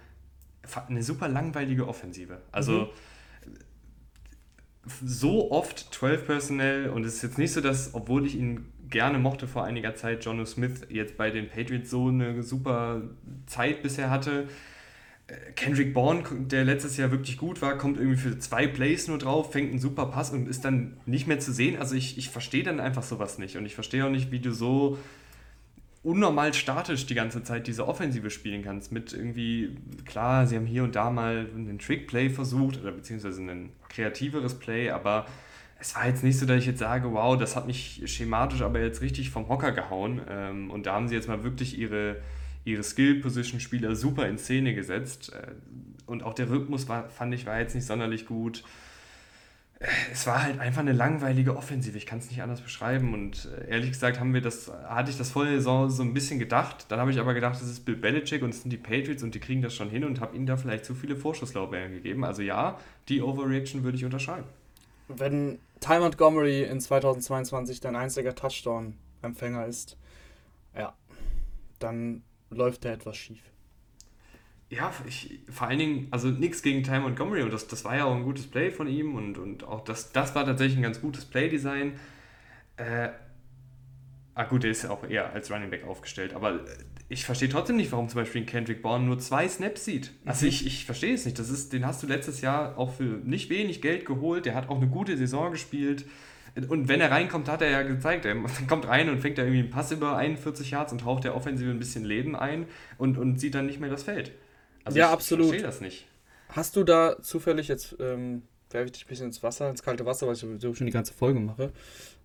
eine 0.87 1.03
super 1.03 1.27
langweilige 1.27 1.85
Offensive. 1.85 2.41
Also 2.53 2.71
mhm. 2.71 2.87
So 4.85 5.51
oft 5.51 5.93
12 5.93 6.25
Personnel 6.25 6.89
und 6.89 7.05
es 7.05 7.15
ist 7.15 7.21
jetzt 7.21 7.37
nicht 7.37 7.53
so, 7.53 7.61
dass, 7.61 7.93
obwohl 7.93 8.25
ich 8.25 8.35
ihn 8.35 8.65
gerne 8.89 9.19
mochte 9.19 9.47
vor 9.47 9.63
einiger 9.63 9.95
Zeit, 9.95 10.25
Jono 10.25 10.45
Smith 10.45 10.81
jetzt 10.89 11.17
bei 11.17 11.29
den 11.29 11.49
Patriots 11.49 11.89
so 11.89 12.07
eine 12.07 12.43
super 12.43 13.01
Zeit 13.45 13.83
bisher 13.83 14.09
hatte. 14.09 14.47
Äh, 15.27 15.51
Kendrick 15.55 15.93
Bourne, 15.93 16.23
der 16.47 16.65
letztes 16.65 16.97
Jahr 16.97 17.11
wirklich 17.11 17.37
gut 17.37 17.61
war, 17.61 17.77
kommt 17.77 17.97
irgendwie 17.97 18.17
für 18.17 18.37
zwei 18.39 18.67
Plays 18.67 19.07
nur 19.07 19.17
drauf, 19.17 19.51
fängt 19.51 19.69
einen 19.69 19.79
super 19.79 20.07
Pass 20.07 20.31
und 20.31 20.47
ist 20.47 20.65
dann 20.65 20.97
nicht 21.05 21.27
mehr 21.27 21.39
zu 21.39 21.53
sehen. 21.53 21.77
Also 21.77 21.95
ich, 21.95 22.17
ich 22.17 22.29
verstehe 22.29 22.63
dann 22.63 22.79
einfach 22.79 23.03
sowas 23.03 23.37
nicht. 23.37 23.57
Und 23.57 23.65
ich 23.65 23.75
verstehe 23.75 24.05
auch 24.05 24.11
nicht, 24.11 24.31
wie 24.31 24.39
du 24.39 24.51
so 24.51 24.97
unnormal 26.03 26.53
statisch 26.53 27.05
die 27.05 27.13
ganze 27.13 27.43
Zeit 27.43 27.67
diese 27.67 27.87
Offensive 27.87 28.29
spielen 28.29 28.63
kannst. 28.63 28.91
Mit 28.91 29.13
irgendwie, 29.13 29.77
klar, 30.05 30.47
sie 30.47 30.55
haben 30.55 30.65
hier 30.65 30.83
und 30.83 30.95
da 30.95 31.09
mal 31.11 31.47
einen 31.55 31.77
Trick-Play 31.77 32.29
versucht 32.29 32.81
oder 32.81 32.91
beziehungsweise 32.91 33.41
ein 33.41 33.69
kreativeres 33.89 34.57
Play, 34.57 34.89
aber 34.89 35.27
es 35.79 35.95
war 35.95 36.07
jetzt 36.07 36.23
nicht 36.23 36.37
so, 36.37 36.45
dass 36.45 36.59
ich 36.59 36.67
jetzt 36.67 36.79
sage, 36.79 37.11
wow, 37.11 37.37
das 37.37 37.55
hat 37.55 37.67
mich 37.67 38.03
schematisch 38.05 38.61
aber 38.61 38.79
jetzt 38.79 39.01
richtig 39.01 39.29
vom 39.31 39.49
Hocker 39.49 39.71
gehauen. 39.71 40.21
Ähm, 40.29 40.69
und 40.69 40.85
da 40.85 40.93
haben 40.93 41.07
sie 41.07 41.15
jetzt 41.15 41.27
mal 41.27 41.43
wirklich 41.43 41.77
ihre, 41.77 42.17
ihre 42.65 42.83
Skill-Position-Spieler 42.83 43.95
super 43.95 44.27
in 44.27 44.37
Szene 44.37 44.75
gesetzt. 44.75 45.33
Äh, 45.33 45.53
und 46.05 46.23
auch 46.23 46.33
der 46.33 46.49
Rhythmus 46.49 46.87
war, 46.87 47.09
fand 47.09 47.33
ich, 47.33 47.47
war 47.47 47.59
jetzt 47.59 47.73
nicht 47.73 47.85
sonderlich 47.85 48.27
gut 48.27 48.63
es 50.11 50.27
war 50.27 50.43
halt 50.43 50.59
einfach 50.59 50.81
eine 50.81 50.91
langweilige 50.91 51.55
Offensive. 51.57 51.97
Ich 51.97 52.05
kann 52.05 52.19
es 52.19 52.29
nicht 52.29 52.41
anders 52.41 52.61
beschreiben. 52.61 53.13
Und 53.13 53.49
äh, 53.57 53.69
ehrlich 53.69 53.91
gesagt 53.91 54.19
haben 54.19 54.33
wir 54.33 54.41
das, 54.41 54.71
hatte 54.87 55.09
ich 55.09 55.17
das 55.17 55.31
vor 55.31 55.45
der 55.45 55.55
Saison 55.55 55.89
so 55.89 56.03
ein 56.03 56.13
bisschen 56.13 56.39
gedacht. 56.39 56.85
Dann 56.89 56.99
habe 56.99 57.11
ich 57.11 57.19
aber 57.19 57.33
gedacht, 57.33 57.55
das 57.55 57.67
ist 57.67 57.85
Bill 57.85 57.95
Belichick 57.95 58.43
und 58.43 58.51
es 58.51 58.61
sind 58.61 58.69
die 58.71 58.77
Patriots 58.77 59.23
und 59.23 59.33
die 59.33 59.39
kriegen 59.39 59.61
das 59.61 59.73
schon 59.73 59.89
hin 59.89 60.03
und 60.03 60.21
habe 60.21 60.35
ihnen 60.35 60.45
da 60.45 60.57
vielleicht 60.57 60.85
zu 60.85 60.93
viele 60.93 61.15
Vorschusslaubeeren 61.15 61.93
gegeben. 61.93 62.23
Also 62.23 62.41
ja, 62.41 62.79
die 63.09 63.21
Overreaction 63.21 63.83
würde 63.83 63.97
ich 63.97 64.05
unterschreiben. 64.05 64.47
Wenn 65.07 65.59
Ty 65.79 65.99
Montgomery 65.99 66.63
in 66.63 66.79
2022 66.79 67.79
dein 67.79 67.95
einziger 67.95 68.35
Touchdown-Empfänger 68.35 69.65
ist, 69.65 69.97
ja, 70.77 70.93
dann 71.79 72.23
läuft 72.49 72.85
da 72.85 72.89
etwas 72.89 73.17
schief 73.17 73.50
ja, 74.71 74.91
ich, 75.05 75.39
vor 75.49 75.67
allen 75.67 75.79
Dingen, 75.79 76.07
also 76.11 76.29
nichts 76.29 76.63
gegen 76.63 76.81
Ty 76.81 76.99
Montgomery 76.99 77.43
und 77.43 77.51
das, 77.51 77.67
das 77.67 77.83
war 77.83 77.97
ja 77.97 78.05
auch 78.05 78.15
ein 78.15 78.23
gutes 78.23 78.47
Play 78.47 78.71
von 78.71 78.87
ihm 78.87 79.15
und, 79.15 79.37
und 79.37 79.65
auch 79.65 79.83
das, 79.83 80.13
das 80.13 80.33
war 80.33 80.45
tatsächlich 80.45 80.77
ein 80.77 80.83
ganz 80.83 81.01
gutes 81.01 81.25
Playdesign. 81.25 81.99
Äh, 82.77 83.09
ah 84.33 84.43
gut, 84.45 84.63
der 84.63 84.71
ist 84.71 84.83
ja 84.83 84.91
auch 84.91 85.03
eher 85.07 85.33
als 85.33 85.51
Running 85.51 85.69
Back 85.69 85.85
aufgestellt, 85.85 86.33
aber 86.33 86.61
ich 87.09 87.25
verstehe 87.25 87.49
trotzdem 87.49 87.75
nicht, 87.75 87.91
warum 87.91 88.07
zum 88.07 88.21
Beispiel 88.21 88.45
Kendrick 88.45 88.81
Bourne 88.81 89.03
nur 89.03 89.19
zwei 89.19 89.45
Snaps 89.45 89.83
sieht. 89.83 90.13
Also 90.25 90.45
mhm. 90.45 90.49
ich, 90.49 90.65
ich 90.65 90.85
verstehe 90.85 91.13
es 91.13 91.25
nicht. 91.25 91.37
Das 91.37 91.49
ist, 91.49 91.73
den 91.73 91.85
hast 91.85 92.01
du 92.01 92.07
letztes 92.07 92.39
Jahr 92.39 92.77
auch 92.77 92.93
für 92.93 93.03
nicht 93.03 93.49
wenig 93.49 93.81
Geld 93.81 94.05
geholt. 94.05 94.45
Der 94.45 94.55
hat 94.55 94.69
auch 94.69 94.77
eine 94.77 94.87
gute 94.87 95.17
Saison 95.17 95.51
gespielt. 95.51 96.05
Und 96.69 96.87
wenn 96.87 97.01
er 97.01 97.11
reinkommt, 97.11 97.49
hat 97.49 97.61
er 97.61 97.69
ja 97.69 97.81
gezeigt, 97.81 98.23
er 98.23 98.37
kommt 98.69 98.87
rein 98.87 99.09
und 99.09 99.19
fängt 99.19 99.37
da 99.37 99.41
irgendwie 99.41 99.59
einen 99.59 99.69
Pass 99.69 99.91
über 99.91 100.15
41 100.15 100.71
Yards 100.71 100.93
und 100.93 101.03
haucht 101.03 101.25
der 101.25 101.35
Offensive 101.35 101.69
ein 101.69 101.79
bisschen 101.79 102.05
Leben 102.05 102.37
ein 102.37 102.67
und, 102.97 103.17
und 103.17 103.41
sieht 103.41 103.55
dann 103.55 103.65
nicht 103.65 103.81
mehr 103.81 103.89
das 103.89 104.03
Feld. 104.03 104.31
Also 104.83 104.99
ja, 104.99 105.07
ich 105.07 105.11
absolut. 105.11 105.47
verstehe 105.47 105.65
das 105.65 105.81
nicht. 105.81 106.07
Hast 106.49 106.75
du 106.75 106.83
da 106.83 107.21
zufällig, 107.21 107.67
jetzt 107.67 107.95
ähm, 107.99 108.43
werfe 108.69 108.87
ich 108.87 108.91
dich 108.93 109.05
ein 109.05 109.07
bisschen 109.07 109.27
ins 109.27 109.43
Wasser, 109.43 109.69
ins 109.69 109.83
kalte 109.83 110.05
Wasser, 110.05 110.27
weil 110.27 110.33
ich 110.33 110.45
so 110.59 110.73
schon 110.73 110.85
die 110.85 110.91
ganze 110.91 111.13
Folge 111.13 111.39
mache, 111.39 111.71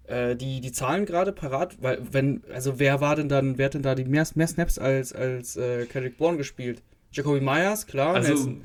äh, 0.04 0.34
die, 0.36 0.60
die 0.60 0.72
Zahlen 0.72 1.06
gerade 1.06 1.32
parat? 1.32 1.76
Weil, 1.80 2.00
wenn, 2.10 2.42
also 2.52 2.78
wer 2.78 3.00
war 3.00 3.16
denn 3.16 3.28
dann, 3.28 3.58
wer 3.58 3.66
hat 3.66 3.74
denn 3.74 3.82
da 3.82 3.94
die 3.94 4.04
mehr, 4.04 4.26
mehr 4.34 4.46
Snaps 4.46 4.78
als, 4.78 5.12
als 5.12 5.56
äh, 5.56 5.86
Kendrick 5.86 6.18
Bourne 6.18 6.38
gespielt? 6.38 6.82
Jacoby 7.12 7.40
Myers, 7.40 7.86
klar. 7.86 8.14
Also, 8.14 8.34
Nelson. 8.34 8.64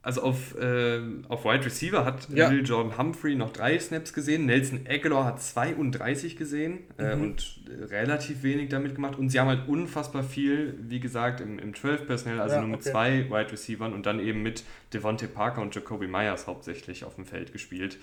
Also 0.00 0.22
auf, 0.22 0.56
äh, 0.56 1.00
auf 1.28 1.44
Wide 1.44 1.64
Receiver 1.64 2.04
hat 2.04 2.28
ja. 2.30 2.50
Will 2.50 2.64
Jordan 2.64 2.96
Humphrey 2.96 3.34
noch 3.34 3.52
drei 3.52 3.78
Snaps 3.78 4.12
gesehen, 4.12 4.46
Nelson 4.46 4.86
Aguilar 4.88 5.24
hat 5.24 5.42
32 5.42 6.36
gesehen 6.36 6.84
äh, 6.98 7.16
mhm. 7.16 7.22
und 7.22 7.60
relativ 7.90 8.44
wenig 8.44 8.68
damit 8.68 8.94
gemacht. 8.94 9.18
Und 9.18 9.30
sie 9.30 9.40
haben 9.40 9.48
halt 9.48 9.68
unfassbar 9.68 10.22
viel, 10.22 10.78
wie 10.80 11.00
gesagt, 11.00 11.40
im, 11.40 11.58
im 11.58 11.72
12-Personal, 11.72 12.40
also 12.40 12.54
ja, 12.54 12.60
nur 12.60 12.70
mit 12.70 12.80
okay. 12.80 12.90
zwei 12.90 13.24
Wide 13.28 13.52
Receivern 13.52 13.92
und 13.92 14.06
dann 14.06 14.20
eben 14.20 14.42
mit 14.42 14.62
Devontae 14.94 15.26
Parker 15.26 15.62
und 15.62 15.74
Jacoby 15.74 16.06
Myers 16.06 16.46
hauptsächlich 16.46 17.04
auf 17.04 17.16
dem 17.16 17.26
Feld 17.26 17.52
gespielt. 17.52 17.98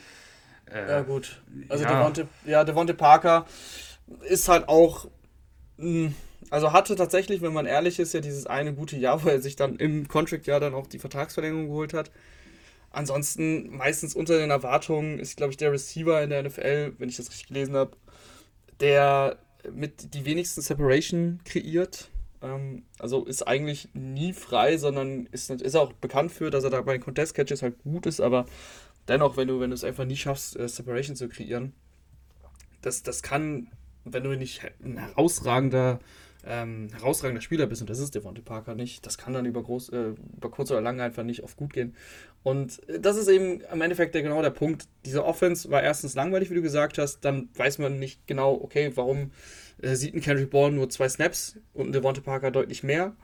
Äh, 0.65 0.89
ja, 0.89 1.01
gut. 1.01 1.41
Also 1.69 1.85
ja. 1.85 1.97
Devonte, 1.97 2.27
ja, 2.45 2.63
Devonte 2.65 2.93
Parker 2.93 3.45
ist 4.27 4.49
halt 4.49 4.67
auch. 4.67 5.05
Mh, 5.77 6.07
hm, 6.07 6.15
also 6.49 6.71
hatte 6.73 6.95
tatsächlich, 6.95 7.41
wenn 7.41 7.53
man 7.53 7.65
ehrlich 7.65 7.99
ist, 7.99 8.13
ja 8.13 8.19
dieses 8.19 8.45
eine 8.45 8.73
gute 8.73 8.97
Jahr, 8.97 9.23
wo 9.23 9.29
er 9.29 9.41
sich 9.41 9.55
dann 9.55 9.77
im 9.77 10.07
Contract-Jahr 10.07 10.59
dann 10.59 10.73
auch 10.73 10.87
die 10.87 10.99
Vertragsverlängerung 10.99 11.67
geholt 11.67 11.93
hat. 11.93 12.11
Ansonsten 12.91 13.75
meistens 13.75 14.15
unter 14.15 14.37
den 14.37 14.51
Erwartungen 14.51 15.19
ist, 15.19 15.35
glaube 15.35 15.51
ich, 15.51 15.57
der 15.57 15.71
Receiver 15.71 16.21
in 16.23 16.29
der 16.29 16.43
NFL, 16.43 16.93
wenn 16.97 17.09
ich 17.09 17.17
das 17.17 17.29
richtig 17.29 17.47
gelesen 17.47 17.75
habe, 17.75 17.97
der 18.79 19.37
mit 19.71 20.13
die 20.13 20.25
wenigsten 20.25 20.61
Separation 20.61 21.41
kreiert. 21.43 22.09
Ähm, 22.41 22.83
also 22.99 23.25
ist 23.25 23.47
eigentlich 23.47 23.89
nie 23.93 24.33
frei, 24.33 24.77
sondern 24.77 25.27
ist, 25.31 25.49
ist 25.49 25.75
auch 25.75 25.93
bekannt 25.93 26.31
für, 26.31 26.51
dass 26.51 26.63
er 26.63 26.69
da 26.69 26.81
bei 26.81 26.93
den 26.93 27.03
Contest-Catches 27.03 27.63
halt 27.63 27.81
gut 27.83 28.05
ist, 28.05 28.21
aber 28.21 28.45
dennoch, 29.07 29.37
wenn 29.37 29.47
du, 29.47 29.59
wenn 29.59 29.71
du 29.71 29.75
es 29.75 29.83
einfach 29.83 30.05
nie 30.05 30.15
schaffst, 30.15 30.57
äh, 30.57 30.67
Separation 30.67 31.15
zu 31.15 31.27
kreieren, 31.27 31.73
das, 32.81 33.03
das 33.03 33.23
kann, 33.23 33.71
wenn 34.03 34.23
du 34.23 34.37
nicht 34.37 34.61
ein 34.83 34.97
herausragender 34.97 35.99
ähm, 36.47 36.89
herausragender 36.93 37.41
Spieler 37.41 37.65
bist, 37.65 37.81
und 37.81 37.89
das 37.89 37.99
ist 37.99 38.13
Devontae 38.13 38.41
Parker 38.41 38.75
nicht, 38.75 39.05
das 39.05 39.17
kann 39.17 39.33
dann 39.33 39.45
über, 39.45 39.63
groß, 39.63 39.89
äh, 39.89 40.13
über 40.37 40.51
kurz 40.51 40.71
oder 40.71 40.81
lang 40.81 41.01
einfach 41.01 41.23
nicht 41.23 41.43
oft 41.43 41.57
gut 41.57 41.73
gehen. 41.73 41.95
Und 42.43 42.87
äh, 42.87 42.99
das 42.99 43.17
ist 43.17 43.27
eben 43.27 43.61
im 43.61 43.81
Endeffekt 43.81 44.13
der, 44.13 44.21
genau 44.21 44.41
der 44.41 44.51
Punkt. 44.51 44.87
Diese 45.05 45.25
Offense 45.25 45.69
war 45.71 45.81
erstens 45.81 46.13
langweilig, 46.13 46.51
wie 46.51 46.55
du 46.55 46.61
gesagt 46.61 46.97
hast, 46.97 47.21
dann 47.21 47.49
weiß 47.55 47.79
man 47.79 47.99
nicht 47.99 48.27
genau, 48.27 48.53
okay, 48.53 48.91
warum 48.95 49.31
äh, 49.81 49.95
sieht 49.95 50.13
ein 50.13 50.21
Kendrick 50.21 50.51
Bourne 50.51 50.75
nur 50.75 50.89
zwei 50.89 51.09
Snaps 51.09 51.57
und 51.73 51.87
ein 51.87 51.91
Devontae 51.91 52.21
Parker 52.21 52.51
deutlich 52.51 52.83
mehr. 52.83 53.15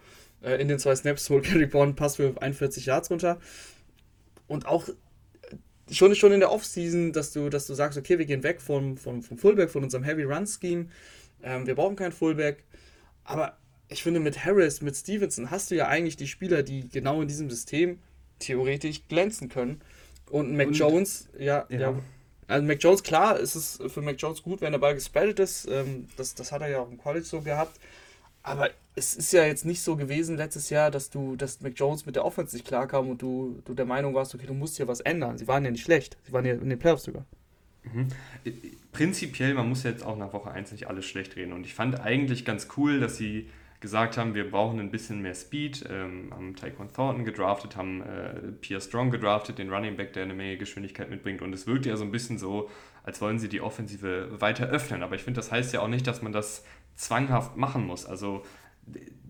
Äh, 0.42 0.62
in 0.62 0.68
den 0.68 0.80
zwei 0.80 0.96
Snaps 0.96 1.30
holt 1.30 1.46
Kendrick 1.46 1.72
Bourne 1.72 1.90
einen 1.90 1.96
Pass 1.96 2.16
für 2.16 2.42
41 2.42 2.86
Yards 2.88 3.12
runter. 3.12 3.40
Und 4.48 4.66
auch 4.66 4.90
äh, 4.90 4.94
schon, 5.94 6.16
schon 6.16 6.32
in 6.32 6.40
der 6.40 6.52
Offseason, 6.52 7.14
dass 7.14 7.32
du, 7.32 7.50
dass 7.50 7.68
du 7.68 7.76
sagst, 7.76 8.00
okay, 8.00 8.18
wir 8.18 8.26
gehen 8.26 8.44
weg 8.44 8.62
vom, 8.62 8.98
vom, 8.98 9.22
vom 9.22 9.38
Fullback, 9.38 9.70
von 9.70 9.84
unserem 9.84 10.04
Heavy 10.04 10.24
Run 10.24 10.48
Scheme. 10.48 10.88
Ähm, 11.44 11.68
wir 11.68 11.76
brauchen 11.76 11.96
keinen 11.96 12.12
Fullback. 12.12 12.64
Aber 13.24 13.58
ich 13.90 14.04
finde, 14.04 14.20
mit 14.20 14.46
Harris, 14.46 14.82
mit 14.82 14.96
Stevenson 14.96 15.52
hast 15.52 15.72
du 15.72 15.76
ja 15.76 15.88
eigentlich 15.88 16.16
die 16.16 16.28
Spieler, 16.28 16.64
die 16.64 16.88
genau 16.90 17.22
in 17.22 17.28
diesem 17.28 17.50
System 17.50 18.00
theoretisch 18.40 19.08
glänzen 19.08 19.50
können. 19.50 19.82
Und 20.30 20.56
Mac 20.56 20.68
Und, 20.68 20.74
Jones, 20.74 21.30
ja, 21.38 21.66
ja, 21.70 21.80
ja. 21.80 22.00
Also 22.48 22.66
Mac 22.66 22.82
Jones, 22.82 23.04
klar, 23.04 23.40
ist 23.40 23.56
es 23.56 23.80
für 23.88 24.02
Mac 24.02 24.16
Jones 24.18 24.44
gut, 24.44 24.62
wenn 24.62 24.72
der 24.72 24.80
Ball 24.80 24.94
gespreadet 24.94 25.40
ist. 25.40 25.68
Ähm, 25.70 26.08
das, 26.18 26.36
das 26.36 26.52
hat 26.52 26.62
er 26.62 26.70
ja 26.70 26.80
auch 26.80 26.90
im 26.90 26.98
College 26.98 27.26
so 27.26 27.42
gehabt. 27.42 27.80
Aber 28.44 28.70
es 28.96 29.14
ist 29.14 29.32
ja 29.34 29.46
jetzt 29.46 29.66
nicht 29.66 29.82
so 29.82 29.96
gewesen 29.96 30.36
letztes 30.36 30.70
Jahr, 30.70 30.90
dass 30.90 31.10
du, 31.10 31.36
dass 31.36 31.62
Mac 31.62 31.74
Jones 31.76 32.06
mit 32.06 32.16
der 32.16 32.26
Offense 32.26 32.56
nicht 32.56 32.68
klarkam 32.68 33.10
und 33.10 33.22
du, 33.22 33.62
du 33.66 33.74
der 33.74 33.86
Meinung 33.86 34.14
warst, 34.14 34.34
okay, 34.34 34.48
du 34.48 34.54
musst 34.54 34.78
hier 34.78 34.88
was 34.88 35.00
ändern. 35.02 35.38
Sie 35.38 35.48
waren 35.48 35.64
ja 35.64 35.72
nicht 35.72 35.84
schlecht. 35.84 36.18
Sie 36.26 36.34
waren 36.34 36.46
ja 36.46 36.54
in 36.54 36.70
den 36.70 36.80
Playoffs 36.80 37.04
sogar. 37.04 37.26
Mhm. 37.84 38.08
Prinzipiell, 38.92 39.54
man 39.54 39.70
muss 39.70 39.84
jetzt 39.84 40.04
auch 40.04 40.18
nach 40.18 40.34
Woche 40.34 40.52
1 40.52 40.72
nicht 40.72 40.88
alles 40.88 41.06
schlecht 41.06 41.36
reden. 41.36 41.54
Und 41.54 41.66
ich 41.66 41.74
fand 41.74 42.00
eigentlich 42.00 42.46
ganz 42.46 42.68
cool, 42.78 43.00
dass 43.00 43.18
sie 43.18 43.50
gesagt 43.80 44.18
haben, 44.18 44.36
wir 44.36 44.50
brauchen 44.50 44.80
ein 44.80 44.92
bisschen 44.92 45.22
mehr 45.22 45.34
Speed, 45.34 45.86
ähm, 45.90 46.30
haben 46.32 46.56
Taekwon 46.56 46.94
Thornton 46.94 47.26
gedraftet, 47.26 47.76
haben 47.76 48.02
äh, 48.02 48.52
Pierre 48.62 48.82
Strong 48.82 49.10
gedraftet, 49.10 49.58
den 49.58 49.72
Running 49.72 49.96
Back, 49.96 50.14
der 50.14 50.24
eine 50.24 50.36
Menge 50.36 50.58
Geschwindigkeit 50.58 51.10
mitbringt. 51.10 51.42
Und 51.42 51.54
es 51.54 51.66
wirkt 51.66 51.88
ja 51.88 51.98
so 51.98 52.04
ein 52.04 52.12
bisschen 52.12 52.38
so, 52.38 52.70
als 53.04 53.22
wollen 53.22 53.40
sie 53.40 53.50
die 53.50 53.62
Offensive 53.62 54.40
weiter 54.40 54.68
öffnen. 54.68 55.02
Aber 55.02 55.16
ich 55.16 55.24
finde, 55.24 55.40
das 55.40 55.52
heißt 55.52 55.74
ja 55.74 55.82
auch 55.82 55.88
nicht, 55.88 56.06
dass 56.06 56.22
man 56.22 56.32
das 56.32 56.64
zwanghaft 56.96 57.58
machen 57.58 57.88
muss. 57.88 58.06
Also 58.06 58.44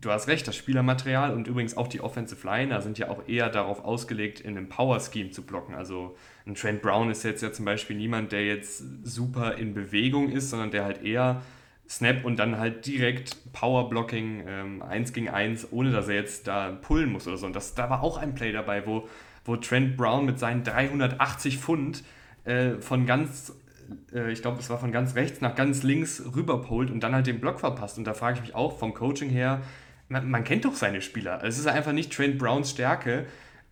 du 0.02 0.12
hast 0.12 0.28
recht, 0.28 0.48
das 0.48 0.56
Spielermaterial 0.58 1.34
und 1.34 1.48
übrigens 1.48 1.78
auch 1.78 1.88
die 1.88 2.02
Offensive 2.02 2.46
Liner 2.46 2.82
sind 2.82 2.98
ja 2.98 3.10
auch 3.10 3.28
eher 3.28 3.50
darauf 3.50 3.84
ausgelegt, 3.84 4.42
in 4.42 4.58
einem 4.58 4.68
Power-Scheme 4.68 5.32
zu 5.32 5.44
blocken. 5.44 5.76
Also 5.76 6.18
ein 6.46 6.56
Trent 6.56 6.82
Brown 6.82 7.10
ist 7.10 7.24
jetzt 7.24 7.42
ja 7.44 7.52
zum 7.52 7.66
Beispiel 7.66 7.96
niemand, 7.96 8.32
der 8.32 8.46
jetzt 8.46 8.84
super 9.04 9.58
in 9.58 9.74
Bewegung 9.74 10.30
ist, 10.30 10.50
sondern 10.50 10.72
der 10.72 10.84
halt 10.84 11.04
eher 11.04 11.42
Snap 11.88 12.24
und 12.24 12.40
dann 12.40 12.58
halt 12.58 12.86
direkt 12.86 13.54
Power-Blocking 13.54 14.44
ähm, 14.48 14.82
1 14.82 15.14
gegen 15.14 15.30
1, 15.30 15.68
ohne 15.72 15.92
dass 15.92 16.08
er 16.08 16.16
jetzt 16.16 16.48
da 16.48 16.72
pullen 16.72 17.12
muss 17.12 17.28
oder 17.28 17.38
so. 17.38 17.46
Und 17.46 17.56
das, 17.56 17.76
da 17.76 17.90
war 17.90 18.02
auch 18.02 18.18
ein 18.18 18.34
Play 18.34 18.52
dabei, 18.52 18.86
wo, 18.86 19.08
wo 19.44 19.58
Trent 19.58 19.98
Brown 19.98 20.26
mit 20.26 20.40
seinen 20.40 20.64
380 20.64 21.58
Pfund 21.58 22.04
äh, 22.46 22.76
von 22.80 23.06
ganz 23.06 23.54
äh, 24.14 24.32
ich 24.32 24.42
glaube, 24.42 24.60
es 24.60 24.70
war 24.70 24.80
von 24.80 24.92
ganz 24.92 25.16
rechts 25.16 25.42
nach 25.42 25.56
ganz 25.56 25.84
links 25.84 26.24
rüberpolt 26.36 26.92
und 26.92 27.02
dann 27.02 27.14
halt 27.14 27.28
den 27.28 27.40
Block 27.40 27.60
verpasst. 27.60 27.98
Und 27.98 28.06
da 28.06 28.14
frage 28.14 28.38
ich 28.38 28.42
mich 28.42 28.56
auch 28.56 28.78
vom 28.78 28.94
Coaching 28.94 29.30
her, 29.30 29.62
man, 30.10 30.30
man 30.30 30.44
kennt 30.44 30.66
doch 30.66 30.76
seine 30.76 31.02
Spieler. 31.02 31.44
Es 31.44 31.58
ist 31.58 31.68
einfach 31.68 31.94
nicht 31.94 32.14
Trent 32.14 32.38
Browns 32.38 32.72
Stärke, 32.72 33.26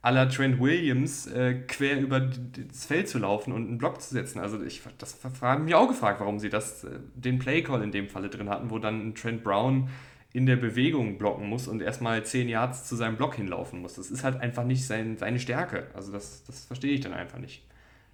la 0.03 0.25
Trent 0.25 0.59
Williams 0.59 1.27
äh, 1.27 1.55
quer 1.67 1.99
über 1.99 2.21
das 2.21 2.85
Feld 2.85 3.09
zu 3.09 3.19
laufen 3.19 3.51
und 3.51 3.67
einen 3.67 3.77
Block 3.77 4.01
zu 4.01 4.13
setzen. 4.13 4.39
Also 4.39 4.61
ich 4.63 4.81
das 4.97 5.17
haben 5.41 5.65
mich 5.65 5.75
auch 5.75 5.87
gefragt, 5.87 6.19
warum 6.19 6.39
sie 6.39 6.49
das 6.49 6.83
äh, 6.83 6.99
den 7.15 7.39
Playcall 7.39 7.83
in 7.83 7.91
dem 7.91 8.07
Falle 8.07 8.29
drin 8.29 8.49
hatten, 8.49 8.69
wo 8.69 8.79
dann 8.79 9.13
Trent 9.15 9.43
Brown 9.43 9.89
in 10.31 10.45
der 10.45 10.55
Bewegung 10.55 11.17
blocken 11.17 11.47
muss 11.47 11.67
und 11.67 11.81
erstmal 11.81 12.23
10 12.23 12.49
Yards 12.49 12.87
zu 12.87 12.95
seinem 12.95 13.17
Block 13.17 13.35
hinlaufen 13.35 13.81
muss. 13.81 13.95
Das 13.95 14.11
ist 14.11 14.23
halt 14.23 14.39
einfach 14.39 14.63
nicht 14.63 14.85
sein, 14.85 15.17
seine 15.17 15.39
Stärke. 15.39 15.87
Also 15.93 16.11
das, 16.11 16.43
das 16.45 16.65
verstehe 16.65 16.93
ich 16.93 17.01
dann 17.01 17.13
einfach 17.13 17.39
nicht. 17.39 17.63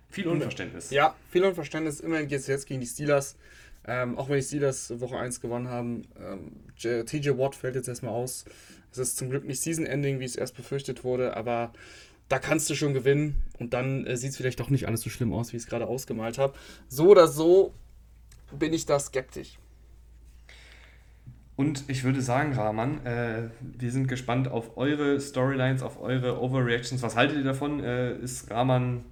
Viel 0.09 0.27
Unverständnis. 0.27 0.91
Ja, 0.91 1.13
viel 1.29 1.43
Unverständnis. 1.43 1.99
Immerhin 1.99 2.27
geht 2.27 2.39
es 2.39 2.47
jetzt 2.47 2.67
gegen 2.67 2.79
die 2.79 2.88
Steelers. 2.88 3.36
Ähm, 3.88 4.17
auch 4.17 4.29
wenn 4.29 4.38
die 4.38 4.43
Steelers 4.43 4.99
Woche 4.99 5.19
1 5.19 5.41
gewonnen 5.41 5.67
haben. 5.67 6.03
Ähm, 6.17 7.05
TJ 7.05 7.31
Watt 7.31 7.53
fällt 7.53 7.75
jetzt 7.75 7.89
erstmal 7.89 8.13
aus. 8.13 8.45
Es 8.97 9.09
ist 9.09 9.17
zum 9.17 9.29
Glück 9.29 9.45
nicht 9.45 9.61
Season-Ending, 9.61 10.19
wie 10.19 10.25
es 10.25 10.35
erst 10.35 10.55
befürchtet 10.55 11.03
wurde, 11.03 11.35
aber 11.35 11.73
da 12.29 12.39
kannst 12.39 12.69
du 12.69 12.75
schon 12.75 12.93
gewinnen 12.93 13.43
und 13.59 13.73
dann 13.73 14.05
äh, 14.05 14.17
sieht 14.17 14.31
es 14.31 14.37
vielleicht 14.37 14.59
doch 14.59 14.69
nicht 14.69 14.87
alles 14.87 15.01
so 15.01 15.09
schlimm 15.09 15.33
aus, 15.33 15.53
wie 15.53 15.57
ich 15.57 15.63
es 15.63 15.69
gerade 15.69 15.87
ausgemalt 15.87 16.37
habe. 16.37 16.53
So 16.87 17.09
oder 17.09 17.27
so 17.27 17.73
bin 18.57 18.73
ich 18.73 18.85
da 18.85 18.99
skeptisch. 18.99 19.57
Und 21.55 21.85
ich 21.87 22.03
würde 22.03 22.21
sagen, 22.21 22.53
Rahman, 22.53 23.05
äh, 23.05 23.49
wir 23.61 23.91
sind 23.91 24.07
gespannt 24.07 24.49
auf 24.49 24.75
eure 24.77 25.19
Storylines, 25.21 25.83
auf 25.83 26.01
eure 26.01 26.41
Overreactions. 26.41 27.01
Was 27.01 27.15
haltet 27.15 27.37
ihr 27.37 27.43
davon? 27.43 27.81
Äh, 27.81 28.17
ist 28.17 28.51
Rahman 28.51 29.05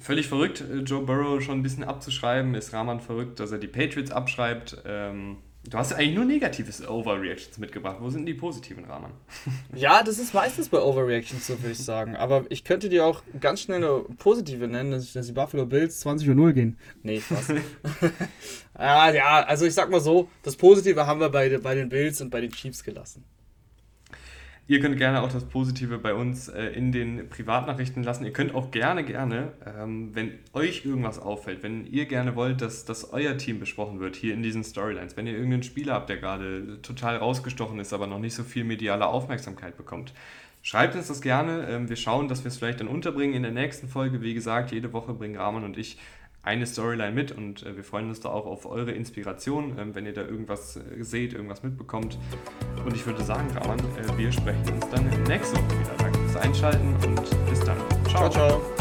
völlig 0.00 0.26
verrückt, 0.26 0.62
äh, 0.62 0.78
Joe 0.78 1.04
Burrow 1.04 1.40
schon 1.40 1.60
ein 1.60 1.62
bisschen 1.62 1.84
abzuschreiben? 1.84 2.54
Ist 2.54 2.72
Rahman 2.72 3.00
verrückt, 3.00 3.38
dass 3.38 3.52
er 3.52 3.58
die 3.58 3.68
Patriots 3.68 4.10
abschreibt? 4.10 4.82
Ähm, 4.84 5.36
Du 5.68 5.76
hast 5.76 5.92
eigentlich 5.92 6.14
nur 6.14 6.24
negatives 6.24 6.86
Overreactions 6.86 7.58
mitgebracht. 7.58 7.98
Wo 8.00 8.08
sind 8.08 8.24
die 8.24 8.32
positiven, 8.32 8.86
Rahman? 8.86 9.12
Ja, 9.74 10.02
das 10.02 10.18
ist 10.18 10.32
meistens 10.32 10.70
bei 10.70 10.78
Overreactions 10.78 11.46
so, 11.46 11.60
würde 11.60 11.72
ich 11.72 11.78
sagen. 11.78 12.16
Aber 12.16 12.44
ich 12.48 12.64
könnte 12.64 12.88
dir 12.88 13.04
auch 13.04 13.22
ganz 13.40 13.60
schnell 13.60 13.84
eine 13.84 14.04
positive 14.16 14.66
nennen, 14.68 14.90
dass, 14.90 15.12
die 15.12 15.32
Buffalo 15.32 15.66
Bills 15.66 16.00
20 16.00 16.28
0 16.28 16.52
gehen. 16.54 16.78
Nee, 17.02 17.20
Spaß. 17.20 17.48
ah, 18.74 19.12
ja, 19.12 19.44
also 19.44 19.66
ich 19.66 19.74
sag 19.74 19.90
mal 19.90 20.00
so, 20.00 20.28
das 20.42 20.56
Positive 20.56 21.06
haben 21.06 21.20
wir 21.20 21.28
bei, 21.28 21.58
bei 21.58 21.74
den 21.74 21.90
Bills 21.90 22.20
und 22.22 22.30
bei 22.30 22.40
den 22.40 22.52
Chiefs 22.52 22.82
gelassen. 22.82 23.24
Ihr 24.70 24.78
könnt 24.78 24.96
gerne 24.98 25.20
auch 25.20 25.32
das 25.32 25.46
Positive 25.46 25.98
bei 25.98 26.14
uns 26.14 26.46
äh, 26.46 26.66
in 26.66 26.92
den 26.92 27.28
Privatnachrichten 27.28 28.04
lassen. 28.04 28.24
Ihr 28.24 28.32
könnt 28.32 28.54
auch 28.54 28.70
gerne, 28.70 29.02
gerne, 29.02 29.50
ähm, 29.66 30.14
wenn 30.14 30.38
euch 30.52 30.84
irgendwas 30.84 31.18
auffällt, 31.18 31.64
wenn 31.64 31.88
ihr 31.88 32.06
gerne 32.06 32.36
wollt, 32.36 32.62
dass, 32.62 32.84
dass 32.84 33.12
euer 33.12 33.36
Team 33.36 33.58
besprochen 33.58 33.98
wird 33.98 34.14
hier 34.14 34.32
in 34.32 34.44
diesen 34.44 34.62
Storylines, 34.62 35.16
wenn 35.16 35.26
ihr 35.26 35.32
irgendeinen 35.32 35.64
Spieler 35.64 35.94
habt, 35.94 36.08
der 36.08 36.18
gerade 36.18 36.80
total 36.82 37.16
rausgestochen 37.16 37.80
ist, 37.80 37.92
aber 37.92 38.06
noch 38.06 38.20
nicht 38.20 38.36
so 38.36 38.44
viel 38.44 38.62
mediale 38.62 39.08
Aufmerksamkeit 39.08 39.76
bekommt, 39.76 40.14
Schreibt 40.62 40.94
uns 40.94 41.08
das 41.08 41.22
gerne. 41.22 41.66
Ähm, 41.70 41.88
wir 41.88 41.96
schauen, 41.96 42.28
dass 42.28 42.44
wir 42.44 42.50
es 42.50 42.58
vielleicht 42.58 42.80
dann 42.80 42.88
unterbringen 42.88 43.32
in 43.32 43.42
der 43.42 43.50
nächsten 43.50 43.88
Folge. 43.88 44.20
Wie 44.20 44.34
gesagt, 44.34 44.72
jede 44.72 44.92
Woche 44.92 45.14
bringen 45.14 45.36
Rahman 45.36 45.64
und 45.64 45.78
ich 45.78 45.96
eine 46.42 46.66
Storyline 46.66 47.12
mit 47.12 47.32
und 47.32 47.64
äh, 47.64 47.76
wir 47.76 47.84
freuen 47.84 48.08
uns 48.08 48.20
da 48.20 48.30
auch 48.30 48.46
auf 48.46 48.66
eure 48.66 48.92
Inspiration, 48.92 49.76
ähm, 49.78 49.94
wenn 49.94 50.06
ihr 50.06 50.14
da 50.14 50.22
irgendwas 50.22 50.76
äh, 50.76 51.02
seht, 51.02 51.34
irgendwas 51.34 51.62
mitbekommt. 51.62 52.18
Und 52.84 52.94
ich 52.94 53.04
würde 53.06 53.22
sagen, 53.22 53.48
Raman, 53.56 53.78
äh, 53.78 54.18
wir 54.18 54.32
sprechen 54.32 54.72
uns 54.72 54.88
dann 54.90 55.04
nächste 55.24 55.56
Woche 55.56 55.80
wieder. 55.80 55.94
Danke 55.98 56.18
fürs 56.20 56.36
Einschalten 56.36 56.94
und 57.06 57.50
bis 57.50 57.60
dann. 57.60 57.76
ciao. 58.08 58.30
ciao. 58.30 58.30
ciao. 58.30 58.79